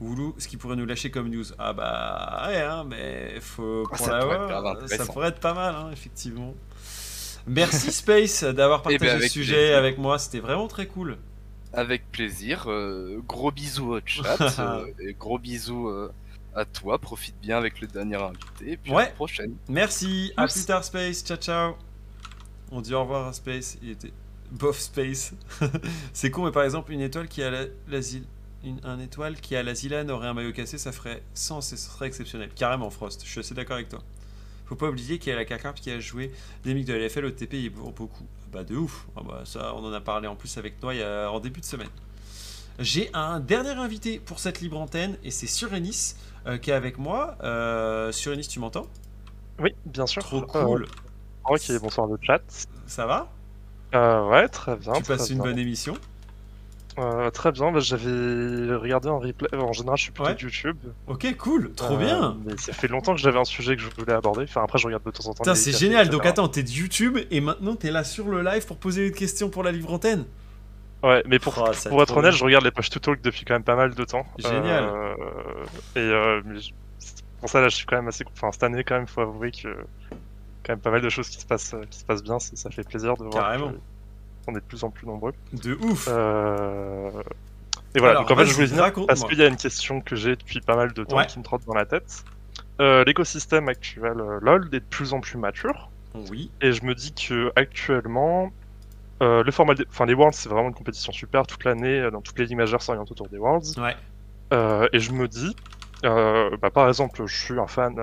Woulou, 0.02 0.34
ce 0.38 0.48
qui 0.48 0.56
pourrait 0.58 0.76
nous 0.78 0.86
lâcher 0.86 1.12
comme 1.12 1.30
news. 1.30 1.44
Ah 1.58 1.74
bah, 1.74 2.46
ouais, 2.48 2.62
hein, 2.62 2.86
mais 2.86 3.40
faut 3.42 3.84
Ah, 3.92 3.96
pour 3.98 4.06
ça 4.06 4.20
pourrait 4.20 4.88
Ça 4.98 5.06
pourrait 5.06 5.28
être 5.30 5.40
pas 5.40 5.54
mal, 5.54 5.76
hein, 5.76 5.90
effectivement. 5.92 6.54
Merci 7.48 7.92
Space 7.92 8.44
d'avoir 8.44 8.82
Eh 8.86 8.98
ben, 8.98 9.00
partagé 9.00 9.12
avec 9.12 9.24
ce 9.28 9.34
sujet 9.34 9.56
plaisir. 9.56 9.78
avec 9.78 9.98
moi. 9.98 10.18
C'était 10.20 10.40
vraiment 10.40 10.68
très 10.68 10.88
cool. 10.88 11.18
Avec 11.74 12.10
plaisir. 12.12 12.66
euh, 12.68 13.22
gros 13.28 13.52
bisous 13.52 13.94
au 13.96 14.00
chat. 14.06 14.38
euh, 14.60 14.86
et 15.00 15.14
gros 15.14 15.38
bisous 15.38 15.88
euh, 15.90 16.12
à 16.56 16.64
toi. 16.66 16.98
Profite 17.00 17.36
bien 17.42 17.58
avec 17.58 17.82
le 17.82 17.88
dernier 17.88 18.16
invité. 18.16 18.72
Et 18.72 18.78
puis 18.78 18.92
à 18.92 18.96
Ouais. 18.96 19.04
la 19.06 19.10
prochaine. 19.12 19.54
Merci, 19.68 20.32
à 20.38 20.48
plus 20.48 20.66
tard 20.66 20.84
Space, 20.84 21.24
ciao 21.24 21.38
ciao. 21.38 21.76
On 22.72 22.82
dit 22.82 22.94
au 22.94 23.02
revoir 23.02 23.28
à 23.28 23.34
Space, 23.34 23.78
il 23.82 23.90
était 23.92 24.14
bof 24.52 24.78
Space. 24.80 25.34
c'est 26.14 26.32
con, 26.32 26.46
mais 26.46 26.52
par 26.52 26.64
exemple, 26.64 26.92
une 26.94 27.02
étoile 27.02 27.28
qui 27.28 27.42
a 27.44 27.50
la, 27.52 27.64
l'asile, 27.88 28.24
une, 28.64 28.80
un 28.84 29.00
étoile 29.00 29.40
qui 29.40 29.56
a 29.56 29.64
la 29.64 29.74
Zilane 29.76 30.12
aurait 30.12 30.28
un 30.28 30.34
maillot 30.34 30.52
cassé, 30.54 30.78
ça 30.78 30.92
ferait 30.92 31.24
sens 31.34 31.74
et 31.74 31.78
ce 31.78 31.90
serait 31.90 32.08
exceptionnel. 32.08 32.50
Carrément, 32.56 32.90
Frost, 32.90 33.24
je 33.26 33.30
suis 33.30 33.40
assez 33.40 33.56
d'accord 33.56 33.76
avec 33.76 33.90
toi. 33.90 34.00
Faut 34.68 34.76
pas 34.76 34.90
oublier 34.90 35.20
qu'il 35.20 35.32
y 35.32 35.34
a 35.34 35.38
la 35.38 35.46
CACARP 35.46 35.78
qui 35.80 35.92
a 35.92 36.00
joué 36.00 36.32
des 36.64 36.74
mecs 36.74 36.86
de 36.86 36.94
la 36.94 37.00
LFL, 37.00 37.26
OTP 37.26 37.54
et 37.56 37.70
pour 37.70 37.92
beaucoup. 37.92 38.26
Bah 38.52 38.64
de 38.64 38.76
ouf. 38.76 39.08
Ah 39.18 39.22
bah, 39.28 39.42
ça, 39.46 39.74
on 39.76 39.86
en 39.86 39.94
a 39.94 40.02
parlé 40.02 40.28
en 40.28 40.36
plus 40.36 40.58
avec 40.58 40.80
toi 40.80 40.94
il 40.96 41.00
y 41.00 41.04
a- 41.04 41.32
en 41.32 41.40
début 41.40 41.60
de 41.62 41.66
semaine. 41.66 41.90
J'ai 42.80 43.10
un 43.14 43.40
dernier 43.40 43.72
invité 43.72 44.20
pour 44.20 44.40
cette 44.40 44.62
libre 44.62 44.80
antenne 44.80 45.18
et 45.24 45.32
c'est 45.32 45.48
Surenis 45.48 46.16
euh, 46.48 46.58
qui 46.58 46.72
est 46.72 46.74
avec 46.74 46.98
moi. 46.98 47.38
Euh, 47.44 48.12
Surenis, 48.12 48.48
tu 48.48 48.60
m'entends? 48.60 48.88
Oui, 49.60 49.72
bien 49.86 50.08
sûr. 50.08 50.24
Trop 50.24 50.42
Euh, 50.56 50.68
cool. 50.68 50.88
ok, 51.46 51.72
bonsoir 51.82 52.08
le 52.08 52.18
chat. 52.22 52.42
Ça 52.86 53.06
va? 53.06 53.30
Euh, 53.94 54.28
ouais, 54.30 54.48
très 54.50 54.76
bien. 54.78 54.94
Tu 54.94 55.04
très 55.04 55.04
passes 55.04 55.30
une 55.30 55.42
bien. 55.42 55.44
bonne 55.44 55.58
émission 55.60 56.00
Euh, 57.00 57.30
très 57.30 57.52
bien, 57.52 57.72
bah, 57.72 57.80
j'avais 57.80 58.76
regardé 58.76 59.08
en 59.10 59.20
replay. 59.20 59.48
En 59.56 59.72
général, 59.74 59.98
je 59.98 60.04
suis 60.04 60.12
plutôt 60.12 60.30
Ouais. 60.30 60.36
de 60.36 60.42
YouTube. 60.42 60.78
Ok, 61.08 61.36
cool, 61.38 61.72
trop 61.74 61.94
Euh, 61.96 61.98
bien. 61.98 62.38
Mais 62.46 62.58
ça 62.58 62.74
fait 62.74 62.88
longtemps 62.88 63.14
que 63.16 63.22
j'avais 63.22 63.40
un 63.40 63.46
sujet 63.46 63.76
que 63.76 63.82
je 63.82 63.90
voulais 63.98 64.14
aborder. 64.14 64.44
Enfin, 64.44 64.64
après, 64.64 64.78
je 64.80 64.86
regarde 64.88 65.04
de 65.04 65.12
temps 65.12 65.24
en 65.28 65.34
temps. 65.34 65.44
Putain, 65.44 65.56
c'est 65.56 65.72
génial. 65.72 66.02
etc. 66.08 66.12
Donc 66.12 66.26
attends, 66.26 66.48
t'es 66.50 66.64
de 66.64 66.70
YouTube 66.70 67.18
et 67.32 67.42
maintenant 67.42 67.76
t'es 67.76 67.92
là 67.92 68.04
sur 68.04 68.28
le 68.28 68.42
live 68.44 68.66
pour 68.66 68.78
poser 68.78 69.10
des 69.10 69.16
questions 69.16 69.50
pour 69.50 69.64
la 69.64 69.72
libre 69.72 69.94
antenne. 69.94 70.26
Ouais, 71.02 71.24
mais 71.28 71.40
pour, 71.40 71.54
Oh, 71.66 71.72
ça 71.72 71.90
pour 71.90 72.02
être 72.04 72.12
honnête, 72.18 72.32
bien. 72.32 72.38
je 72.40 72.44
regarde 72.44 72.66
les 72.66 72.72
pages 72.72 72.90
to 72.90 73.00
talk 73.00 73.22
depuis 73.22 73.46
quand 73.46 73.54
même 73.54 73.64
pas 73.64 73.76
mal 73.78 73.96
de 73.96 74.04
temps. 74.04 74.26
Génial. 74.38 74.84
Euh, 74.84 75.14
et 75.96 76.00
euh, 76.00 76.42
pour 77.40 77.50
ça, 77.50 77.62
là, 77.62 77.70
je 77.70 77.76
suis 77.78 77.86
quand 77.86 77.96
même 77.96 78.10
assez. 78.10 78.26
Enfin, 78.34 78.52
cette 78.52 78.64
année, 78.64 78.84
quand 78.84 78.96
même, 78.96 79.08
faut 79.08 79.22
avouer 79.22 79.52
que 79.52 79.70
quand 80.66 80.74
même 80.74 80.80
pas 80.80 80.92
mal 80.92 81.02
de 81.02 81.08
choses 81.10 81.30
qui 81.30 81.40
se 81.40 81.46
passent, 81.46 81.74
qui 81.90 82.00
se 82.00 82.04
passent 82.04 82.24
bien. 82.24 82.38
Ça, 82.40 82.52
ça 82.56 82.70
fait 82.70 82.84
plaisir 82.86 83.16
de 83.16 83.24
voir 83.24 83.34
Carrément. 83.46 83.70
que- 83.72 83.78
qu'on 84.50 84.58
est 84.58 84.62
de 84.62 84.66
plus 84.66 84.84
en 84.84 84.90
plus 84.90 85.06
nombreux. 85.08 85.34
De 85.54 85.76
ouf. 85.76 86.08
Euh, 86.10 87.12
Et 87.96 88.00
voilà, 88.00 88.12
Alors, 88.20 88.22
donc 88.28 88.32
en 88.32 88.36
fait, 88.42 88.46
je 88.46 88.54
voulais 88.54 88.82
raconte-moi. 88.82 89.08
parce 89.08 89.24
qu'il 89.24 89.38
y 89.40 89.44
a 89.44 89.48
une 89.48 89.58
question 89.58 90.02
que 90.02 90.16
j'ai 90.16 90.36
depuis 90.36 90.62
pas 90.62 90.76
mal 90.76 90.94
de 90.94 91.04
temps 91.04 91.18
Ouais. 91.18 91.26
qui 91.28 91.40
me 91.40 91.44
trotte 91.44 91.66
dans 91.66 91.74
la 91.74 91.86
tête. 91.86 92.24
Euh, 92.82 93.04
L'écosystème 93.04 93.68
actuel 93.68 94.20
euh, 94.20 94.40
LoL 94.42 94.68
est 94.72 94.80
de 94.80 94.86
plus 94.86 95.14
en 95.14 95.20
plus 95.22 95.38
mature 95.38 95.90
Oui. 96.30 96.52
et 96.62 96.72
je 96.72 96.84
me 96.86 96.94
dis 96.96 97.14
que 97.14 97.52
actuellement, 97.56 98.52
euh, 99.22 99.44
le 99.44 99.52
format, 99.52 99.74
enfin 99.90 100.06
les 100.06 100.14
Worlds, 100.14 100.36
c'est 100.36 100.50
vraiment 100.50 100.70
une 100.70 100.74
compétition 100.76 101.12
super 101.12 101.46
toute 101.48 101.64
l'année, 101.66 102.10
dans 102.12 102.22
toutes 102.22 102.38
les 102.40 102.46
ligues 102.46 102.58
majeures 102.58 102.82
s'orientent 102.82 103.12
autour 103.12 103.28
des 103.28 103.38
Worlds. 103.38 103.78
Ouais. 103.80 103.96
Euh, 104.54 104.88
et 104.94 105.00
je 105.00 105.12
me 105.12 105.28
dis, 105.28 105.56
bah, 106.04 106.70
par 106.74 106.88
exemple, 106.88 107.22
je 107.26 107.36
suis 107.36 107.60
un 107.60 107.68
fan, 107.68 107.96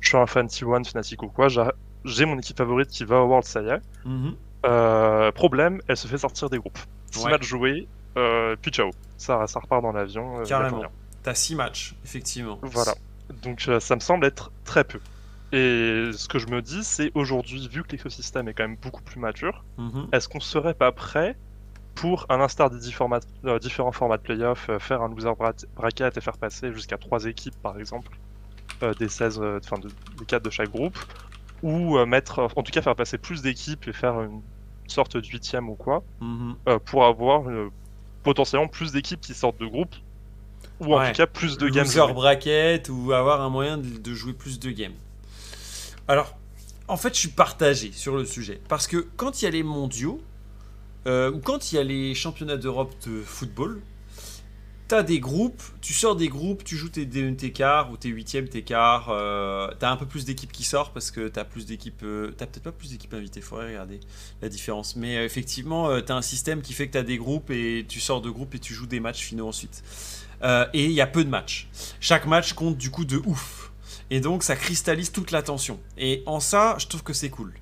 je 0.00 0.08
suis 0.08 0.16
un 0.16 0.26
fan 0.26 0.46
T1, 0.46 0.84
Fnatic 0.88 1.22
ou 1.22 1.28
quoi, 1.28 1.48
j'ai- 1.48 2.24
mon 2.24 2.38
équipe 2.38 2.56
favorite 2.56 2.88
qui 2.88 3.04
va 3.04 3.20
au 3.20 3.26
Worlds, 3.26 3.46
ça 3.46 3.60
y 3.60 3.68
est. 3.68 3.80
Mhm. 4.06 4.34
Euh, 4.66 5.32
problème, 5.32 5.80
elle 5.88 5.96
se 5.96 6.06
fait 6.06 6.18
sortir 6.18 6.50
des 6.50 6.58
groupes. 6.58 6.78
6 7.12 7.24
Ouais. 7.24 7.30
matchs 7.32 7.46
joués, 7.46 7.88
euh, 8.16 8.56
puis 8.60 8.70
ciao. 8.70 8.90
Ça, 9.16 9.46
ça 9.46 9.60
repart 9.60 9.82
dans 9.82 9.92
l'avion. 9.92 10.40
euh, 10.40 10.44
Carrément. 10.44 10.82
T'as 11.22 11.34
6 11.34 11.54
matchs, 11.54 11.94
effectivement. 12.04 12.58
Voilà. 12.62 12.94
Donc 13.42 13.68
ça 13.80 13.94
me 13.94 14.00
semble 14.00 14.26
être 14.26 14.50
très 14.64 14.84
peu. 14.84 14.98
Et 15.52 16.10
ce 16.12 16.28
que 16.28 16.38
je 16.38 16.46
me 16.46 16.62
dis, 16.62 16.84
c'est 16.84 17.10
aujourd'hui, 17.14 17.68
vu 17.68 17.82
que 17.82 17.92
l'écosystème 17.92 18.48
est 18.48 18.54
quand 18.54 18.62
même 18.64 18.76
beaucoup 18.80 19.02
plus 19.02 19.18
mature, 19.18 19.64
Mhm. 19.78 20.08
est-ce 20.12 20.28
qu'on 20.28 20.40
serait 20.40 20.74
pas 20.74 20.92
prêt 20.92 21.36
pour, 21.96 22.24
à 22.28 22.36
l'instar 22.36 22.70
des 22.70 22.76
euh, 23.44 23.58
différents 23.58 23.92
formats 23.92 24.16
de 24.16 24.22
playoff, 24.22 24.68
euh, 24.70 24.78
faire 24.78 25.02
un 25.02 25.08
loser 25.08 25.32
bra- 25.36 25.52
bracket 25.74 26.16
et 26.16 26.20
faire 26.20 26.38
passer 26.38 26.72
jusqu'à 26.72 26.96
trois 26.98 27.24
équipes, 27.24 27.56
par 27.62 27.78
exemple, 27.78 28.12
euh, 28.82 28.94
des 28.94 29.08
16, 29.08 29.40
euh, 29.42 29.58
enfin 29.62 29.78
de, 29.78 29.88
des 30.18 30.24
4 30.24 30.42
de 30.44 30.50
chaque 30.50 30.70
groupe, 30.70 30.96
ou 31.62 31.96
euh, 31.98 32.06
mettre, 32.06 32.48
en 32.56 32.62
tout 32.62 32.72
cas 32.72 32.82
faire 32.82 32.96
passer 32.96 33.18
plus 33.18 33.42
d'équipes 33.42 33.86
et 33.88 33.92
faire 33.92 34.20
une 34.22 34.40
sorte 34.86 35.16
de 35.16 35.26
huitième 35.26 35.68
ou 35.68 35.74
quoi, 35.74 36.02
Mhm. 36.20 36.56
euh, 36.68 36.78
pour 36.78 37.04
avoir 37.04 37.48
euh, 37.48 37.70
potentiellement 38.22 38.68
plus 38.68 38.92
d'équipes 38.92 39.20
qui 39.20 39.34
sortent 39.34 39.60
de 39.60 39.66
groupe, 39.66 39.94
ou 40.80 40.94
en 40.94 41.06
tout 41.06 41.12
cas 41.12 41.26
plus 41.26 41.58
de 41.58 41.68
games. 41.68 41.84
Loser 41.84 42.12
bracket 42.12 42.88
ou 42.88 43.12
avoir 43.12 43.40
un 43.42 43.50
moyen 43.50 43.78
de, 43.78 43.98
de 43.98 44.14
jouer 44.14 44.32
plus 44.32 44.58
de 44.58 44.70
games. 44.70 44.94
Alors, 46.08 46.36
en 46.88 46.96
fait, 46.96 47.14
je 47.14 47.20
suis 47.20 47.28
partagé 47.28 47.92
sur 47.92 48.16
le 48.16 48.24
sujet. 48.24 48.60
Parce 48.68 48.86
que 48.86 49.06
quand 49.16 49.40
il 49.40 49.44
y 49.44 49.48
a 49.48 49.50
les 49.50 49.62
mondiaux, 49.62 50.20
euh, 51.06 51.30
ou 51.30 51.38
quand 51.38 51.70
il 51.72 51.76
y 51.76 51.78
a 51.78 51.84
les 51.84 52.14
championnats 52.14 52.56
d'Europe 52.56 52.92
de 53.06 53.20
football, 53.22 53.80
t'as 54.90 55.04
des 55.04 55.20
groupes, 55.20 55.62
tu 55.80 55.92
sors 55.92 56.16
des 56.16 56.26
groupes, 56.26 56.64
tu 56.64 56.76
joues 56.76 56.88
tes, 56.88 57.08
tes, 57.08 57.52
quarts 57.52 57.92
ou 57.92 57.96
tes 57.96 58.08
huitièmes, 58.08 58.48
tes 58.48 58.62
quarts, 58.62 59.06
euh, 59.10 59.70
t'as 59.78 59.88
un 59.88 59.96
peu 59.96 60.04
plus 60.04 60.24
d'équipes 60.24 60.50
qui 60.50 60.64
sortent 60.64 60.92
parce 60.92 61.12
que 61.12 61.28
t'as 61.28 61.44
plus 61.44 61.64
d'équipes, 61.64 62.02
euh, 62.02 62.34
t'as 62.36 62.46
peut-être 62.46 62.64
pas 62.64 62.72
plus 62.72 62.90
d'équipes 62.90 63.14
invitées, 63.14 63.40
faudrait 63.40 63.68
regarder 63.68 64.00
la 64.42 64.48
différence. 64.48 64.96
Mais 64.96 65.16
euh, 65.16 65.24
effectivement, 65.24 65.88
euh, 65.88 66.00
t'as 66.00 66.16
un 66.16 66.22
système 66.22 66.60
qui 66.60 66.72
fait 66.72 66.88
que 66.88 66.94
t'as 66.94 67.04
des 67.04 67.18
groupes 67.18 67.52
et 67.52 67.86
tu 67.88 68.00
sors 68.00 68.20
de 68.20 68.30
groupes 68.30 68.56
et 68.56 68.58
tu 68.58 68.74
joues 68.74 68.88
des 68.88 68.98
matchs 68.98 69.20
finaux 69.20 69.46
ensuite. 69.46 69.84
Et 70.72 70.86
il 70.86 70.92
y 70.92 71.00
a 71.00 71.06
peu 71.06 71.22
de 71.22 71.28
matchs. 71.28 71.68
Chaque 72.00 72.26
match 72.26 72.54
compte 72.54 72.76
du 72.76 72.90
coup 72.90 73.04
de 73.04 73.18
ouf. 73.18 73.70
Et 74.10 74.18
donc 74.18 74.42
ça 74.42 74.56
cristallise 74.56 75.12
toute 75.12 75.30
l'attention. 75.30 75.78
Et 75.98 76.24
en 76.26 76.40
ça, 76.40 76.74
je 76.80 76.88
trouve 76.88 77.04
que 77.04 77.12
c'est 77.12 77.30
cool. 77.30 77.54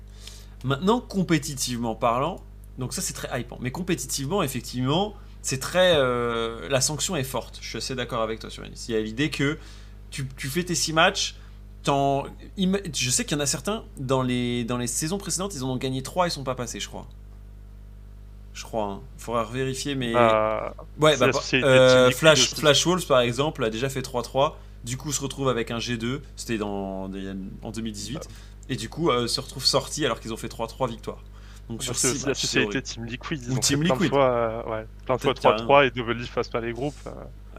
Maintenant, 0.63 0.99
compétitivement 0.99 1.93
parlant, 1.93 2.43
donc 2.79 2.91
ça 2.91 3.03
c'est 3.03 3.13
très 3.13 3.39
hypant. 3.39 3.59
Mais 3.61 3.69
compétitivement, 3.69 4.41
effectivement, 4.41 5.13
c'est 5.49 5.59
très. 5.59 5.93
euh, 5.95 6.67
la 6.69 6.81
sanction 6.81 7.15
est 7.15 7.23
forte. 7.23 7.57
Je 7.61 7.67
suis 7.69 7.77
assez 7.77 7.95
d'accord 7.95 8.21
avec 8.21 8.39
toi 8.39 8.49
sur 8.49 8.63
Yanis. 8.63 8.85
Il 8.87 8.93
y 8.93 8.97
a 8.97 9.01
l'idée 9.01 9.29
que 9.29 9.57
tu, 10.11 10.27
tu 10.37 10.47
fais 10.47 10.63
tes 10.63 10.75
six 10.75 10.93
matchs. 10.93 11.35
t'en- 11.83 12.25
ima- 12.57 12.81
Je 12.93 13.09
sais 13.09 13.23
qu'il 13.25 13.35
y 13.37 13.39
en 13.39 13.43
a 13.43 13.45
certains 13.45 13.83
dans 13.97 14.21
les, 14.21 14.63
dans 14.65 14.77
les 14.77 14.87
saisons 14.87 15.17
précédentes, 15.17 15.53
ils 15.55 15.63
en 15.63 15.69
ont 15.69 15.77
gagné 15.77 16.03
3 16.03 16.25
et 16.25 16.27
ils 16.29 16.31
sont 16.31 16.43
pas 16.43 16.55
passés, 16.55 16.79
je 16.79 16.87
crois. 16.87 17.07
Je 18.53 18.63
crois. 18.63 18.85
hein. 18.85 19.01
Il 19.17 19.23
faudra 19.23 19.43
vérifier, 19.45 19.95
mais. 19.95 20.13
Bah, 20.13 20.75
Ouais, 20.99 21.15
bah, 21.17 21.31
société 21.33 21.65
euh, 21.65 21.89
Team 21.89 22.05
Liquid 22.07 22.17
Flash, 22.19 22.39
aussi. 22.51 22.55
Flash 22.61 22.85
Wolves 22.85 23.05
par 23.07 23.19
exemple 23.21 23.63
a 23.63 23.69
déjà 23.69 23.89
fait 23.89 24.01
3-3, 24.01 24.53
du 24.83 24.97
coup 24.97 25.11
se 25.11 25.21
retrouve 25.21 25.49
avec 25.49 25.71
un 25.71 25.77
G2, 25.79 26.19
c'était 26.35 26.61
en 26.61 27.07
2018, 27.09 28.27
et 28.69 28.75
du 28.75 28.89
coup 28.89 29.09
euh, 29.09 29.27
se 29.27 29.39
retrouve 29.39 29.65
sorti 29.65 30.05
alors 30.05 30.19
qu'ils 30.19 30.33
ont 30.33 30.37
fait 30.37 30.47
3-3 30.51 30.89
victoires. 30.89 31.23
Donc 31.69 31.83
sur 31.83 31.95
6 31.95 32.27
aussi 32.27 32.57
la 32.57 32.63
horrible. 32.63 32.81
Team 32.81 33.05
Liquid, 33.05 33.43
ils 33.43 33.51
Ou 33.51 33.55
ont 33.57 33.59
Team 33.59 33.79
fait 33.79 33.85
plein 33.85 33.93
Liquid. 33.95 34.07
de 34.09 34.09
fois, 34.15 34.29
euh, 34.31 34.63
ouais, 34.69 34.85
plein 35.05 35.15
de 35.17 35.21
fois 35.21 35.33
Peut-être 35.35 35.65
3-3 35.65 35.85
et 35.87 35.91
Double 35.91 36.13
Leaf 36.13 36.33
passe 36.33 36.49
pas 36.49 36.61
les 36.61 36.73
groupes. 36.73 36.95
euh. 37.07 37.11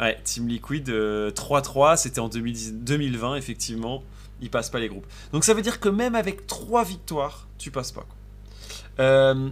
Ouais, 0.05 0.19
Team 0.25 0.49
Liquid 0.49 0.89
euh, 0.91 1.31
3-3, 1.31 1.97
c'était 1.97 2.21
en 2.21 2.29
2010 2.29 2.73
2020 2.75 3.37
effectivement, 3.37 4.03
ils 4.41 4.51
passent 4.51 4.71
pas 4.71 4.81
les 4.81 4.89
groupes. 4.89 5.07
Donc 5.33 5.45
ça 5.45 5.55
veut 5.55 5.63
dire 5.63 5.79
que 5.79 5.89
même 5.89 6.15
avec 6.15 6.47
3 6.47 6.85
victoires, 6.85 7.47
tu 7.59 7.71
passes 7.71 7.93
pas. 7.93 8.07
Euh, 8.99 9.49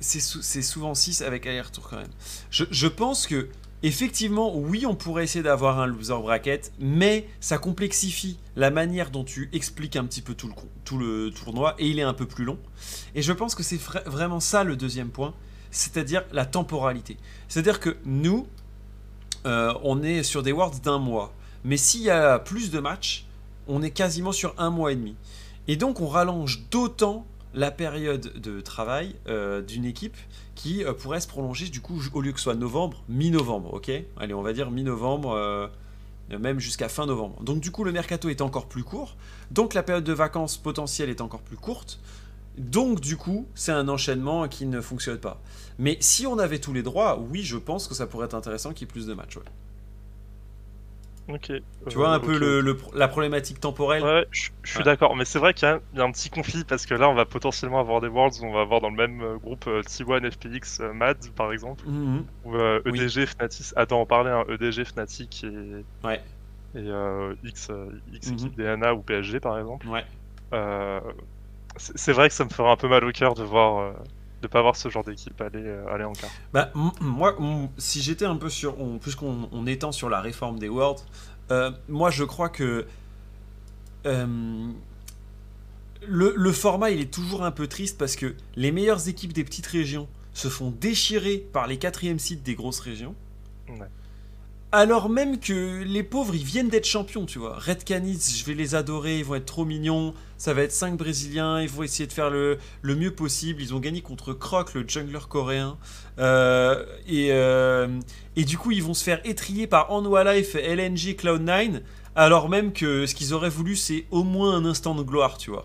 c'est 0.00 0.20
sou- 0.20 0.42
c'est 0.42 0.62
souvent 0.62 0.94
6 0.94 1.22
avec 1.22 1.46
aller-retour 1.46 1.88
quand 1.90 1.96
même. 1.96 2.06
Je, 2.50 2.64
je 2.70 2.86
pense 2.86 3.26
que 3.26 3.48
effectivement, 3.82 4.56
oui, 4.56 4.86
on 4.86 4.94
pourrait 4.94 5.24
essayer 5.24 5.42
d'avoir 5.42 5.78
un 5.80 5.86
loser 5.86 6.18
bracket, 6.20 6.72
mais 6.78 7.28
ça 7.40 7.58
complexifie 7.58 8.38
la 8.56 8.70
manière 8.70 9.10
dont 9.10 9.24
tu 9.24 9.48
expliques 9.52 9.96
un 9.96 10.04
petit 10.04 10.22
peu 10.22 10.34
tout 10.34 10.98
le, 10.98 11.30
tournoi 11.30 11.74
et 11.78 11.88
il 11.88 11.98
est 11.98 12.02
un 12.02 12.14
peu 12.14 12.26
plus 12.26 12.44
long. 12.44 12.58
Et 13.14 13.22
je 13.22 13.32
pense 13.32 13.54
que 13.54 13.62
c'est 13.62 13.76
vra- 13.76 14.04
vraiment 14.08 14.40
ça 14.40 14.64
le 14.64 14.76
deuxième 14.76 15.10
point, 15.10 15.34
c'est-à-dire 15.70 16.24
la 16.32 16.46
temporalité. 16.46 17.16
C'est-à-dire 17.48 17.80
que 17.80 17.96
nous, 18.04 18.46
euh, 19.46 19.72
on 19.82 20.02
est 20.02 20.22
sur 20.22 20.42
des 20.42 20.52
Worlds 20.52 20.80
d'un 20.82 20.98
mois. 20.98 21.32
Mais 21.64 21.76
s'il 21.76 22.02
y 22.02 22.10
a 22.10 22.38
plus 22.38 22.70
de 22.70 22.80
matchs, 22.80 23.26
on 23.66 23.82
est 23.82 23.90
quasiment 23.90 24.32
sur 24.32 24.54
un 24.58 24.70
mois 24.70 24.92
et 24.92 24.96
demi. 24.96 25.14
Et 25.68 25.76
donc 25.76 26.00
on 26.00 26.08
rallonge 26.08 26.62
d'autant 26.70 27.26
la 27.54 27.70
période 27.70 28.40
de 28.40 28.60
travail 28.60 29.14
euh, 29.26 29.62
d'une 29.62 29.84
équipe 29.84 30.16
qui 30.58 30.84
euh, 30.84 30.92
pourrait 30.92 31.20
se 31.20 31.28
prolonger 31.28 31.68
du 31.68 31.80
coup 31.80 32.02
au 32.12 32.20
lieu 32.20 32.32
que 32.32 32.38
ce 32.38 32.44
soit 32.44 32.56
novembre, 32.56 33.04
mi-novembre, 33.08 33.72
ok? 33.74 33.92
Allez, 34.16 34.34
on 34.34 34.42
va 34.42 34.52
dire 34.52 34.72
mi-novembre, 34.72 35.30
euh, 35.30 35.68
même 36.36 36.58
jusqu'à 36.58 36.88
fin 36.88 37.06
novembre. 37.06 37.40
Donc 37.44 37.60
du 37.60 37.70
coup 37.70 37.84
le 37.84 37.92
mercato 37.92 38.28
est 38.28 38.40
encore 38.40 38.66
plus 38.66 38.82
court, 38.82 39.16
donc 39.52 39.72
la 39.72 39.84
période 39.84 40.04
de 40.04 40.12
vacances 40.12 40.56
potentielle 40.56 41.10
est 41.10 41.20
encore 41.20 41.42
plus 41.42 41.56
courte. 41.56 42.00
Donc 42.58 43.00
du 43.00 43.16
coup 43.16 43.46
c'est 43.54 43.70
un 43.70 43.88
enchaînement 43.88 44.48
qui 44.48 44.66
ne 44.66 44.80
fonctionne 44.80 45.18
pas. 45.18 45.40
Mais 45.78 45.96
si 46.00 46.26
on 46.26 46.38
avait 46.40 46.58
tous 46.58 46.72
les 46.72 46.82
droits, 46.82 47.20
oui, 47.30 47.44
je 47.44 47.56
pense 47.56 47.86
que 47.86 47.94
ça 47.94 48.08
pourrait 48.08 48.26
être 48.26 48.34
intéressant 48.34 48.72
qu'il 48.72 48.88
y 48.88 48.90
ait 48.90 48.92
plus 48.92 49.06
de 49.06 49.14
matchs. 49.14 49.36
ouais. 49.36 49.44
Ok. 51.28 51.50
Tu 51.88 51.98
vois 51.98 52.14
un 52.14 52.18
Euh, 52.18 52.20
peu 52.20 52.36
ok. 52.36 52.38
le- 52.38 52.60
le- 52.60 52.78
la 52.94 53.08
problématique 53.08 53.60
temporelle 53.60 54.02
Ouais, 54.02 54.24
je 54.30 54.48
je 54.62 54.72
suis 54.74 54.82
Ouais. 54.82 54.84
d'accord, 54.84 55.16
mais 55.16 55.24
c'est 55.24 55.40
vrai 55.40 55.54
qu'il 55.54 55.66
y, 55.66 55.70
a 55.72 55.80
il 55.92 55.98
y 55.98 56.00
a 56.00 56.04
un 56.04 56.12
petit 56.12 56.30
conflit 56.30 56.64
parce 56.64 56.86
que 56.86 56.94
là, 56.94 57.08
on 57.08 57.14
va 57.14 57.26
potentiellement 57.26 57.80
avoir 57.80 58.00
des 58.00 58.06
Worlds 58.08 58.40
où 58.40 58.44
on 58.46 58.52
va 58.52 58.60
avoir 58.60 58.80
dans 58.80 58.90
le 58.90 58.96
même 58.96 59.20
euh, 59.22 59.38
groupe 59.38 59.66
euh, 59.66 59.82
T1, 59.82 60.30
FPX, 60.30 60.78
MAD 60.80 61.32
par 61.34 61.52
exemple, 61.52 61.84
Mhm. 61.84 62.28
ou 62.44 62.54
euh, 62.56 62.80
Oui. 62.88 63.08
EDG, 63.08 63.26
Fnatic. 63.26 63.66
Attends, 63.76 64.02
on 64.02 64.06
parlait, 64.06 64.30
hein, 64.30 64.44
EDG, 64.48 64.84
Fnatic 64.84 65.44
et, 65.44 65.48
Ouais, 66.04 66.22
et 66.74 66.78
euh, 66.88 67.34
X, 67.42 67.70
X 68.06 68.30
Mhm. 68.30 68.32
équipe 68.32 68.56
DNA 68.56 68.94
ou 68.94 69.02
PSG 69.02 69.40
par 69.40 69.58
exemple. 69.58 69.86
ouais. 69.86 70.06
Euh, 70.54 71.00
c'est 71.76 72.12
vrai 72.12 72.28
que 72.28 72.34
ça 72.34 72.44
me 72.44 72.50
ferait 72.50 72.70
un 72.70 72.76
peu 72.76 72.88
mal 72.88 73.04
au 73.04 73.12
cœur 73.12 73.34
de 73.34 73.44
voir, 73.44 73.94
de 74.42 74.46
pas 74.46 74.62
voir 74.62 74.76
ce 74.76 74.88
genre 74.88 75.04
d'équipe 75.04 75.40
aller, 75.40 75.62
euh, 75.64 75.86
aller 75.92 76.04
en 76.04 76.12
quart. 76.12 76.30
Bah, 76.52 76.70
moi, 77.00 77.36
si 77.76 78.00
j'étais 78.02 78.24
un 78.24 78.36
peu 78.36 78.48
sur. 78.50 78.80
on- 78.80 78.98
Puisqu'on 78.98 79.48
on 79.52 79.66
étend 79.66 79.92
sur 79.92 80.08
la 80.08 80.20
réforme 80.20 80.58
des 80.58 80.68
Worlds, 80.68 81.02
euh, 81.50 81.70
moi 81.88 82.10
je 82.10 82.24
crois 82.24 82.48
que. 82.48 82.86
euh, 84.06 84.66
le, 86.06 86.32
le 86.36 86.52
format 86.52 86.90
il 86.90 87.00
est 87.00 87.12
toujours 87.12 87.44
un 87.44 87.50
peu 87.50 87.66
triste 87.66 87.98
parce 87.98 88.14
que 88.16 88.34
les 88.54 88.70
meilleures 88.70 89.08
équipes 89.08 89.32
des 89.32 89.42
petites 89.44 89.66
régions 89.66 90.06
se 90.32 90.48
font 90.48 90.70
déchirer 90.70 91.38
par 91.52 91.66
les 91.66 91.78
quatrièmes 91.78 92.20
sites 92.20 92.44
des 92.44 92.54
grosses 92.54 92.78
régions. 92.80 93.14
Ouais. 93.68 93.88
Alors 94.70 95.08
même 95.08 95.40
que 95.40 95.82
les 95.82 96.02
pauvres, 96.02 96.34
ils 96.34 96.44
viennent 96.44 96.68
d'être 96.68 96.84
champions, 96.84 97.24
tu 97.24 97.38
vois. 97.38 97.58
Red 97.58 97.84
Canis, 97.84 98.36
je 98.38 98.44
vais 98.44 98.52
les 98.52 98.74
adorer, 98.74 99.18
ils 99.18 99.24
vont 99.24 99.36
être 99.36 99.46
trop 99.46 99.64
mignons. 99.64 100.12
Ça 100.36 100.52
va 100.52 100.62
être 100.62 100.72
5 100.72 100.96
Brésiliens, 100.96 101.60
ils 101.62 101.68
vont 101.68 101.82
essayer 101.82 102.06
de 102.06 102.12
faire 102.12 102.28
le, 102.28 102.58
le 102.82 102.94
mieux 102.94 103.12
possible. 103.14 103.62
Ils 103.62 103.74
ont 103.74 103.80
gagné 103.80 104.02
contre 104.02 104.34
Croc, 104.34 104.74
le 104.74 104.84
jungler 104.86 105.26
coréen. 105.28 105.78
Euh, 106.18 106.84
et, 107.06 107.32
euh, 107.32 107.88
et 108.36 108.44
du 108.44 108.58
coup, 108.58 108.70
ils 108.70 108.82
vont 108.82 108.94
se 108.94 109.02
faire 109.02 109.20
étrier 109.24 109.66
par 109.66 109.90
Anwar 109.90 110.24
Life, 110.24 110.54
LNG, 110.54 111.16
Cloud9. 111.16 111.80
Alors 112.14 112.48
même 112.48 112.72
que 112.72 113.06
ce 113.06 113.14
qu'ils 113.14 113.32
auraient 113.32 113.48
voulu, 113.48 113.74
c'est 113.74 114.04
au 114.10 114.22
moins 114.22 114.54
un 114.54 114.64
instant 114.66 114.94
de 114.94 115.02
gloire, 115.02 115.38
tu 115.38 115.50
vois. 115.50 115.64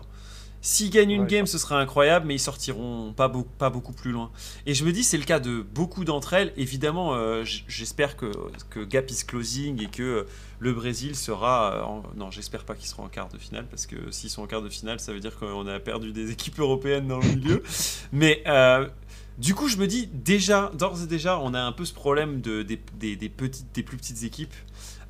S'ils 0.66 0.88
gagnent 0.88 1.10
une 1.10 1.20
Ouais. 1.22 1.26
game, 1.26 1.46
ce 1.46 1.58
sera 1.58 1.78
incroyable, 1.78 2.24
mais 2.26 2.36
ils 2.36 2.40
sortiront 2.40 3.12
pas, 3.12 3.28
beau- 3.28 3.46
pas 3.58 3.68
beaucoup 3.68 3.92
plus 3.92 4.12
loin. 4.12 4.30
Et 4.64 4.72
je 4.72 4.82
me 4.86 4.92
dis, 4.92 5.04
c'est 5.04 5.18
le 5.18 5.24
cas 5.24 5.38
de 5.38 5.60
beaucoup 5.60 6.06
d'entre 6.06 6.32
elles. 6.32 6.54
Évidemment, 6.56 7.14
euh, 7.14 7.44
j'espère 7.68 8.16
que, 8.16 8.32
que 8.70 8.80
Gap 8.82 9.10
is 9.10 9.24
closing 9.26 9.82
et 9.82 9.88
que 9.88 10.02
euh, 10.02 10.22
le 10.60 10.72
Brésil 10.72 11.16
sera. 11.16 11.74
euh, 11.74 11.82
en- 11.82 12.02
Non, 12.16 12.30
j'espère 12.30 12.64
pas 12.64 12.74
qu'ils 12.76 12.88
seront 12.88 13.04
en 13.04 13.08
quart 13.08 13.28
de 13.28 13.36
finale, 13.36 13.66
parce 13.70 13.84
que 13.86 14.10
s'ils 14.10 14.30
sont 14.30 14.40
en 14.40 14.46
quart 14.46 14.62
de 14.62 14.70
finale, 14.70 15.00
ça 15.00 15.12
veut 15.12 15.20
dire 15.20 15.38
qu'on 15.38 15.66
a 15.66 15.78
perdu 15.80 16.12
des 16.12 16.30
équipes 16.30 16.58
européennes 16.58 17.08
dans 17.08 17.18
le 17.18 17.28
milieu. 17.28 17.62
mais 18.12 18.42
euh, 18.46 18.88
du 19.36 19.54
coup, 19.54 19.68
je 19.68 19.76
me 19.76 19.86
dis, 19.86 20.06
déjà, 20.14 20.70
d'ores 20.72 21.02
et 21.02 21.06
déjà, 21.06 21.38
on 21.40 21.52
a 21.52 21.60
un 21.60 21.72
peu 21.72 21.84
ce 21.84 21.92
problème 21.92 22.40
de, 22.40 22.62
des, 22.62 22.80
des- 22.98 23.16
des 23.16 23.28
petites, 23.28 23.66
des 23.74 23.82
plus 23.82 23.98
petites 23.98 24.22
équipes. 24.22 24.54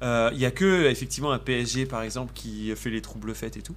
Euh, 0.02 0.30
Il 0.34 0.40
y 0.40 0.46
a 0.46 0.50
que, 0.50 0.86
effectivement, 0.90 1.30
un 1.30 1.38
PSG, 1.38 1.86
par 1.86 2.02
exemple, 2.02 2.32
qui 2.34 2.74
fait 2.74 2.90
les 2.90 3.02
troubles 3.02 3.32
fêtes 3.36 3.56
et 3.56 3.62
tout. 3.62 3.76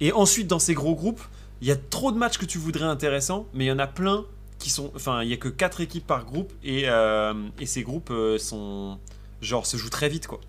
Et 0.00 0.12
ensuite, 0.12 0.46
dans 0.46 0.58
ces 0.58 0.74
gros 0.74 0.94
groupes, 0.94 1.20
il 1.60 1.68
y 1.68 1.70
a 1.70 1.76
trop 1.76 2.10
de 2.12 2.18
matchs 2.18 2.38
que 2.38 2.44
tu 2.46 2.58
voudrais 2.58 2.84
intéressants, 2.84 3.46
mais 3.54 3.64
il 3.66 3.68
y 3.68 3.72
en 3.72 3.78
a 3.78 3.86
plein 3.86 4.24
qui 4.58 4.70
sont. 4.70 4.92
Enfin, 4.96 5.22
il 5.22 5.28
y 5.28 5.32
a 5.32 5.36
que 5.36 5.48
4 5.48 5.80
équipes 5.80 6.06
par 6.06 6.24
groupe 6.24 6.52
et, 6.64 6.84
euh, 6.86 7.34
et 7.58 7.66
ces 7.66 7.82
groupes 7.82 8.10
euh, 8.10 8.38
sont. 8.38 8.98
Genre, 9.40 9.66
se 9.66 9.76
jouent 9.76 9.90
très 9.90 10.08
vite, 10.08 10.26
quoi. 10.28 10.40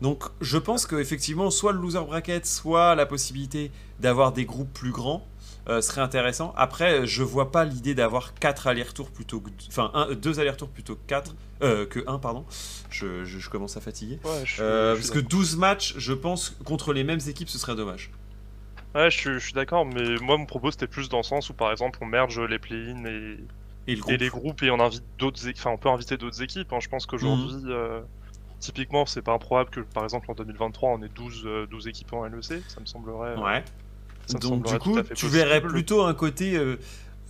Donc, 0.00 0.24
je 0.40 0.58
pense 0.58 0.86
qu'effectivement, 0.86 1.50
soit 1.50 1.72
le 1.72 1.78
loser 1.80 2.00
bracket, 2.00 2.46
soit 2.46 2.94
la 2.94 3.06
possibilité 3.06 3.70
d'avoir 4.00 4.32
des 4.32 4.44
groupes 4.44 4.72
plus 4.72 4.90
grands 4.90 5.24
euh, 5.68 5.80
serait 5.82 6.00
intéressant. 6.00 6.52
Après, 6.56 7.06
je 7.06 7.22
vois 7.22 7.52
pas 7.52 7.64
l'idée 7.64 7.94
d'avoir 7.94 8.34
4 8.34 8.66
allers-retours 8.66 9.10
plutôt 9.10 9.40
que. 9.40 9.50
Enfin, 9.68 9.92
2 10.20 10.40
allers-retours 10.40 10.68
plutôt 10.70 10.94
que 10.96 11.06
4. 11.06 11.34
Que 11.60 12.02
1, 12.08 12.18
pardon. 12.18 12.44
Je, 12.90 13.24
je- 13.26 13.38
je 13.38 13.50
commence 13.50 13.76
à 13.76 13.80
fatiguer. 13.82 14.18
Ouais, 14.24 14.42
je 14.46 14.94
parce 14.94 15.10
que 15.10 15.18
12 15.18 15.56
matchs, 15.56 15.94
je 15.98 16.14
pense, 16.14 16.56
contre 16.64 16.92
les 16.94 17.04
mêmes 17.04 17.20
équipes, 17.28 17.50
ce 17.50 17.58
serait 17.58 17.76
dommage. 17.76 18.10
Ouais, 18.94 19.10
je 19.10 19.16
suis, 19.16 19.32
je 19.34 19.38
suis 19.38 19.52
d'accord, 19.52 19.86
mais 19.86 20.18
moi 20.18 20.36
mon 20.36 20.46
propos 20.46 20.70
c'était 20.72 20.88
plus 20.88 21.08
dans 21.08 21.18
le 21.18 21.22
sens 21.22 21.48
où 21.50 21.54
par 21.54 21.70
exemple 21.70 21.98
on 22.02 22.06
merge 22.06 22.40
les 22.40 22.58
play-in 22.58 23.04
et, 23.04 23.36
Et 23.86 23.94
le 23.94 24.00
et 24.08 24.16
groupe. 24.16 24.18
les 24.18 24.28
groupes 24.30 24.62
et 24.64 24.70
on 24.70 24.80
invite 24.80 25.04
d'autres, 25.18 25.40
enfin 25.50 25.70
on 25.72 25.78
peut 25.78 25.88
inviter 25.90 26.16
d'autres 26.16 26.42
équipes. 26.42 26.72
hein. 26.72 26.80
Je 26.80 26.88
pense 26.88 27.06
qu'aujourd'hui, 27.06 27.52
Mhm. 27.54 27.62
euh, 27.66 28.02
typiquement, 28.60 29.06
c'est 29.06 29.22
pas 29.22 29.32
improbable 29.34 29.70
que 29.70 29.80
par 29.80 30.04
exemple 30.04 30.30
en 30.30 30.34
2023 30.34 30.90
on 30.90 31.02
ait 31.02 31.08
12, 31.10 31.44
euh, 31.46 31.66
12 31.68 31.88
équipes 31.88 32.12
en 32.14 32.26
LEC. 32.26 32.64
Ça 32.68 32.80
me 32.80 32.86
semblerait. 32.86 33.30
euh, 33.30 33.42
Ouais. 33.42 33.64
ça 34.26 34.38
me 34.38 34.40
Donc 34.40 34.64
du 34.64 34.78
coup, 34.78 35.02
tu 35.14 35.26
possible. 35.26 35.32
verrais 35.38 35.60
plutôt 35.60 36.02
un 36.04 36.14
côté 36.14 36.56
euh, 36.56 36.76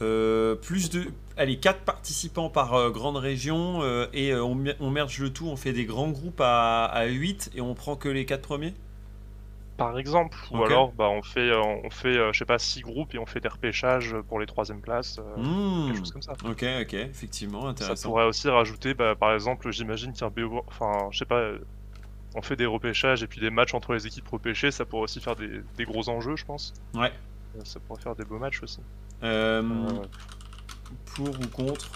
euh, 0.02 0.54
plus 0.56 0.90
de, 0.90 1.06
allez, 1.36 1.58
4 1.61 1.80
participants 1.84 2.50
par 2.50 2.74
euh, 2.74 2.90
grande 2.90 3.16
région 3.16 3.82
euh, 3.82 4.06
et 4.12 4.32
euh, 4.32 4.44
on, 4.44 4.64
on 4.80 4.90
merge 4.90 5.18
le 5.20 5.32
tout, 5.32 5.46
on 5.48 5.56
fait 5.56 5.72
des 5.72 5.84
grands 5.86 6.11
groupes 6.11 6.40
à, 6.40 6.86
à 6.86 7.06
8 7.06 7.50
et 7.54 7.61
on 7.61 7.74
prend 7.74 7.96
que 7.96 8.08
les 8.08 8.26
4 8.26 8.42
premiers? 8.42 8.74
Par 9.80 9.98
exemple, 9.98 10.36
ou 10.50 10.62
alors 10.62 10.92
bah 10.92 11.08
on 11.08 11.22
fait, 11.22 11.48
euh, 11.50 11.58
on 11.62 11.88
fait, 11.88 12.16
euh, 12.18 12.32
je 12.34 12.38
sais 12.38 12.44
pas, 12.44 12.58
6 12.58 12.82
groupes 12.82 13.14
et 13.14 13.18
on 13.18 13.24
fait 13.24 13.40
des 13.40 13.48
repêchages 13.48 14.14
pour 14.28 14.38
les 14.38 14.44
troisième 14.46 14.80
places, 14.82 15.18
euh, 15.18 15.36
Hmm. 15.42 15.86
quelque 15.86 15.98
chose 15.98 16.12
comme 16.12 16.20
ça. 16.22 16.34
Ok, 16.44 16.62
ok, 16.82 16.92
effectivement, 16.94 17.62
Ça 17.62 17.68
intéressant. 17.68 18.08
pourrait 18.10 18.26
aussi 18.26 18.48
rajouter, 18.50 18.92
bah, 18.92 19.14
par 19.14 19.32
exemple, 19.32 19.70
j'imagine 19.70 20.12
qu'un 20.12 20.28
BO, 20.28 20.62
enfin, 20.68 21.08
je 21.10 21.18
sais 21.18 21.24
pas, 21.24 21.52
on 22.34 22.42
fait 22.42 22.56
des 22.56 22.66
repêchages 22.66 23.22
et 23.22 23.26
puis 23.26 23.40
des 23.40 23.48
matchs 23.50 23.72
entre 23.72 23.94
les 23.94 24.06
équipes 24.06 24.28
repêchées, 24.28 24.70
ça 24.70 24.84
pourrait 24.84 25.04
aussi 25.04 25.18
faire 25.20 25.34
des, 25.34 25.62
des 25.78 25.84
gros 25.86 26.08
enjeux, 26.10 26.36
je 26.36 26.44
pense. 26.44 26.74
Ouais. 26.94 27.12
Ça 27.64 27.80
pourrait 27.80 28.02
faire 28.02 28.14
des 28.14 28.24
beaux 28.24 28.38
matchs 28.38 28.62
aussi. 28.62 28.80
Euh, 29.22 29.62
Pour 31.14 31.30
ou 31.30 31.46
contre 31.52 31.90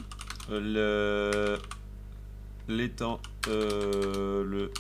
le 0.51 1.59
l'étang 2.67 3.21
euh, 3.49 4.43
le 4.45 4.73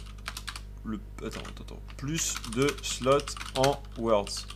le 0.84 1.00
attends 1.18 1.40
attends 1.40 1.64
attends 1.64 1.82
plus 1.96 2.34
de 2.54 2.68
slots 2.82 3.18
en 3.56 3.82
worlds. 3.98 4.46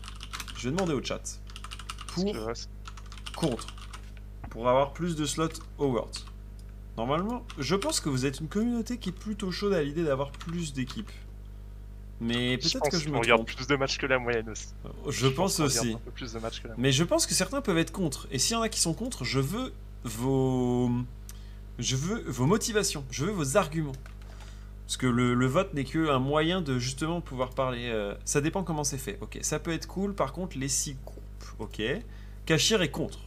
Je 0.57 0.69
vais 0.69 0.75
demander 0.75 0.95
au 0.95 1.03
chat 1.03 1.41
pour 2.09 2.35
contre 3.37 3.67
pour 4.49 4.69
avoir 4.69 4.93
plus 4.93 5.15
de 5.17 5.25
slots 5.25 5.49
au 5.79 5.87
Worlds. 5.87 6.25
Normalement, 6.97 7.45
je 7.59 7.77
pense 7.77 8.01
que 8.01 8.09
vous 8.09 8.27
êtes 8.27 8.41
une 8.41 8.49
communauté 8.49 8.99
qui 8.99 9.11
est 9.11 9.13
plutôt 9.13 9.53
chaude 9.53 9.73
à 9.73 9.83
l'idée 9.83 10.03
d'avoir 10.03 10.33
plus 10.33 10.73
d'équipes. 10.73 11.11
Mais 12.21 12.59
peut-être 12.59 12.91
que 12.91 12.99
je 12.99 13.05
qu'on 13.07 13.13
me 13.13 13.19
regarde 13.19 13.45
plus 13.45 13.69
de 13.69 13.77
matchs 13.77 13.99
que 13.99 14.07
la 14.07 14.19
moyenne 14.19 14.49
aussi. 14.49 14.69
Je 15.09 15.29
pense 15.29 15.61
aussi. 15.61 15.93
Un 15.93 15.99
peu 15.99 16.11
plus 16.11 16.33
de 16.33 16.39
matchs 16.41 16.61
que 16.61 16.67
la 16.67 16.75
moyenne. 16.75 16.83
Mais 16.83 16.91
je 16.91 17.05
pense 17.05 17.27
que 17.27 17.35
certains 17.35 17.61
peuvent 17.61 17.79
être 17.79 17.93
contre. 17.93 18.27
Et 18.33 18.41
s'il 18.41 18.55
y 18.55 18.57
en 18.57 18.63
a 18.63 18.69
qui 18.69 18.81
sont 18.81 18.95
contre, 18.95 19.25
je 19.25 19.39
veux 19.39 19.73
vos, 20.03 20.91
je 21.79 21.95
veux 21.95 22.25
vos 22.27 22.47
motivations, 22.47 23.05
je 23.13 23.27
veux 23.27 23.31
vos 23.31 23.57
arguments. 23.57 23.93
Parce 24.89 24.97
que 24.97 25.07
le, 25.07 25.35
le 25.35 25.47
vote 25.47 25.75
n'est 25.75 25.85
qu'un 25.85 26.19
moyen 26.19 26.63
de 26.63 26.79
justement 26.79 27.21
pouvoir 27.21 27.51
parler. 27.51 27.91
euh, 27.93 28.15
ça 28.25 28.41
dépend 28.41 28.65
comment 28.65 28.85
c'est 28.85 28.97
fait. 28.99 29.19
Ok, 29.21 29.39
ça 29.43 29.59
peut 29.61 29.71
être 29.73 29.87
cool. 29.87 30.15
Par 30.15 30.33
contre, 30.33 30.57
les 30.59 30.69
six 30.69 30.97
groupes. 31.05 31.23
Ok. 31.59 31.81
Cachir 32.47 32.81
est 32.83 32.91
contre. 32.91 33.19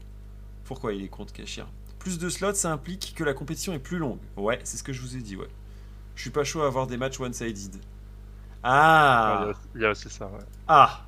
Pourquoi 0.65 0.93
il 0.93 1.03
est 1.03 1.07
contre 1.07 1.31
Cachir 1.33 1.67
Plus 1.99 2.17
de 2.17 2.29
slots, 2.29 2.55
ça 2.55 2.71
implique 2.71 3.13
que 3.15 3.23
la 3.23 3.35
compétition 3.35 3.73
est 3.73 3.79
plus 3.79 3.99
longue. 3.99 4.17
Ouais, 4.37 4.59
c'est 4.63 4.77
ce 4.77 4.83
que 4.83 4.91
je 4.91 5.01
vous 5.01 5.15
ai 5.15 5.19
dit. 5.21 5.35
Ouais. 5.35 5.49
Je 6.15 6.21
suis 6.21 6.31
pas 6.31 6.43
chaud 6.43 6.63
à 6.63 6.65
avoir 6.65 6.87
des 6.87 6.97
matchs 6.97 7.19
one-sided. 7.19 7.75
Ah. 8.63 9.45
Ouais, 9.47 9.53
il 9.75 9.81
y 9.81 9.85
a 9.85 9.91
aussi- 9.91 10.09
ça, 10.09 10.25
ouais. 10.25 10.39
Ah 10.67 11.05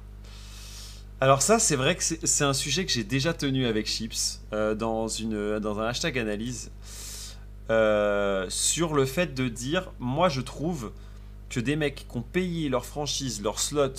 Alors 1.19 1.41
ça, 1.41 1.57
c'est 1.57 1.75
vrai 1.75 1.95
que 1.95 2.03
c'est 2.03 2.25
c'est 2.27 2.43
un 2.43 2.53
sujet 2.53 2.85
que 2.85 2.91
j'ai 2.91 3.03
déjà 3.03 3.33
tenu 3.33 3.65
avec 3.65 3.87
Chips 3.87 4.41
euh, 4.53 4.75
dans, 4.75 5.07
une, 5.07 5.59
dans 5.59 5.79
un 5.79 5.87
hashtag 5.87 6.19
analyse 6.19 6.71
euh, 7.69 8.45
sur 8.49 8.93
le 8.93 9.05
fait 9.05 9.33
de 9.33 9.47
dire, 9.47 9.91
moi 9.99 10.29
je 10.29 10.41
trouve 10.41 10.91
que 11.49 11.59
des 11.59 11.75
mecs 11.75 12.07
qui 12.07 12.17
ont 12.17 12.21
payé 12.21 12.69
leur 12.69 12.85
franchise, 12.85 13.41
leur 13.41 13.59
slot 13.59 13.93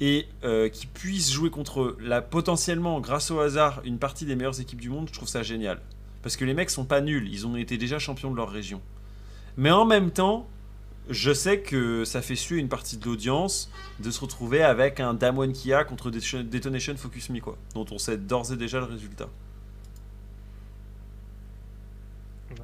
et 0.00 0.26
euh, 0.44 0.68
qui 0.68 0.86
puissent 0.86 1.32
jouer 1.32 1.50
contre 1.50 1.96
la 2.00 2.20
potentiellement, 2.20 3.00
grâce 3.00 3.30
au 3.30 3.40
hasard, 3.40 3.80
une 3.84 3.98
partie 3.98 4.26
des 4.26 4.36
meilleures 4.36 4.60
équipes 4.60 4.80
du 4.80 4.90
monde, 4.90 5.08
je 5.08 5.14
trouve 5.14 5.28
ça 5.28 5.42
génial. 5.42 5.80
Parce 6.22 6.36
que 6.36 6.44
les 6.44 6.54
mecs 6.54 6.70
sont 6.70 6.84
pas 6.84 7.00
nuls, 7.00 7.28
ils 7.30 7.46
ont 7.46 7.56
été 7.56 7.78
déjà 7.78 7.98
champions 7.98 8.30
de 8.30 8.36
leur 8.36 8.50
région. 8.50 8.80
Mais 9.56 9.70
en 9.70 9.84
même 9.84 10.10
temps, 10.10 10.46
je 11.08 11.32
sais 11.32 11.60
que 11.60 12.04
ça 12.04 12.22
fait 12.22 12.36
suer 12.36 12.58
une 12.58 12.68
partie 12.68 12.96
de 12.96 13.04
l'audience 13.04 13.70
de 14.00 14.10
se 14.10 14.20
retrouver 14.20 14.62
avec 14.62 15.00
un 15.00 15.14
Damwon 15.14 15.52
Kia 15.52 15.84
contre 15.84 16.10
Detonation 16.10 16.96
Focus 16.96 17.28
Me, 17.30 17.40
quoi, 17.40 17.56
dont 17.74 17.86
on 17.90 17.98
sait 17.98 18.16
d'ores 18.16 18.52
et 18.52 18.56
déjà 18.56 18.78
le 18.78 18.86
résultat. 18.86 19.28
Ouais. 22.50 22.56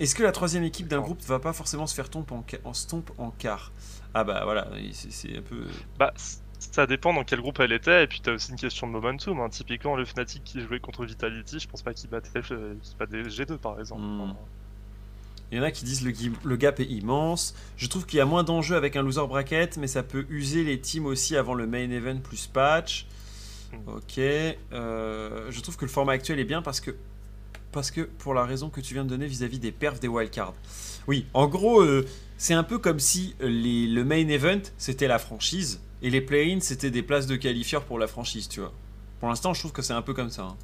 Est-ce 0.00 0.14
que 0.14 0.22
la 0.22 0.32
troisième 0.32 0.64
équipe 0.64 0.88
d'un 0.88 1.00
groupe 1.00 1.20
va 1.22 1.38
pas 1.38 1.52
forcément 1.52 1.86
se 1.86 1.94
faire 1.94 2.10
tomber 2.10 2.32
en, 2.32 2.44
en 2.64 2.74
stomp 2.74 3.10
en 3.18 3.30
quart? 3.30 3.72
Ah 4.14 4.24
bah 4.24 4.40
voilà, 4.44 4.68
c'est- 4.92 5.36
un 5.38 5.42
peu... 5.42 5.64
Bah, 5.98 6.12
c- 6.16 6.38
ça 6.58 6.86
dépend 6.86 7.12
dans 7.12 7.24
quel 7.24 7.40
groupe 7.40 7.60
elle 7.60 7.72
était, 7.72 8.04
et 8.04 8.06
puis 8.06 8.20
t'as 8.22 8.32
aussi 8.32 8.50
une 8.50 8.56
question 8.56 8.86
de 8.86 8.92
momentum. 8.92 9.38
Hein. 9.40 9.48
Typiquement, 9.50 9.96
le 9.96 10.04
Fnatic 10.04 10.42
qui 10.44 10.60
jouait 10.60 10.80
contre 10.80 11.04
Vitality, 11.04 11.58
je 11.60 11.68
pense 11.68 11.82
pas 11.82 11.92
qu'il 11.94 12.08
battait, 12.10 12.40
euh, 12.52 12.74
qu'il 12.82 12.96
battait 12.96 13.22
G2 13.22 13.58
par 13.58 13.78
exemple. 13.78 14.00
Hmm. 14.02 14.20
Enfin, 14.22 14.36
Il 15.52 15.58
y 15.58 15.60
en 15.60 15.64
a 15.64 15.70
qui 15.70 15.84
disent 15.84 16.02
le, 16.04 16.12
le 16.42 16.56
gap 16.56 16.80
est 16.80 16.84
immense. 16.86 17.54
Je 17.76 17.86
trouve 17.88 18.06
qu'il 18.06 18.18
y 18.18 18.20
a 18.20 18.24
moins 18.26 18.44
d'enjeux 18.44 18.76
avec 18.76 18.96
un 18.96 19.02
loser 19.02 19.26
bracket, 19.28 19.76
mais 19.76 19.86
ça 19.86 20.02
peut 20.02 20.26
user 20.30 20.64
les 20.64 20.80
teams 20.80 21.06
aussi 21.06 21.36
avant 21.36 21.54
le 21.54 21.66
main 21.66 21.90
event 21.90 22.18
plus 22.18 22.46
patch. 22.46 23.06
Mm. 23.72 23.88
Ok. 23.88 24.18
euh, 24.18 25.50
je 25.50 25.60
trouve 25.60 25.76
que 25.76 25.84
le 25.84 25.90
format 25.90 26.12
actuel 26.12 26.38
est 26.40 26.44
bien 26.44 26.62
parce 26.62 26.80
que, 26.80 26.92
parce 27.74 27.90
que 27.90 28.00
pour 28.02 28.32
la 28.32 28.44
raison 28.44 28.70
que 28.70 28.80
tu 28.80 28.94
viens 28.94 29.04
de 29.04 29.10
donner 29.10 29.26
vis-à-vis 29.26 29.58
des 29.58 29.72
perfs 29.72 30.00
des 30.00 30.08
wildcards. 30.08 30.54
Oui, 31.06 31.26
en 31.34 31.46
gros, 31.48 31.82
euh, 31.82 32.06
c'est 32.38 32.54
un 32.54 32.62
peu 32.62 32.78
comme 32.78 32.98
si 33.00 33.34
les, 33.40 33.86
le 33.86 34.04
main 34.04 34.26
event 34.28 34.62
c'était 34.78 35.08
la 35.08 35.18
franchise 35.18 35.80
et 36.00 36.08
les 36.08 36.20
play-ins 36.22 36.60
c'était 36.60 36.90
des 36.90 37.02
places 37.02 37.26
de 37.26 37.36
qualifieurs 37.36 37.84
pour 37.84 37.98
la 37.98 38.06
franchise, 38.06 38.48
tu 38.48 38.60
vois. 38.60 38.72
Pour 39.20 39.28
l'instant, 39.28 39.52
je 39.54 39.60
trouve 39.60 39.72
que 39.72 39.82
c'est 39.82 39.92
un 39.92 40.02
peu 40.02 40.14
comme 40.14 40.30
ça. 40.30 40.42
hein. 40.42 40.56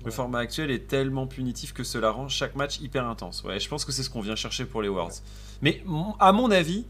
Le 0.00 0.06
Ouais. 0.06 0.12
format 0.12 0.40
actuel 0.40 0.70
est 0.70 0.86
tellement 0.86 1.26
punitif 1.26 1.72
que 1.72 1.82
cela 1.84 2.10
rend 2.10 2.28
chaque 2.28 2.56
match 2.56 2.78
hyper 2.80 3.06
intense. 3.06 3.42
Ouais, 3.44 3.58
je 3.58 3.68
pense 3.68 3.84
que 3.86 3.92
c'est 3.92 4.02
ce 4.02 4.10
qu'on 4.10 4.20
vient 4.20 4.36
chercher 4.36 4.66
pour 4.66 4.82
les 4.82 4.88
Worlds. 4.88 5.22
Mais 5.62 5.82
à 6.20 6.32
mon 6.32 6.50
avis, 6.50 6.84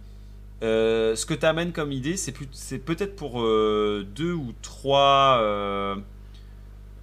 euh, 0.63 1.15
ce 1.15 1.25
que 1.27 1.35
tu 1.35 1.47
amènes 1.47 1.73
comme 1.73 1.93
idée, 1.93 2.17
c'est 2.17 2.79
peut-être 2.79 3.15
pour 3.15 3.41
euh, 3.43 4.05
deux 4.17 4.33
ou 4.33 4.53
trois. 4.63 5.39
euh, 5.43 5.95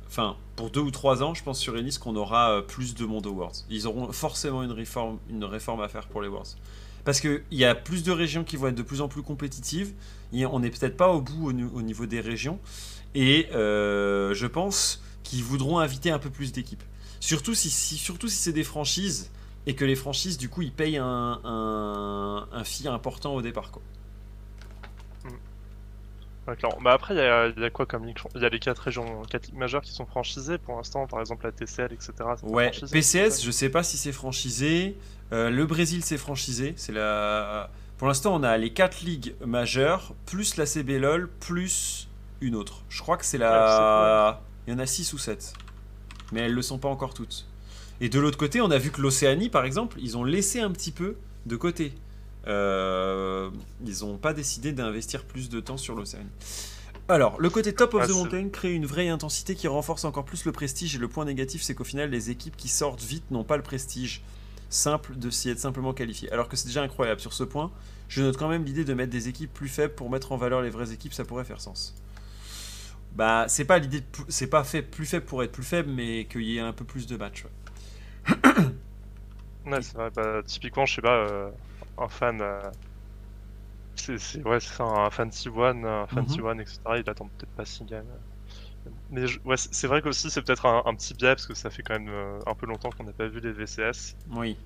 Enfin, 0.08 0.36
pour 0.62 0.70
deux 0.70 0.82
ou 0.82 0.92
trois 0.92 1.24
ans, 1.24 1.34
je 1.34 1.42
pense 1.42 1.58
sur 1.58 1.76
Ennis 1.76 1.98
qu'on 1.98 2.16
aura 2.16 2.52
euh, 2.52 2.62
plus 2.62 2.94
de 2.94 3.04
monde 3.04 3.26
aux 3.26 3.32
Worlds. 3.32 3.66
Ils 3.72 3.88
auront 3.88 4.12
forcément 4.12 4.62
une 4.62 4.72
réforme, 4.72 5.18
une 5.28 5.44
réforme 5.44 5.82
à 5.82 5.88
faire 5.88 6.06
pour 6.06 6.22
les 6.22 6.28
Worlds. 6.28 6.56
Parce 7.04 7.20
qu'il 7.20 7.42
y 7.50 7.66
a 7.66 7.74
plus 7.74 8.04
de 8.04 8.12
régions 8.12 8.44
qui 8.44 8.58
vont 8.58 8.68
être 8.68 8.76
de 8.76 8.84
plus 8.84 9.02
en 9.02 9.08
plus 9.08 9.24
compétitives. 9.24 9.92
On 10.32 10.60
n'est 10.60 10.70
peut-être 10.70 10.96
pas 10.96 11.10
au 11.10 11.20
bout 11.20 11.50
au, 11.50 11.82
niveau 11.82 12.06
des 12.06 12.20
régions. 12.20 12.60
Et 13.16 13.48
euh, 13.56 14.36
je 14.36 14.46
pense 14.46 15.02
qu'ils 15.24 15.44
voudront 15.44 15.80
inviter 15.80 16.12
un 16.12 16.20
peu 16.20 16.30
plus 16.30 16.52
d'équipes. 16.52 16.84
Surtout 17.20 17.56
si, 17.56 17.72
surtout 17.72 18.28
si 18.28 18.38
c'est 18.38 18.54
des 18.54 18.64
franchises 18.64 19.32
et 19.66 19.74
que 19.74 19.84
les 19.84 19.96
franchises, 19.96 20.38
du 20.38 20.48
coup, 20.48 20.62
ils 20.62 20.72
payent 20.72 20.98
un, 20.98 21.40
un, 21.44 22.64
fee 22.66 22.88
important 22.88 23.34
au 23.34 23.42
départ. 23.42 23.72
Ouais. 26.48 26.56
Bah 26.84 26.94
après, 26.94 27.14
il 27.14 27.18
y 27.18 27.22
a, 27.22 27.48
il 27.48 27.62
y 27.62 27.66
a 27.66 27.70
quoi 27.70 27.86
comme 27.86 28.06
ligue 28.06 28.18
Il 28.36 28.42
y 28.42 28.46
a 28.46 28.50
les 28.50 28.60
quatre 28.60 28.80
régions, 28.80 29.22
quatre 29.30 29.48
ligues 29.48 29.58
majeures 29.58 29.82
qui 29.82 29.92
sont 29.92 30.06
franchisées 30.06 30.58
pour 30.58 30.76
l'instant, 30.76 31.06
par 31.06 31.20
exemple 31.20 31.46
la 31.46 31.52
TCL, 31.52 31.94
etc. 31.94 32.14
Ouais, 32.44 32.72
PCS, 32.92 33.44
je 33.44 33.52
sais 33.52 33.70
pas 33.70 33.84
si 33.84 33.98
c'est 33.98 34.12
franchisé. 34.12 34.98
Euh, 35.34 35.50
le 35.50 35.66
Brésil, 35.66 36.04
c'est 36.04 36.18
franchisé. 36.18 36.74
C'est 36.78 36.92
la. 36.92 37.70
Pour 37.98 38.08
l'instant, 38.08 38.36
on 38.36 38.42
a 38.42 38.58
les 38.58 38.74
quatre 38.74 39.02
ligues 39.02 39.36
majeures, 39.46 40.16
plus 40.26 40.58
la 40.58 40.66
CBLOL, 40.66 41.30
plus 41.40 42.10
une 42.42 42.56
autre. 42.56 42.84
Je 42.90 43.02
crois 43.02 43.18
que 43.18 43.26
c'est 43.26 43.38
la. 43.38 44.42
Il 44.68 44.74
y 44.74 44.76
en 44.76 44.80
a 44.80 44.86
6 44.86 45.14
ou 45.14 45.18
7. 45.18 45.54
Mais 46.32 46.42
elles 46.42 46.54
le 46.54 46.62
sont 46.62 46.80
pas 46.80 46.90
encore 46.90 47.14
toutes. 47.14 47.46
Et 48.00 48.10
de 48.10 48.20
l'autre 48.20 48.38
côté, 48.38 48.62
on 48.62 48.72
a 48.72 48.80
vu 48.80 48.90
que 48.90 49.02
l'Océanie, 49.02 49.50
par 49.50 49.64
exemple, 49.64 49.98
ils 50.00 50.18
ont 50.18 50.24
laissé 50.24 50.60
un 50.60 50.72
petit 50.72 50.92
peu 50.92 51.18
de 51.46 51.56
côté. 51.56 51.94
Euh, 52.48 53.50
ils 53.86 54.00
n'ont 54.02 54.18
pas 54.18 54.34
décidé 54.34 54.72
d'investir 54.72 55.26
plus 55.26 55.50
de 55.50 55.60
temps 55.60 55.78
sur 55.78 55.96
l'Océanie. 55.96 56.30
Alors, 57.08 57.40
le 57.40 57.50
côté 57.50 57.74
top 57.74 57.94
of 57.94 58.04
Ah, 58.04 58.08
the 58.08 58.12
mountain 58.12 58.50
crée 58.50 58.74
une 58.74 58.86
vraie 58.86 59.10
intensité 59.10 59.56
qui 59.56 59.68
renforce 59.68 60.06
encore 60.06 60.26
plus 60.26 60.46
le 60.46 60.52
prestige. 60.52 60.96
Et 60.96 60.98
le 60.98 61.08
point 61.08 61.26
négatif, 61.26 61.62
c'est 61.62 61.76
qu'au 61.76 61.84
final, 61.84 62.10
les 62.10 62.30
équipes 62.30 62.56
qui 62.56 62.68
sortent 62.68 63.04
vite 63.04 63.30
n'ont 63.32 63.44
pas 63.44 63.58
le 63.58 63.64
prestige 63.64 64.24
simple 64.70 65.18
de 65.18 65.30
s'y 65.30 65.50
être 65.50 65.60
simplement 65.60 65.94
qualifiées. 65.94 66.32
Alors 66.32 66.48
que 66.48 66.56
c'est 66.56 66.68
déjà 66.68 66.82
incroyable 66.82 67.20
sur 67.20 67.34
ce 67.34 67.44
point. 67.44 67.72
Je 68.08 68.22
note 68.22 68.38
quand 68.38 68.48
même 68.48 68.64
l'idée 68.64 68.86
de 68.86 68.94
mettre 68.94 69.12
des 69.12 69.28
équipes 69.28 69.54
plus 69.54 69.68
faibles 69.68 69.94
pour 69.94 70.10
mettre 70.10 70.32
en 70.32 70.38
valeur 70.38 70.62
les 70.62 70.70
vraies 70.70 70.94
équipes, 70.94 71.14
ça 71.14 71.26
pourrait 71.26 71.44
faire 71.44 71.62
sens. 71.62 71.96
Bah, 73.14 73.46
c'est 73.50 73.66
pas 73.66 73.78
l'idée, 73.80 74.04
c'est 74.30 74.48
pas 74.48 74.64
fait 74.64 74.82
plus 74.82 75.06
faible 75.06 75.26
pour 75.26 75.44
être 75.44 75.52
plus 75.52 75.64
faible, 75.64 75.90
mais 75.92 76.26
qu'il 76.26 76.44
y 76.44 76.58
ait 76.58 76.62
un 76.62 76.72
peu 76.72 76.86
plus 76.86 77.08
de 77.08 77.18
matchs. 77.18 77.46
ouais. 77.46 78.52
Ouais, 79.66 79.82
c'est 79.82 79.94
vrai. 79.94 80.10
Bah, 80.16 80.42
typiquement, 80.46 80.86
je 80.86 80.96
sais 80.96 81.02
pas, 81.02 81.28
euh, 81.28 81.50
un 82.02 82.10
fan. 82.10 82.42
euh, 82.42 82.72
c'est 83.96 84.18
c'est- 84.18 84.44
ouais, 84.44 84.60
c'est 84.60 84.74
ça, 84.76 84.84
un 84.84 85.10
fan 85.10 85.30
T1, 85.32 85.84
un 85.84 86.08
fan 86.08 86.26
Mhm. 86.26 86.28
T1, 86.28 86.58
etc. 86.60 87.00
Il 87.00 87.10
attend 87.10 87.30
peut-être 87.30 87.54
pas 87.54 87.66
s'il 87.66 87.86
gagne. 87.86 88.08
Mais 89.10 89.28
je- 89.28 89.40
ouais, 89.46 89.58
c'est 89.58 89.88
vrai 89.88 90.02
qu'aussi, 90.02 90.32
c'est 90.32 90.42
peut-être 90.44 90.66
un, 90.66 90.84
un 90.86 90.96
petit 90.96 91.14
biais 91.14 91.30
parce 91.36 91.48
que 91.48 91.54
ça 91.56 91.70
fait 91.70 91.84
quand 91.84 91.96
même 92.00 92.10
euh, 92.10 92.40
un 92.48 92.56
peu 92.56 92.66
longtemps 92.68 92.90
qu'on 92.92 93.04
n'a 93.06 93.14
pas 93.14 93.28
vu 93.28 93.40
les 93.40 93.52
VCS. 93.54 94.16
Oui, 94.32 94.58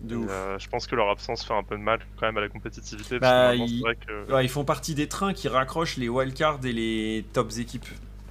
de 0.00 0.14
Et, 0.14 0.18
ouf. 0.18 0.30
euh, 0.30 0.58
je 0.58 0.68
pense 0.68 0.86
que 0.86 0.96
leur 0.96 1.10
absence 1.10 1.44
fait 1.44 1.54
un 1.54 1.64
peu 1.64 1.76
de 1.76 1.82
mal 1.82 2.00
quand 2.16 2.26
même 2.26 2.36
à 2.38 2.40
la 2.42 2.48
compétitivité. 2.48 3.18
Bah, 3.20 3.54
vrai 3.56 3.96
que. 3.96 4.32
Ouais, 4.32 4.44
ils 4.44 4.48
font 4.48 4.64
partie 4.64 4.94
des 4.94 5.08
trains 5.08 5.34
qui 5.34 5.48
raccrochent 5.48 5.96
les 5.96 6.08
wildcards 6.08 6.64
et 6.64 6.72
les 6.72 7.24
tops 7.32 7.58
équipes. 7.58 7.86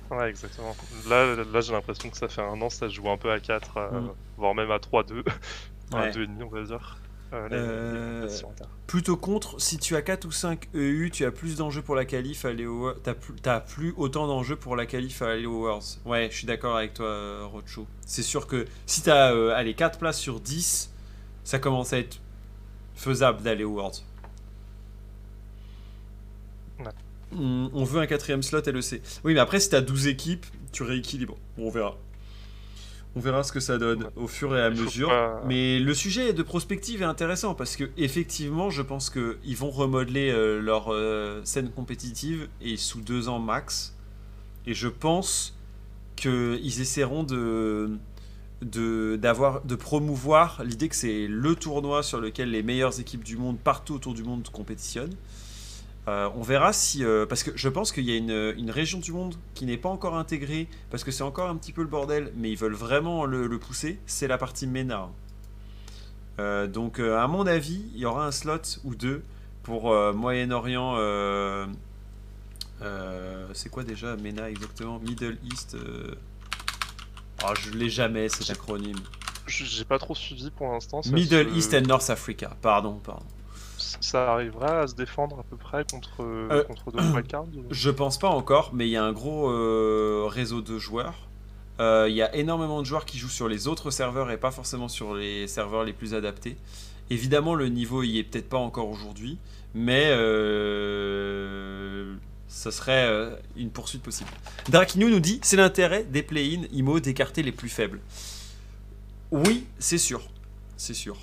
Ouais, 0.09 0.30
exactement. 0.30 0.76
Là, 1.05 1.36
là 1.36 1.61
j'ai 1.61 1.74
l'impression 1.74 2.09
que 2.09 2.18
ça 2.18 2.28
fait 2.30 2.41
un 2.41 2.61
an, 2.61 2.70
ça 2.70 2.88
joue 2.88 3.09
un 3.09 3.18
peu 3.18 3.32
à 3.32 3.39
4, 3.39 3.78
euh, 3.78 4.01
Mm. 4.01 4.16
voire 4.38 4.53
même 4.55 4.72
à 4.72 4.80
3-2. 4.80 5.24
à 5.26 5.26
Ouais. 5.97 6.11
2,5, 6.11 6.43
on 6.43 6.49
va 6.49 6.64
dire. 6.64 7.02
Euh, 7.34 7.49
les- 7.49 7.55
Euh, 7.57 8.27
les. 8.27 8.65
Plutôt 8.86 9.17
contre, 9.17 9.59
si 9.59 9.77
tu 9.77 9.95
as 9.95 10.01
4 10.03 10.25
ou 10.25 10.31
5 10.31 10.67
EU, 10.75 11.09
tu 11.11 11.25
as 11.25 11.31
plus 11.31 11.55
d'enjeux 11.55 11.81
pour 11.81 11.95
la 11.95 12.05
qualif 12.05 12.45
à 12.45 12.49
aller 12.49 12.65
au 12.67 12.91
T'as 12.93 13.13
plus, 13.15 13.34
plus 13.67 13.93
autant 13.97 14.27
d'enjeux 14.27 14.55
pour 14.55 14.75
la 14.75 14.86
qualif 14.86 15.21
à 15.23 15.29
aller 15.31 15.45
aux 15.47 15.61
Worlds. 15.61 15.99
Ouais, 16.05 16.27
je 16.31 16.38
suis 16.38 16.45
d'accord 16.47 16.77
avec 16.77 16.93
toi, 16.93 17.07
euh, 17.07 17.45
Rocho. 17.45 17.88
C'est 18.05 18.21
sûr 18.23 18.45
que 18.45 18.65
si 18.86 19.01
tu 19.01 19.09
as 19.09 19.34
euh, 19.34 19.53
allez, 19.55 19.73
4 19.73 19.97
places 19.97 20.19
sur 20.19 20.39
10, 20.39 20.91
ça 21.43 21.57
commence 21.59 21.91
à 21.93 21.97
être 21.99 22.19
faisable 22.95 23.41
d'aller 23.41 23.63
aux 23.63 23.73
Worlds. 23.73 24.03
Ouais. 26.79 26.86
On, 27.36 27.71
on 27.73 27.84
veut 27.84 27.99
un 28.01 28.05
quatrième 28.07 28.43
slot 28.43 28.61
LEC. 28.67 29.01
Oui, 29.23 29.34
mais 29.34 29.39
après, 29.39 29.59
si 29.59 29.69
tu 29.69 29.75
as 29.75 29.81
12 29.81 30.07
équipes, 30.07 30.45
tu 30.71 30.84
rééquilibres. 30.84 31.38
Bon, 31.57 31.67
on 31.67 31.71
verra. 31.71 31.97
On 33.16 33.20
verra 33.20 33.43
ce 33.43 33.51
que 33.51 33.59
ça 33.59 33.78
donne 33.78 34.03
Ouais. 34.03 34.09
au 34.16 34.28
fur 34.28 34.55
et 34.57 34.61
à 34.61 34.70
mesure. 34.72 35.09
pas- 35.09 35.43
Mais 35.45 35.80
le 35.80 35.93
sujet 35.93 36.34
de 36.34 36.41
prospective 36.41 37.01
est 37.03 37.05
intéressant 37.05 37.53
parce 37.53 37.76
que 37.76 37.89
effectivement, 37.97 38.70
je 38.72 38.82
pense 38.82 39.09
qu'ils 39.11 39.55
vont 39.57 39.70
remodeler 39.70 40.32
euh, 40.32 40.59
leur 40.59 40.91
euh, 40.91 41.41
scène 41.43 41.70
compétitive 41.70 42.47
et 42.61 42.76
sous 42.76 43.01
deux 43.01 43.30
ans 43.30 43.38
max. 43.39 43.95
Et 44.66 44.74
je 44.74 44.88
pense 44.88 45.55
qu'ils 46.16 46.82
essaieront 46.82 47.24
de 47.24 47.91
de 48.61 49.76
promouvoir 49.76 50.64
l'idée 50.64 50.88
que 50.88 50.95
c'est 50.95 51.28
le 51.28 51.53
tournoi 51.55 52.01
sur 52.01 52.22
lequel 52.22 52.49
les 52.49 52.64
meilleures 52.64 52.97
équipes 52.99 53.24
du 53.24 53.36
monde 53.36 53.57
partout 53.59 53.95
autour 53.95 54.14
du 54.14 54.24
monde 54.24 54.47
compétitionnent. 54.53 55.14
Euh, 56.07 56.29
on 56.35 56.41
verra 56.41 56.73
si 56.73 57.05
euh, 57.05 57.25
parce 57.25 57.43
que 57.43 57.51
je 57.55 57.69
pense 57.69 57.93
qu'il 57.93 58.03
y 58.03 58.11
a 58.11 58.17
une, 58.17 58.53
une 58.57 58.71
région 58.71 58.99
du 58.99 59.13
monde 59.13 59.35
qui 59.53 59.65
n'est 59.65 59.77
pas 59.77 59.87
encore 59.87 60.17
intégrée 60.17 60.67
parce 60.89 61.05
que 61.05 61.11
c'est 61.11 61.23
encore 61.23 61.49
un 61.49 61.55
petit 61.55 61.71
peu 61.71 61.81
le 61.81 61.87
bordel, 61.87 62.33
mais 62.35 62.51
ils 62.51 62.57
veulent 62.57 62.73
vraiment 62.73 63.25
le, 63.25 63.47
le 63.47 63.57
pousser. 63.59 63.99
C'est 64.05 64.27
la 64.27 64.37
partie 64.37 64.67
MENA. 64.67 65.09
Euh, 66.39 66.67
donc, 66.67 66.99
à 66.99 67.27
mon 67.27 67.47
avis, 67.47 67.85
il 67.93 67.99
y 67.99 68.05
aura 68.05 68.25
un 68.25 68.31
slot 68.31 68.79
ou 68.83 68.95
deux 68.95 69.23
pour 69.61 69.93
Moyen-Orient. 70.13 70.97
c'est 73.53 73.69
quoi 73.69 73.83
déjà 73.83 74.17
MENA 74.17 74.49
exactement? 74.49 74.99
Middle 74.99 75.37
East. 75.51 75.77
ah, 77.43 77.53
je 77.61 77.71
l'ai 77.71 77.89
jamais 77.89 78.27
cet 78.27 78.49
acronyme. 78.49 78.99
J'ai 79.47 79.85
pas 79.85 79.99
trop 79.99 80.15
suivi 80.15 80.49
pour 80.51 80.71
l'instant. 80.71 81.01
Middle 81.05 81.55
East 81.55 81.73
and 81.73 81.81
North 81.87 82.09
Africa. 82.09 82.57
Pardon, 82.61 82.99
pardon. 83.03 83.25
Ça 83.99 84.33
arrivera 84.33 84.81
à 84.81 84.87
se 84.87 84.95
défendre 84.95 85.39
à 85.39 85.43
peu 85.43 85.57
près 85.57 85.85
contre, 85.89 86.21
Euh, 86.21 86.63
contre 86.63 86.91
d'autres 86.91 87.03
wildcards 87.15 87.45
Je 87.71 87.89
pense 87.89 88.17
pas 88.17 88.29
encore, 88.29 88.71
mais 88.73 88.87
il 88.87 88.91
y 88.91 88.97
a 88.97 89.03
un 89.03 89.13
gros 89.13 89.49
euh, 89.49 90.25
réseau 90.27 90.61
de 90.61 90.77
joueurs. 90.79 91.27
Euh, 91.79 92.07
Il 92.09 92.15
y 92.15 92.21
a 92.21 92.33
énormément 92.35 92.81
de 92.81 92.85
joueurs 92.85 93.05
qui 93.05 93.17
jouent 93.17 93.29
sur 93.29 93.47
les 93.47 93.67
autres 93.67 93.91
serveurs 93.91 94.31
et 94.31 94.37
pas 94.37 94.51
forcément 94.51 94.87
sur 94.87 95.15
les 95.15 95.47
serveurs 95.47 95.83
les 95.83 95.93
plus 95.93 96.13
adaptés. 96.13 96.55
Évidemment, 97.09 97.55
le 97.55 97.67
niveau 97.67 98.03
y 98.03 98.19
est 98.19 98.23
peut-être 98.23 98.49
pas 98.49 98.57
encore 98.57 98.89
aujourd'hui, 98.89 99.37
mais 99.73 100.05
euh, 100.07 102.13
ça 102.47 102.71
serait 102.71 103.05
euh, 103.07 103.35
une 103.55 103.71
poursuite 103.71 104.03
possible. 104.03 104.29
Drakinou 104.69 105.09
nous 105.09 105.19
dit 105.19 105.39
c'est 105.43 105.57
l'intérêt 105.57 106.03
des 106.03 106.23
play-in 106.23 106.63
IMO 106.71 106.99
d'écarter 106.99 107.43
les 107.43 107.51
plus 107.51 107.69
faibles. 107.69 107.99
Oui, 109.31 109.65
c'est 109.79 109.97
sûr, 109.97 110.21
c'est 110.77 110.93
sûr. 110.93 111.17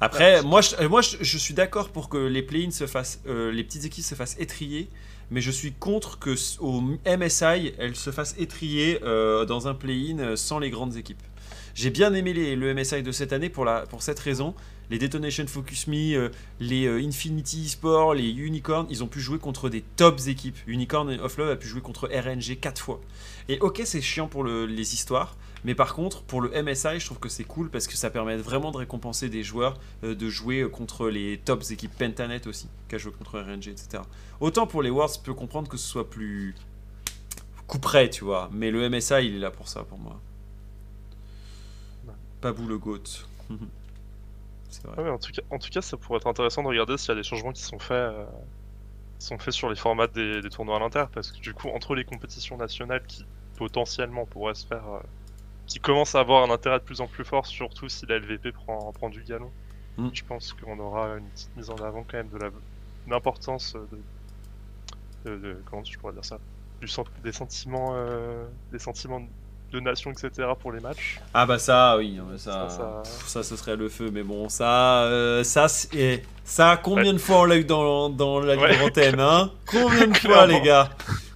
Après, 0.00 0.42
moi, 0.42 0.60
je, 0.62 0.76
euh, 0.76 0.88
moi, 0.88 1.02
je, 1.02 1.16
je 1.20 1.38
suis 1.38 1.54
d'accord 1.54 1.90
pour 1.90 2.08
que 2.08 2.16
les 2.16 2.42
play-in 2.42 2.70
se 2.70 2.86
fassent, 2.86 3.20
euh, 3.26 3.52
les 3.52 3.64
petites 3.64 3.84
équipes 3.84 4.04
se 4.04 4.14
fassent 4.14 4.36
étrier, 4.38 4.88
mais 5.30 5.40
je 5.40 5.50
suis 5.50 5.72
contre 5.72 6.18
que 6.18 6.34
au 6.60 6.80
MSI, 7.06 7.74
elles 7.78 7.96
se 7.96 8.10
fassent 8.10 8.34
étrier 8.38 8.98
euh, 9.02 9.44
dans 9.44 9.68
un 9.68 9.74
play-in 9.74 10.36
sans 10.36 10.58
les 10.58 10.70
grandes 10.70 10.96
équipes. 10.96 11.22
J'ai 11.74 11.90
bien 11.90 12.14
aimé 12.14 12.32
les- 12.32 12.56
le 12.56 12.74
MSI 12.74 13.02
de 13.02 13.12
cette 13.12 13.32
année 13.32 13.48
pour, 13.48 13.64
la, 13.64 13.82
pour 13.82 14.02
cette 14.02 14.18
raison. 14.18 14.54
Les 14.90 14.98
Detonation 14.98 15.46
Focus 15.46 15.86
Me, 15.86 16.14
euh, 16.16 16.28
les 16.58 16.88
Infinity 16.88 17.68
Sport, 17.68 18.14
les 18.14 18.28
Unicorn, 18.30 18.86
ils 18.90 19.04
ont 19.04 19.06
pu 19.06 19.20
jouer 19.20 19.38
contre 19.38 19.68
des 19.68 19.82
tops 19.96 20.26
équipes. 20.26 20.56
Unicorn 20.66 21.10
et 21.12 21.20
Offlove 21.20 21.48
a 21.50 21.56
pu 21.56 21.68
jouer 21.68 21.80
contre 21.80 22.08
RNG 22.12 22.56
4 22.60 22.80
fois. 22.82 23.00
Et 23.48 23.58
ok, 23.60 23.82
c'est 23.84 24.00
chiant 24.00 24.26
pour 24.26 24.42
le- 24.42 24.66
les 24.66 24.94
histoires, 24.94 25.36
mais 25.64 25.74
par 25.74 25.94
contre, 25.94 26.22
pour 26.22 26.40
le 26.40 26.50
MSI, 26.62 27.00
je 27.00 27.06
trouve 27.06 27.18
que 27.18 27.28
c'est 27.28 27.44
cool 27.44 27.70
parce 27.70 27.86
que 27.86 27.96
ça 27.96 28.10
permet 28.10 28.36
vraiment 28.36 28.70
de 28.70 28.78
récompenser 28.78 29.28
des 29.28 29.42
joueurs 29.42 29.78
euh, 30.04 30.14
de 30.14 30.28
jouer 30.28 30.68
contre 30.70 31.08
les 31.08 31.38
tops 31.38 31.70
équipes 31.70 31.96
Pentanet 31.96 32.46
aussi, 32.46 32.68
qui 32.88 32.94
a 32.94 32.98
joué 32.98 33.12
contre 33.12 33.38
RNG, 33.40 33.68
etc. 33.68 34.02
Autant 34.40 34.66
pour 34.66 34.82
les 34.82 34.90
Worlds, 34.90 35.14
je 35.18 35.20
peux 35.20 35.34
comprendre 35.34 35.68
que 35.68 35.76
ce 35.76 35.86
soit 35.86 36.08
plus 36.08 36.54
coup 37.66 37.78
près, 37.78 38.10
tu 38.10 38.24
vois, 38.24 38.48
mais 38.52 38.70
le 38.70 38.88
MSI, 38.88 39.26
il 39.26 39.36
est 39.36 39.38
là 39.38 39.50
pour 39.50 39.68
ça, 39.68 39.84
pour 39.84 39.98
moi. 39.98 40.20
Ouais. 42.06 42.14
Babou 42.42 42.66
le 42.66 42.78
GOAT. 42.78 42.98
c'est 44.70 44.86
vrai. 44.86 45.04
Ouais, 45.04 45.10
en, 45.10 45.18
tout 45.18 45.30
cas, 45.30 45.42
en 45.50 45.58
tout 45.58 45.70
cas, 45.70 45.80
ça 45.80 45.96
pourrait 45.96 46.18
être 46.18 46.26
intéressant 46.26 46.62
de 46.62 46.68
regarder 46.68 46.96
s'il 46.98 47.10
y 47.10 47.12
a 47.12 47.14
des 47.14 47.22
changements 47.22 47.52
qui 47.52 47.62
sont 47.62 47.78
faits, 47.78 47.92
euh, 47.92 48.24
sont 49.20 49.38
faits 49.38 49.54
sur 49.54 49.68
les 49.70 49.76
formats 49.76 50.08
des, 50.08 50.40
des 50.42 50.50
tournois 50.50 50.76
à 50.76 50.80
l'inter, 50.80 51.04
parce 51.12 51.30
que 51.30 51.38
du 51.38 51.54
coup, 51.54 51.68
entre 51.68 51.94
les 51.94 52.04
compétitions 52.04 52.56
nationales 52.56 53.04
qui 53.06 53.24
potentiellement 53.56 54.26
pourraient 54.26 54.54
se 54.54 54.66
faire, 54.66 54.88
euh, 54.88 55.00
qui 55.70 55.78
commencent 55.78 56.16
à 56.16 56.20
avoir 56.20 56.42
un 56.42 56.50
intérêt 56.52 56.80
de 56.80 56.84
plus 56.84 57.00
en 57.00 57.06
plus 57.06 57.24
fort, 57.24 57.46
surtout 57.46 57.88
si 57.88 58.04
la 58.06 58.16
LVP 58.18 58.50
prend, 58.52 58.92
prend 58.92 59.08
du 59.08 59.22
galon, 59.22 59.52
Mm. 59.96 60.08
je 60.12 60.22
pense 60.24 60.52
qu'on 60.52 60.78
aura 60.78 61.16
une 61.16 61.30
petite 61.30 61.54
mise 61.56 61.70
en 61.70 61.76
avant 61.76 62.04
quand 62.04 62.16
même 62.18 62.28
de 62.28 62.38
la 62.38 62.50
l'importance 63.06 63.74
de, 65.24 65.30
de, 65.30 65.36
de- 65.36 65.62
comment 65.64 65.82
je 65.84 65.96
pourrais 65.98 66.12
dire 66.12 66.24
ça, 66.24 66.38
du 66.80 66.88
des 67.22 67.32
sentiments, 67.32 67.92
euh, 67.94 68.46
des 68.72 68.78
sentiments 68.78 69.20
de 69.72 69.80
nation, 69.80 70.10
etc. 70.10 70.48
pour 70.60 70.72
les 70.72 70.80
matchs. 70.80 71.20
Ah 71.34 71.46
bah 71.46 71.58
ça, 71.58 71.96
oui, 71.98 72.18
mais 72.28 72.38
ça, 72.38 72.68
Ça, 72.68 72.76
ça- 72.76 73.02
pff, 73.04 73.26
ça, 73.28 73.42
ce 73.42 73.56
serait 73.56 73.76
le 73.76 73.88
feu, 73.88 74.10
mais 74.12 74.22
bon, 74.22 74.48
ça, 74.48 75.04
euh, 75.04 75.44
ça, 75.44 75.68
c'est- 75.68 75.94
eh, 75.96 76.22
ça, 76.44 76.80
combien 76.82 77.12
de 77.12 77.18
fois 77.18 77.40
on 77.40 77.44
l'a 77.44 77.56
eu 77.56 77.64
dans, 77.64 78.10
dans 78.10 78.40
la 78.40 78.56
Ouais. 78.56 78.72
libre 78.72 78.86
antenne, 78.86 79.20
hein? 79.20 79.52
Combien 79.66 80.08
de 80.08 80.16
fois, 80.18 80.46
les 80.46 80.60
gars? 80.60 80.90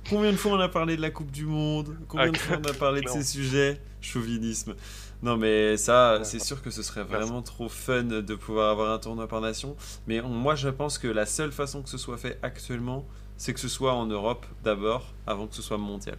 Combien 0.08 0.32
de 0.32 0.36
fois 0.36 0.52
on 0.52 0.60
a 0.60 0.68
parlé 0.68 0.96
de 0.96 1.02
la 1.02 1.10
Coupe 1.10 1.30
du 1.30 1.46
Monde? 1.46 1.96
Combien 2.08 2.28
Ah, 2.28 2.30
de 2.30 2.36
fois 2.36 2.56
on 2.60 2.68
a 2.68 2.74
parlé 2.74 3.00
de 3.02 3.08
ces 3.08 3.22
sujets? 3.24 3.80
Chauvinisme. 4.12 4.74
Non, 5.22 5.36
mais 5.36 5.76
ça, 5.76 6.20
c'est 6.24 6.38
sûr 6.38 6.60
que 6.62 6.70
ce 6.70 6.82
serait 6.82 7.04
vraiment 7.04 7.40
trop 7.42 7.68
fun 7.68 8.02
de 8.04 8.34
pouvoir 8.34 8.70
avoir 8.70 8.92
un 8.92 8.98
tournoi 8.98 9.26
par 9.26 9.40
nation. 9.40 9.76
Mais 10.06 10.20
on- 10.20 10.28
moi, 10.28 10.54
je 10.54 10.68
pense 10.68 10.98
que 10.98 11.08
la 11.08 11.24
seule 11.26 11.52
façon 11.52 11.82
que 11.82 11.88
ce 11.88 11.96
soit 11.98 12.18
fait 12.18 12.38
actuellement, 12.42 13.06
c'est 13.36 13.54
que 13.54 13.60
ce 13.60 13.68
soit 13.68 13.94
en 13.94 14.06
Europe 14.06 14.44
d'abord, 14.62 15.12
avant 15.26 15.46
que 15.46 15.54
ce 15.54 15.62
soit 15.62 15.78
mondial. 15.78 16.18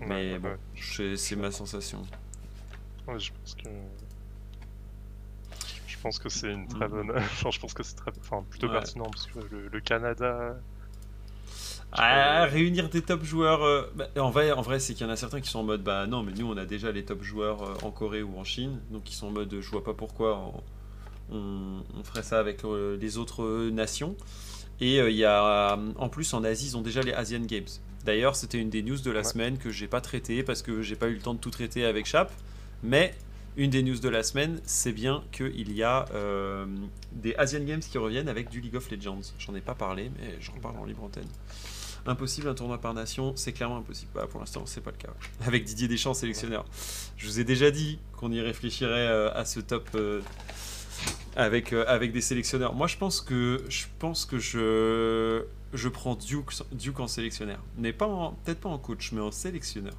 Mais 0.00 0.32
Ouais, 0.32 0.38
bon, 0.38 0.48
ouais. 0.48 1.16
c'est 1.16 1.36
ma 1.36 1.50
sensation. 1.50 2.02
Ouais, 3.06 3.18
je 3.20 3.30
pense 3.32 3.54
que. 3.54 3.68
Je 5.86 5.96
pense 6.02 6.18
que 6.18 6.28
c'est 6.28 6.52
une 6.52 6.68
très 6.68 6.86
Mm. 6.86 6.90
bonne. 6.90 7.12
Je 7.52 7.58
pense 7.58 7.74
que 7.74 7.82
c'est 7.82 7.96
très, 7.96 8.12
enfin, 8.20 8.44
plutôt 8.48 8.68
pertinent 8.68 9.10
parce 9.10 9.26
que 9.26 9.38
le, 9.50 9.68
le 9.68 9.80
Canada. 9.80 10.56
Ah, 11.92 12.44
réunir 12.44 12.88
des 12.90 13.02
top 13.02 13.24
joueurs. 13.24 13.62
euh, 13.62 13.90
bah, 13.94 14.08
en 14.18 14.30
vrai, 14.30 14.52
en 14.52 14.60
vrai 14.62 14.78
c'est 14.78 14.94
qu'il 14.94 15.06
y 15.06 15.08
en 15.08 15.12
a 15.12 15.16
certains 15.16 15.40
qui 15.40 15.48
sont 15.48 15.60
en 15.60 15.64
mode 15.64 15.82
bah 15.82 16.06
non, 16.06 16.22
mais 16.22 16.32
nous 16.32 16.46
on 16.46 16.56
a 16.56 16.66
déjà 16.66 16.92
les 16.92 17.04
top 17.04 17.22
joueurs 17.22 17.62
euh, 17.62 17.74
en 17.82 17.90
Corée 17.90 18.22
ou 18.22 18.38
en 18.38 18.44
Chine, 18.44 18.78
donc 18.90 19.10
ils 19.10 19.14
sont 19.14 19.28
en 19.28 19.30
mode 19.30 19.56
je 19.60 19.70
vois 19.70 19.82
pas 19.84 19.94
pourquoi 19.94 20.52
on, 21.30 21.82
ferait 22.04 22.22
ça 22.22 22.38
avec 22.38 22.64
euh, 22.64 22.96
les 23.00 23.16
autres 23.18 23.70
nations. 23.70 24.16
Et 24.80 24.98
il 24.98 25.16
y 25.16 25.24
a 25.24 25.76
en 25.96 26.08
plus 26.08 26.32
en 26.34 26.44
Asie 26.44 26.66
ils 26.68 26.76
ont 26.76 26.82
déjà 26.82 27.00
les 27.02 27.12
Asian 27.12 27.40
Games. 27.40 27.66
D'ailleurs, 28.04 28.36
c'était 28.36 28.58
une 28.58 28.70
des 28.70 28.82
news 28.82 28.98
de 28.98 29.10
la 29.10 29.18
Ouais. 29.20 29.24
semaine 29.24 29.58
que 29.58 29.70
j'ai 29.70 29.88
pas 29.88 30.00
traité 30.00 30.42
parce 30.44 30.62
que 30.62 30.82
j'ai 30.82 30.94
pas 30.94 31.08
eu 31.08 31.14
le 31.14 31.20
temps 31.20 31.34
de 31.34 31.40
tout 31.40 31.50
traiter 31.50 31.84
avec 31.84 32.06
Chap, 32.06 32.30
mais 32.82 33.12
une 33.56 33.70
des 33.70 33.82
news 33.82 33.98
de 33.98 34.08
la 34.08 34.22
semaine, 34.22 34.60
c'est 34.64 34.92
bien 34.92 35.24
qu'il 35.32 35.72
y 35.72 35.82
a 35.82 36.04
euh, 36.14 36.64
des 37.12 37.34
Asian 37.34 37.64
Games 37.64 37.80
qui 37.80 37.98
reviennent 37.98 38.28
avec 38.28 38.50
du 38.50 38.60
League 38.60 38.76
of 38.76 38.88
Legends. 38.88 39.32
J'en 39.40 39.54
ai 39.56 39.60
pas 39.60 39.74
parlé, 39.74 40.12
mais 40.20 40.36
j'en 40.40 40.52
parle 40.62 40.76
en 40.78 40.84
libre 40.84 41.02
antenne. 41.02 41.26
Impossible 42.06 42.48
un 42.48 42.54
tournoi 42.54 42.78
par 42.78 42.94
nation, 42.94 43.32
c'est 43.36 43.52
clairement 43.52 43.78
impossible. 43.78 44.10
Bah, 44.14 44.26
pour 44.30 44.40
l'instant, 44.40 44.62
c'est 44.66 44.80
pas 44.80 44.90
le 44.92 44.96
cas. 44.96 45.08
Avec 45.46 45.64
Didier 45.64 45.88
Deschamps, 45.88 46.14
sélectionneur. 46.14 46.64
Je 47.16 47.26
vous 47.26 47.38
ai 47.40 47.44
déjà 47.44 47.70
dit 47.70 47.98
qu'on 48.16 48.32
y 48.32 48.40
réfléchirait 48.40 49.08
euh, 49.08 49.32
à 49.34 49.44
ce 49.44 49.60
top 49.60 49.88
euh, 49.94 50.20
avec, 51.36 51.72
euh, 51.72 51.84
avec 51.86 52.12
des 52.12 52.20
sélectionneurs. 52.22 52.74
Moi, 52.74 52.86
je 52.86 52.96
pense 52.96 53.20
que 53.20 53.62
je 53.68 53.84
pense 53.98 54.24
que 54.24 54.38
je 54.38 55.44
je 55.74 55.88
prends 55.90 56.14
Duke, 56.14 56.50
Duke 56.72 56.98
en 57.00 57.08
sélectionneur, 57.08 57.58
mais 57.76 57.92
pas 57.92 58.06
en- 58.06 58.32
peut-être 58.44 58.60
pas 58.60 58.70
en 58.70 58.78
coach, 58.78 59.12
mais 59.12 59.20
en 59.20 59.30
sélectionneur. 59.30 59.92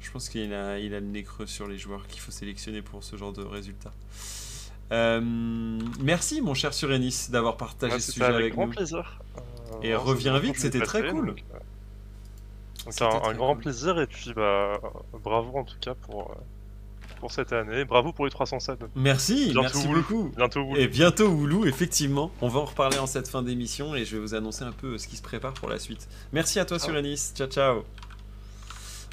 Je 0.00 0.10
pense 0.10 0.28
qu'il 0.28 0.52
a, 0.52 0.78
il 0.80 0.94
a 0.94 1.00
le 1.00 1.06
nez 1.06 1.22
creux 1.22 1.46
sur 1.46 1.68
les 1.68 1.78
joueurs 1.78 2.06
qu'il 2.08 2.20
faut 2.20 2.32
sélectionner 2.32 2.82
pour 2.82 3.04
ce 3.04 3.14
genre 3.16 3.32
de 3.32 3.42
résultat. 3.42 3.92
Euh, 4.90 5.20
merci, 6.00 6.40
mon 6.40 6.54
cher 6.54 6.72
Surenis, 6.72 7.26
d'avoir 7.30 7.56
partagé 7.56 7.94
Ouais, 7.94 8.00
ce 8.00 8.12
sujet 8.12 8.24
avec, 8.24 8.36
avec 8.40 8.52
grand 8.54 8.66
nous. 8.66 8.72
plaisir. 8.72 9.20
Euh, 9.84 9.86
Et 9.86 9.94
reviens 9.94 10.34
c'est 10.36 10.42
vite, 10.46 10.58
c'était 10.58 10.80
très 10.80 11.08
cool. 11.10 11.26
Donc, 11.28 11.44
euh, 11.54 11.58
donc 12.84 12.92
C'était 12.92 13.04
un, 13.04 13.34
grand 13.34 13.54
cool. 13.54 13.62
plaisir 13.62 14.00
et 14.00 14.06
puis 14.06 14.32
bah 14.34 14.80
bravo 15.22 15.58
en 15.58 15.64
tout 15.64 15.76
cas 15.80 15.94
pour 15.94 16.30
euh, 16.30 16.34
pour 17.20 17.32
cette 17.32 17.52
année. 17.52 17.84
Bravo 17.84 18.12
pour 18.12 18.24
les 18.26 18.30
307. 18.30 18.78
Merci, 18.94 19.46
Bientôt 19.46 19.60
merci 19.62 19.86
Woulou. 19.88 20.00
beaucoup. 20.02 20.32
Bientôt. 20.36 20.76
Et 20.76 20.86
bientôt 20.86 21.26
Oulou, 21.28 21.66
effectivement. 21.66 22.30
On 22.40 22.48
va 22.48 22.60
en 22.60 22.64
reparler 22.64 22.98
en 22.98 23.06
cette 23.08 23.28
fin 23.28 23.42
d'émission 23.42 23.94
et 23.96 24.04
je 24.04 24.16
vais 24.16 24.22
vous 24.22 24.34
annoncer 24.34 24.62
un 24.62 24.70
peu 24.72 24.98
ce 24.98 25.08
qui 25.08 25.16
se 25.16 25.22
prépare 25.22 25.52
pour 25.54 25.68
la 25.68 25.78
suite. 25.80 26.08
Merci 26.32 26.60
à 26.60 26.64
toi. 26.64 26.78
Surenis. 26.78 27.32
Ciao, 27.34 27.48
ciao. 27.48 27.84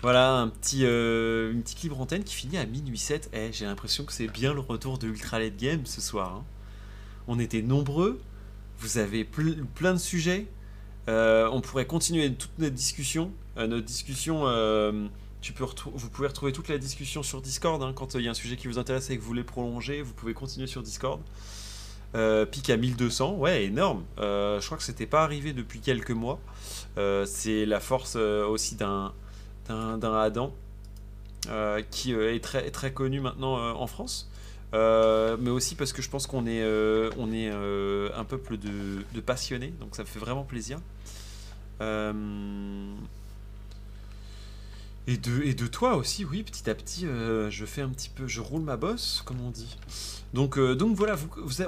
Voilà, 0.03 0.33
un 0.35 0.49
petit, 0.49 0.81
euh, 0.85 1.51
une 1.51 1.63
petite 1.63 1.81
libre 1.81 1.99
antenne 1.99 2.23
qui 2.23 2.35
finit 2.35 2.57
à 2.59 2.65
minuit 2.65 2.97
7. 2.97 3.29
Eh, 3.33 3.51
J'ai 3.51 3.65
l'impression 3.65 4.03
que 4.05 4.13
c'est 4.13 4.27
bien 4.27 4.53
le 4.53 4.59
retour 4.59 4.99
de 4.99 5.07
Ultra 5.07 5.39
Late 5.39 5.57
Game 5.57 5.85
ce 5.85 5.99
soir. 5.99 6.31
hein. 6.35 6.43
On 7.27 7.39
était 7.39 7.63
nombreux. 7.63 8.21
Vous 8.79 8.97
avez 8.97 9.23
ple- 9.23 9.63
plein 9.75 9.93
de 9.93 9.99
sujets. 9.99 10.47
Euh, 11.07 11.47
on 11.51 11.61
pourrait 11.61 11.85
continuer 11.85 12.33
toute 12.33 12.57
notre 12.59 12.75
discussion. 12.75 13.31
Euh, 13.57 13.67
notre 13.67 13.85
discussion, 13.85 14.41
euh, 14.47 15.07
tu 15.41 15.53
peux 15.53 15.63
vous 15.63 16.09
pouvez 16.09 16.27
retrouver 16.27 16.51
toute 16.51 16.67
la 16.67 16.77
discussion 16.77 17.23
sur 17.23 17.41
Discord. 17.41 17.81
hein. 17.83 17.93
quand 17.95 18.15
il 18.15 18.21
y 18.21 18.27
a 18.27 18.31
un 18.31 18.35
sujet 18.35 18.57
qui 18.57 18.67
vous 18.67 18.79
intéresse 18.79 19.09
et 19.09 19.15
que 19.17 19.21
vous 19.21 19.27
voulez 19.27 19.43
prolonger, 19.43 20.01
vous 20.01 20.13
pouvez 20.13 20.33
continuer 20.33 20.67
sur 20.67 20.81
Discord. 20.81 21.21
Pic 22.51 22.69
à 22.69 22.77
1200, 22.77 23.35
ouais, 23.35 23.65
énorme. 23.65 24.03
Je 24.17 24.65
crois 24.65 24.77
que 24.77 24.83
c'était 24.83 25.05
pas 25.05 25.23
arrivé 25.23 25.51
depuis 25.51 25.81
quelques 25.81 26.11
mois. 26.11 26.39
C'est 27.25 27.65
la 27.65 27.79
force 27.81 28.15
aussi 28.15 28.75
d'un 28.75 29.11
Adam 29.69 30.53
qui 31.91 32.13
est 32.13 32.43
très 32.43 32.71
très 32.71 32.93
connu 32.93 33.19
maintenant 33.19 33.77
en 33.77 33.87
France. 33.87 34.29
Euh, 34.75 35.37
mais 35.39 35.49
aussi 35.49 35.75
parce 35.75 35.93
que 35.93 36.01
je 36.01 36.09
pense 36.09 36.27
qu'on 36.27 36.45
est, 36.45 36.61
euh, 36.61 37.09
on 37.17 37.31
est 37.31 37.49
euh, 37.49 38.09
un 38.15 38.25
peuple 38.25 38.57
de, 38.57 39.21
passionnés, 39.21 39.73
donc 39.79 39.95
ça 39.95 40.03
me 40.03 40.07
fait 40.07 40.19
vraiment 40.19 40.43
plaisir. 40.43 40.79
Et, 45.07 45.17
de, 45.17 45.43
et 45.43 45.53
de 45.53 45.67
toi 45.67 45.95
aussi, 45.97 46.25
oui, 46.25 46.41
petit 46.43 46.67
à 46.69 46.75
petit, 46.75 47.05
je 47.05 47.65
fais 47.65 47.81
un 47.81 47.89
petit 47.89 48.09
peu, 48.09 48.27
je 48.27 48.41
roule 48.41 48.63
ma 48.63 48.75
bosse, 48.75 49.21
comme 49.25 49.39
on 49.41 49.51
dit. 49.51 49.77
Donc, 50.33 50.59
donc 50.59 50.95
voilà, 50.95 51.15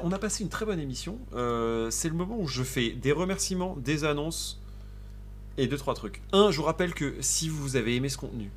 on 0.03 0.11
a 0.11 0.19
passé 0.19 0.43
une 0.43 0.49
très 0.49 0.65
bonne 0.65 0.79
émission. 0.79 1.19
C'est 1.31 2.09
le 2.09 2.15
moment 2.15 2.37
où 2.39 2.47
je 2.47 2.63
fais 2.63 2.89
des 2.89 3.11
remerciements, 3.11 3.75
des 3.77 4.03
annonces 4.03 4.59
et 5.57 5.67
deux 5.67 5.77
trois 5.77 5.93
trucs. 5.93 6.21
Un, 6.33 6.51
je 6.51 6.57
vous 6.57 6.63
rappelle 6.63 6.93
que 6.93 7.15
si 7.19 7.47
vous 7.47 7.75
avez 7.75 7.95
aimé 7.95 8.09
ce 8.09 8.17
contenu, 8.17 8.49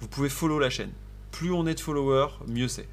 vous 0.00 0.08
pouvez 0.08 0.28
follow 0.28 0.58
la 0.58 0.70
chaîne. 0.70 0.90
Plus 1.30 1.52
on 1.52 1.66
est 1.66 1.74
de 1.74 1.80
followers, 1.80 2.30
mieux 2.46 2.68
c'est. 2.68 2.88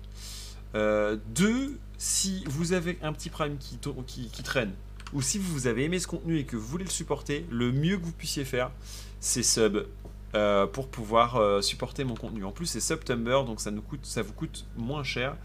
Euh, 0.76 1.17
deux, 1.34 1.78
si 1.97 2.43
vous 2.47 2.73
avez 2.73 2.97
un 3.01 3.13
petit 3.13 3.30
prime 3.30 3.57
qui, 3.57 3.78
qui, 3.78 4.43
traîne, 4.43 4.73
ou 5.13 5.21
si 5.21 5.38
vous 5.38 5.67
avez 5.67 5.86
aimé 5.86 5.99
ce 5.99 6.07
contenu 6.07 6.38
et 6.38 6.45
que 6.45 6.55
vous 6.55 6.67
voulez 6.67 6.84
le 6.84 6.89
supporter, 6.89 7.45
le 7.49 7.71
mieux 7.71 7.97
que 7.97 8.03
vous 8.03 8.11
puissiez 8.11 8.45
faire, 8.45 8.71
c'est 9.19 9.43
sub 9.43 9.86
euh, 10.36 10.67
pour 10.67 10.89
pouvoir 10.89 11.38
euh, 11.38 11.61
supporter 11.61 12.03
mon 12.03 12.15
contenu. 12.15 12.43
En 12.43 12.51
plus, 12.51 12.65
c'est 12.65 12.82
September, 12.82 13.43
donc 13.45 13.61
ça, 13.61 13.71
nous 13.71 13.82
coûte, 13.82 14.05
ça 14.05 14.21
vous 14.21 14.34
coûte 14.34 14.65
moins 14.76 15.03
cher. 15.03 15.38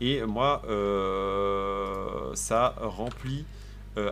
Et 0.00 0.22
moi, 0.22 0.62
euh, 0.68 2.30
ça 2.34 2.74
remplit 2.80 3.44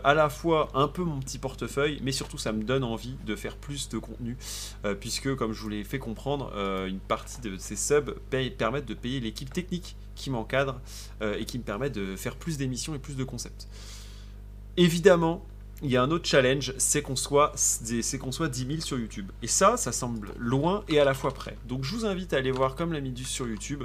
à 0.02 0.14
la 0.14 0.30
fois 0.30 0.70
un 0.72 0.88
peu 0.88 1.02
mon 1.04 1.20
petit 1.20 1.36
portefeuille, 1.36 2.00
mais 2.02 2.10
surtout 2.10 2.38
ça 2.38 2.52
me 2.52 2.62
donne 2.64 2.84
envie 2.84 3.16
de 3.26 3.36
faire 3.36 3.54
plus 3.54 3.90
de 3.90 3.98
contenu, 3.98 4.34
puisque 4.98 5.36
comme 5.36 5.52
je 5.52 5.60
vous 5.60 5.68
l'ai 5.68 5.84
fait 5.84 5.98
comprendre, 5.98 6.50
une 6.88 7.00
partie 7.00 7.42
de 7.42 7.58
ces 7.58 7.76
subs 7.76 8.14
permettent 8.56 8.86
de 8.86 8.94
payer 8.94 9.20
l'équipe 9.20 9.52
technique 9.52 9.94
qui 10.14 10.30
m'encadre 10.30 10.80
euh, 11.22 11.36
et 11.38 11.44
qui 11.44 11.58
me 11.58 11.64
permet 11.64 11.90
de 11.90 12.16
faire 12.16 12.36
plus 12.36 12.58
d'émissions 12.58 12.94
et 12.94 12.98
plus 12.98 13.16
de 13.16 13.24
concepts. 13.24 13.68
Évidemment, 14.76 15.44
il 15.82 15.90
y 15.90 15.96
a 15.96 16.02
un 16.02 16.10
autre 16.10 16.26
challenge, 16.26 16.72
c'est 16.78 17.02
qu'on 17.02 17.16
soit, 17.16 17.52
qu'on 18.20 18.32
soit 18.32 18.48
10 18.48 18.66
000 18.66 18.80
sur 18.80 18.98
YouTube. 18.98 19.30
Et 19.42 19.46
ça, 19.46 19.76
ça 19.76 19.92
semble 19.92 20.32
loin 20.38 20.84
et 20.88 20.98
à 20.98 21.04
la 21.04 21.14
fois 21.14 21.32
près. 21.32 21.56
Donc 21.66 21.84
je 21.84 21.94
vous 21.94 22.06
invite 22.06 22.32
à 22.32 22.38
aller 22.38 22.50
voir 22.50 22.74
comme 22.74 22.92
la 22.92 23.00
Midus 23.00 23.24
sur 23.24 23.46
YouTube. 23.46 23.84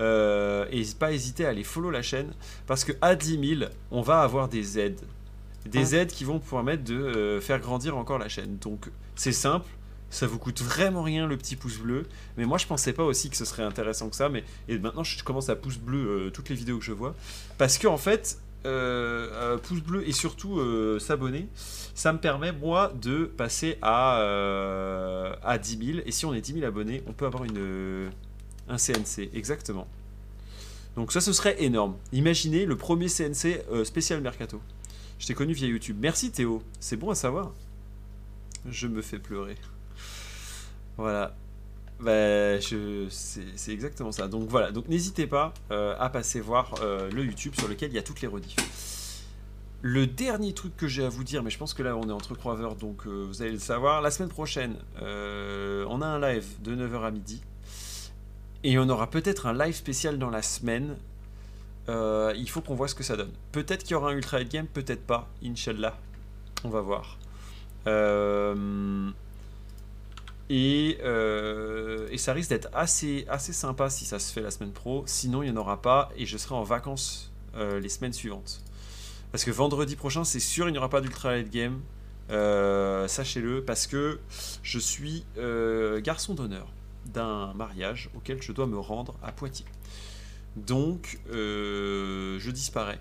Euh, 0.00 0.66
et 0.70 0.82
pas 0.98 1.12
hésiter 1.12 1.44
à 1.44 1.50
aller 1.50 1.64
follow 1.64 1.90
la 1.90 2.00
chaîne 2.00 2.32
parce 2.66 2.82
que 2.82 2.92
à 3.02 3.14
10 3.14 3.56
000 3.58 3.70
on 3.90 4.00
va 4.00 4.22
avoir 4.22 4.48
des 4.48 4.78
aides 4.78 5.02
des 5.66 5.94
aides 5.94 6.10
qui 6.10 6.24
vont 6.24 6.38
permettre 6.38 6.82
de 6.82 6.94
euh, 6.94 7.40
faire 7.42 7.60
grandir 7.60 7.94
encore 7.98 8.18
la 8.18 8.30
chaîne 8.30 8.56
donc 8.56 8.88
c'est 9.16 9.32
simple 9.32 9.68
ça 10.12 10.26
vous 10.26 10.38
coûte 10.38 10.60
vraiment 10.60 11.02
rien 11.02 11.26
le 11.26 11.36
petit 11.38 11.56
pouce 11.56 11.78
bleu 11.78 12.04
mais 12.36 12.44
moi 12.44 12.58
je 12.58 12.66
pensais 12.66 12.92
pas 12.92 13.02
aussi 13.02 13.30
que 13.30 13.36
ce 13.36 13.46
serait 13.46 13.62
intéressant 13.62 14.10
que 14.10 14.14
ça 14.14 14.28
mais 14.28 14.44
et 14.68 14.78
maintenant 14.78 15.02
je 15.02 15.24
commence 15.24 15.48
à 15.48 15.56
pouce 15.56 15.78
bleu 15.78 16.06
euh, 16.26 16.30
toutes 16.30 16.50
les 16.50 16.54
vidéos 16.54 16.78
que 16.78 16.84
je 16.84 16.92
vois 16.92 17.14
parce 17.56 17.78
que 17.78 17.86
en 17.86 17.96
fait 17.96 18.38
euh, 18.66 19.28
euh, 19.32 19.58
pouce 19.58 19.80
bleu 19.80 20.06
et 20.06 20.12
surtout 20.12 20.60
s'abonner 21.00 21.48
ça 21.94 22.12
me 22.12 22.18
permet 22.18 22.52
moi 22.52 22.92
de 23.00 23.24
passer 23.24 23.78
à, 23.80 24.18
à 25.42 25.58
10 25.58 25.78
000 25.94 25.98
et 26.04 26.12
si 26.12 26.26
on 26.26 26.34
est 26.34 26.42
10 26.42 26.54
000 26.54 26.66
abonnés 26.66 27.02
on 27.06 27.12
peut 27.12 27.26
avoir 27.26 27.44
une 27.44 28.10
un 28.68 28.76
CNC, 28.76 29.30
exactement. 29.34 29.88
Donc 30.94 31.10
ça, 31.10 31.20
ce 31.20 31.32
serait 31.32 31.60
énorme. 31.64 31.96
Imaginez 32.12 32.64
le 32.64 32.76
premier 32.76 33.08
CNC 33.08 33.60
spécial 33.84 34.20
Mercato. 34.20 34.60
Je 35.18 35.26
t'ai 35.26 35.34
connu 35.34 35.52
via 35.52 35.66
YouTube. 35.66 35.96
Merci 36.00 36.30
Théo, 36.30 36.62
c'est 36.78 36.96
bon 36.96 37.10
à 37.10 37.16
savoir. 37.16 37.52
Je 38.70 38.86
me 38.86 39.02
fais 39.02 39.18
pleurer. 39.18 39.56
Voilà. 40.96 41.34
Bah, 42.00 42.60
c'est 42.60 43.72
exactement 43.72 44.10
ça. 44.10 44.26
Donc 44.26 44.48
voilà, 44.48 44.72
donc 44.72 44.88
n'hésitez 44.88 45.26
pas 45.26 45.54
euh, 45.70 45.94
à 46.00 46.10
passer 46.10 46.40
voir 46.40 46.74
euh, 46.82 47.08
le 47.12 47.24
YouTube 47.24 47.54
sur 47.56 47.68
lequel 47.68 47.90
il 47.90 47.94
y 47.94 47.98
a 47.98 48.02
toutes 48.02 48.20
les 48.20 48.28
rediffs. 48.28 48.56
Le 49.82 50.06
dernier 50.06 50.52
truc 50.52 50.76
que 50.76 50.88
j'ai 50.88 51.04
à 51.04 51.08
vous 51.08 51.24
dire, 51.24 51.42
mais 51.42 51.50
je 51.50 51.58
pense 51.58 51.74
que 51.74 51.82
là 51.82 51.96
on 51.96 52.08
est 52.08 52.12
entre 52.12 52.34
croiveurs, 52.34 52.74
donc 52.74 53.06
euh, 53.06 53.24
vous 53.28 53.42
allez 53.42 53.52
le 53.52 53.58
savoir. 53.58 54.00
La 54.00 54.10
semaine 54.10 54.30
prochaine, 54.30 54.76
on 55.00 56.02
a 56.02 56.06
un 56.06 56.20
live 56.20 56.46
de 56.62 56.74
9h 56.74 57.04
à 57.04 57.10
midi. 57.10 57.42
Et 58.64 58.78
on 58.78 58.88
aura 58.88 59.10
peut-être 59.10 59.46
un 59.46 59.54
live 59.54 59.74
spécial 59.74 60.18
dans 60.18 60.30
la 60.30 60.42
semaine. 60.42 60.96
Il 61.88 62.48
faut 62.48 62.60
qu'on 62.60 62.74
voit 62.74 62.88
ce 62.88 62.94
que 62.94 63.02
ça 63.04 63.16
donne. 63.16 63.32
Peut-être 63.52 63.82
qu'il 63.82 63.92
y 63.92 63.94
aura 63.94 64.10
un 64.10 64.14
Ultra 64.14 64.40
Head 64.40 64.48
Game, 64.48 64.66
peut-être 64.66 65.04
pas. 65.04 65.28
Inch'Allah. 65.44 65.96
On 66.64 66.68
va 66.68 66.80
voir. 66.80 67.18
Euh, 67.86 69.10
et, 70.54 70.98
euh, 71.02 72.08
et 72.10 72.18
ça 72.18 72.34
risque 72.34 72.50
d'être 72.50 72.68
assez, 72.74 73.24
assez 73.26 73.54
sympa 73.54 73.88
si 73.88 74.04
ça 74.04 74.18
se 74.18 74.30
fait 74.30 74.42
la 74.42 74.50
semaine 74.50 74.70
pro. 74.70 75.02
Sinon, 75.06 75.42
il 75.42 75.50
n'y 75.50 75.56
en 75.56 75.58
aura 75.58 75.80
pas 75.80 76.10
et 76.14 76.26
je 76.26 76.36
serai 76.36 76.54
en 76.54 76.62
vacances 76.62 77.32
euh, 77.54 77.80
les 77.80 77.88
semaines 77.88 78.12
suivantes. 78.12 78.62
Parce 79.30 79.44
que 79.44 79.50
vendredi 79.50 79.96
prochain, 79.96 80.24
c'est 80.24 80.40
sûr, 80.40 80.68
il 80.68 80.72
n'y 80.72 80.78
aura 80.78 80.90
pas 80.90 81.00
d'Ultra 81.00 81.32
Light 81.32 81.50
Game. 81.50 81.80
Euh, 82.28 83.08
Sachez-le, 83.08 83.64
parce 83.64 83.86
que 83.86 84.20
je 84.62 84.78
suis 84.78 85.24
garçon 86.02 86.34
d'honneur 86.34 86.66
d'un 87.06 87.54
mariage 87.54 88.10
auquel 88.14 88.42
je 88.42 88.52
dois 88.52 88.66
me 88.66 88.78
rendre 88.78 89.14
à 89.22 89.32
Poitiers. 89.32 89.64
Donc, 90.56 91.18
je 91.30 92.50
disparais 92.50 92.98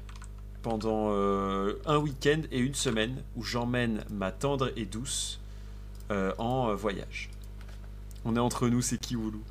pendant 0.62 1.12
un 1.12 1.98
week-end 1.98 2.44
et 2.50 2.60
une 2.60 2.76
semaine 2.76 3.22
où 3.36 3.44
j'emmène 3.44 4.06
ma 4.10 4.32
tendre 4.32 4.72
et 4.78 4.86
douce 4.86 5.42
en 6.10 6.74
voyage. 6.76 7.30
On 8.26 8.36
est 8.36 8.40
entre 8.40 8.68
nous, 8.68 8.82
c'est 8.82 8.98
Kiwoulou. 8.98 9.42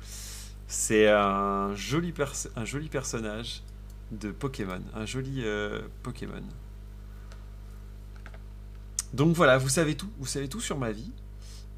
C'est 0.67 1.09
un 1.09 1.75
joli, 1.75 2.13
un 2.55 2.65
joli 2.65 2.87
personnage 2.89 3.63
de 4.11 4.31
Pokémon. 4.31 4.81
Un 4.93 5.05
joli 5.05 5.41
euh, 5.43 5.81
Pokémon. 6.03 6.43
Donc 9.13 9.35
voilà, 9.35 9.57
vous 9.57 9.69
savez 9.69 9.95
tout. 9.95 10.09
Vous 10.19 10.25
savez 10.25 10.47
tout 10.47 10.61
sur 10.61 10.77
ma 10.77 10.91
vie. 10.91 11.11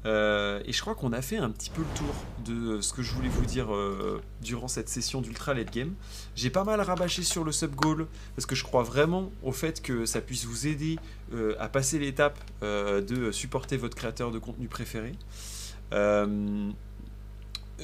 Euh, 0.06 0.60
et 0.66 0.72
je 0.72 0.80
crois 0.82 0.94
qu'on 0.94 1.12
a 1.12 1.22
fait 1.22 1.38
un 1.38 1.50
petit 1.50 1.70
peu 1.70 1.80
le 1.80 1.98
tour 1.98 2.14
de 2.44 2.80
ce 2.82 2.92
que 2.92 3.02
je 3.02 3.12
voulais 3.14 3.28
vous 3.28 3.46
dire 3.46 3.74
euh, 3.74 4.20
durant 4.42 4.68
cette 4.68 4.88
session 4.88 5.22
d'Ultra 5.22 5.54
Late 5.54 5.72
Game. 5.72 5.94
J'ai 6.36 6.50
pas 6.50 6.64
mal 6.64 6.80
rabâché 6.80 7.22
sur 7.22 7.42
le 7.42 7.52
sub 7.52 7.74
goal 7.74 8.06
parce 8.36 8.44
que 8.44 8.54
je 8.54 8.64
crois 8.64 8.82
vraiment 8.82 9.30
au 9.42 9.52
fait 9.52 9.80
que 9.80 10.04
ça 10.04 10.20
puisse 10.20 10.44
vous 10.44 10.66
aider 10.66 10.98
euh, 11.32 11.56
à 11.58 11.68
passer 11.68 11.98
l'étape 11.98 12.38
de 12.62 13.30
supporter 13.32 13.76
votre 13.76 13.96
créateur 13.96 14.30
de 14.30 14.38
contenu 14.38 14.68
préféré. 14.68 15.12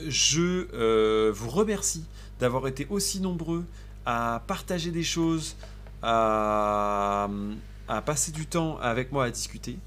Je 0.09 1.31
vous 1.31 1.51
remercie 1.51 2.05
d'avoir 2.41 2.67
été 2.67 2.87
aussi 2.91 3.21
nombreux 3.21 3.65
à 4.07 4.43
partager 4.47 4.91
des 4.91 5.03
choses, 5.03 5.57
à, 6.03 7.29
passer 8.07 8.33
du 8.33 8.47
temps 8.47 8.79
avec 8.79 9.13
moi 9.13 9.25
à 9.25 9.31
discuter. 9.31 9.79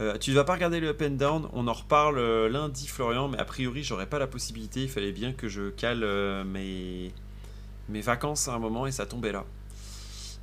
Euh, 0.00 0.18
tu 0.18 0.30
ne 0.30 0.36
vas 0.36 0.44
pas 0.44 0.54
regarder 0.54 0.78
le 0.78 0.88
up 0.88 1.02
and 1.02 1.12
down, 1.12 1.48
on 1.54 1.66
en 1.68 1.72
reparle 1.72 2.18
euh, 2.18 2.50
lundi 2.50 2.86
Florian, 2.86 3.28
mais 3.28 3.38
a 3.38 3.46
priori 3.46 3.82
j'aurais 3.82 4.06
pas 4.06 4.18
la 4.18 4.26
possibilité, 4.26 4.82
il 4.82 4.90
fallait 4.90 5.12
bien 5.12 5.32
que 5.32 5.48
je 5.48 5.70
cale 5.70 6.02
euh, 6.04 6.44
mes, 6.44 7.12
mes 7.88 8.02
vacances 8.02 8.46
à 8.48 8.52
un 8.52 8.58
moment 8.58 8.86
et 8.86 8.92
ça 8.92 9.06
tombait 9.06 9.32
là. 9.32 9.46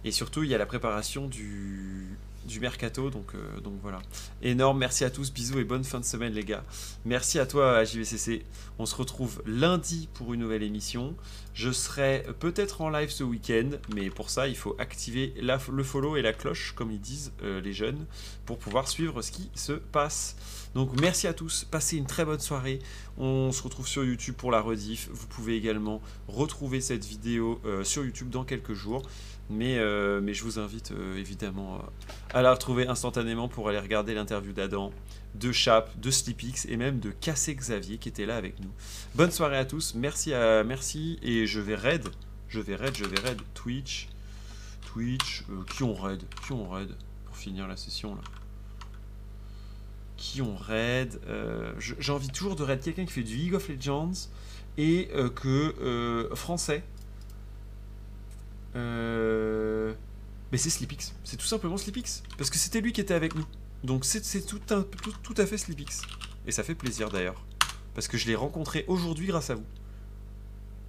Et 0.06 0.12
surtout 0.12 0.42
il 0.42 0.50
y 0.50 0.56
a 0.56 0.58
la 0.58 0.66
préparation 0.66 1.28
du, 1.28 2.18
du 2.46 2.60
mercato, 2.60 3.10
donc, 3.10 3.34
donc 3.64 3.74
voilà. 3.82 4.02
Énorme, 4.42 4.80
merci 4.80 5.04
à 5.04 5.10
tous, 5.10 5.32
bisous 5.32 5.60
et 5.60 5.64
bonne 5.64 5.84
fin 5.84 6.00
de 6.00 6.06
semaine 6.06 6.34
les 6.34 6.44
gars. 6.44 6.64
Merci 7.06 7.40
à 7.40 7.46
toi 7.46 7.78
à 7.78 7.84
JVCC, 7.84 8.44
on 8.80 8.86
se 8.86 8.96
retrouve 8.96 9.42
lundi 9.46 10.10
pour 10.14 10.34
une 10.34 10.42
nouvelle 10.42 10.64
émission. 10.64 11.16
Je 11.54 11.72
serai 11.72 12.26
peut-être 12.40 12.82
en 12.82 12.90
live 12.90 13.12
ce 13.12 13.24
week-end, 13.24 13.70
mais 13.94 14.10
pour 14.10 14.30
ça, 14.32 14.48
il 14.48 14.56
faut 14.56 14.76
activer 14.80 15.34
le 15.40 15.84
follow 15.84 16.18
et 16.18 16.22
la 16.22 16.34
cloche, 16.34 16.74
comme 16.76 16.92
ils 16.92 17.00
disent 17.00 17.32
euh, 17.44 17.62
les 17.62 17.74
jeunes, 17.74 18.06
pour 18.46 18.58
pouvoir 18.58 18.88
suivre 18.88 19.22
ce 19.22 19.32
qui 19.32 19.52
se 19.54 19.74
passe. 19.74 20.36
Donc 20.74 21.00
merci 21.00 21.28
à 21.28 21.34
tous, 21.34 21.66
passez 21.66 21.98
une 21.98 22.08
très 22.08 22.26
bonne 22.26 22.40
soirée. 22.40 22.80
On 23.18 23.52
se 23.52 23.62
retrouve 23.62 23.88
sur 23.88 24.04
YouTube 24.04 24.34
pour 24.36 24.50
la 24.50 24.60
rediff. 24.60 25.08
Vous 25.12 25.28
pouvez 25.28 25.56
également 25.56 26.02
retrouver 26.28 26.82
cette 26.82 27.06
vidéo 27.06 27.62
euh, 27.66 27.84
sur 27.84 28.04
YouTube 28.04 28.30
dans 28.30 28.44
quelques 28.44 28.74
jours. 28.74 29.04
Mais, 29.50 29.78
euh, 29.78 30.22
mais 30.22 30.34
je 30.34 30.44
vous 30.44 30.58
invite 30.58 30.94
évidemment 31.18 31.84
à 32.34 32.42
la 32.42 32.54
retrouver 32.54 32.88
instantanément 32.88 33.48
pour 33.48 33.70
aller 33.70 33.80
regarder 33.80 34.14
l'interview 34.14 34.54
d'Adam 34.54 34.92
de 35.36 35.52
Chap, 35.52 36.00
de 36.00 36.12
Sleepix 36.12 36.66
et 36.66 36.78
même 36.78 37.00
de 37.00 37.12
Cassé 37.12 37.56
Xavier 37.56 37.98
qui 37.98 38.10
était 38.10 38.26
là 38.26 38.36
avec 38.38 38.60
nous. 38.60 38.72
Bonne 39.16 39.32
soirée 39.32 39.58
à 39.58 39.66
tous, 39.66 39.96
merci 39.96 40.34
à 40.34 40.64
merci 40.64 41.20
et 41.24 41.48
je 41.48 41.60
vais 41.60 41.76
raid, 41.76 42.08
je 42.50 42.60
vais 42.60 42.76
raid, 42.76 42.96
je 42.96 43.06
vais 43.06 43.20
raid 43.20 43.40
Twitch, 43.54 44.10
Twitch, 44.86 45.44
euh, 45.50 45.64
qui 45.76 45.84
ont 45.84 45.96
raid, 45.96 46.22
qui 46.46 46.52
ont 46.52 46.70
raid 46.70 46.90
pour 47.26 47.36
finir 47.36 47.68
la 47.68 47.78
session 47.78 48.16
là. 48.16 48.22
Qui 50.18 50.42
ont 50.42 50.56
raid, 50.56 51.20
euh, 51.28 51.74
j'ai 51.80 52.12
envie 52.12 52.30
toujours 52.30 52.56
de 52.56 52.64
raid 52.64 52.82
quelqu'un 52.82 53.06
qui 53.06 53.12
fait 53.12 53.24
du 53.24 53.36
League 53.36 53.56
of 53.56 53.68
Legends 53.68 54.30
et 54.78 55.10
euh, 55.14 55.30
que 55.30 56.30
français. 56.36 56.84
Mais 58.76 60.58
c'est 60.58 60.70
Sleepix, 60.70 61.14
c'est 61.24 61.38
tout 61.38 61.46
simplement 61.46 61.78
Sleepix 61.78 62.24
parce 62.38 62.50
que 62.50 62.58
c'était 62.58 62.82
lui 62.82 62.94
qui 62.94 63.02
était 63.02 63.14
avec 63.14 63.36
nous. 63.36 63.46
Donc 63.84 64.06
c'est 64.06 64.46
tout, 64.46 64.60
tout, 64.60 65.34
à 65.38 65.46
fait 65.46 65.58
Sleepix. 65.58 66.02
Et 66.48 66.52
ça 66.52 66.64
fait 66.64 66.76
plaisir 66.76 67.10
d'ailleurs. 67.10 67.44
Parce 67.94 68.08
que 68.08 68.18
je 68.18 68.28
l'ai 68.28 68.36
rencontré 68.36 68.86
aujourd'hui 68.88 69.28
grâce 69.28 69.50
à 69.50 69.56
vous. 69.56 69.66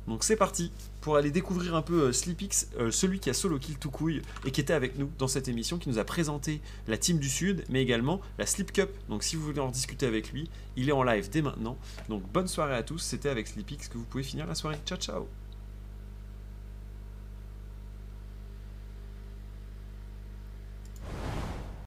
Donc 0.07 0.22
c'est 0.22 0.37
parti 0.37 0.70
pour 1.01 1.16
aller 1.16 1.30
découvrir 1.30 1.74
un 1.74 1.82
peu 1.82 2.03
euh, 2.03 2.12
Sleepix, 2.12 2.68
euh, 2.78 2.91
celui 2.91 3.20
qui 3.20 3.30
a 3.30 3.35
solo 3.35 3.59
kill 3.59 3.78
tout 3.78 3.91
couille 3.91 4.20
et 4.45 4.51
qui 4.51 4.61
était 4.61 4.74
avec 4.74 4.99
nous 4.99 5.11
dans 5.18 5.28
cette 5.28 5.49
émission, 5.49 5.78
qui 5.78 5.89
nous 5.89 5.99
a 5.99 6.05
présenté 6.05 6.61
la 6.87 6.99
team 6.99 7.18
du 7.18 7.30
Sud, 7.30 7.64
mais 7.70 7.82
également 7.82 8.20
la 8.39 8.45
Sleep 8.45 8.70
Cup. 8.70 8.91
Donc 9.09 9.22
si 9.22 9.35
vous 9.37 9.43
voulez 9.43 9.61
en 9.61 9.70
discuter 9.70 10.07
avec 10.07 10.30
lui, 10.30 10.51
il 10.76 10.89
est 10.89 10.93
en 10.93 11.03
live 11.03 11.30
dès 11.30 11.41
maintenant. 11.41 11.78
Donc 12.11 12.22
bonne 12.30 12.49
soirée 12.49 12.74
à 12.74 12.82
tous, 12.82 12.99
c'était 12.99 13.30
avec 13.30 13.49
Sleepix 13.49 13.89
que 13.89 13.97
vous 13.97 14.05
pouvez 14.05 14.24
finir 14.24 14.47
la 14.47 14.55
soirée. 14.55 14.78
Ciao 14.85 14.99
ciao 14.99 15.43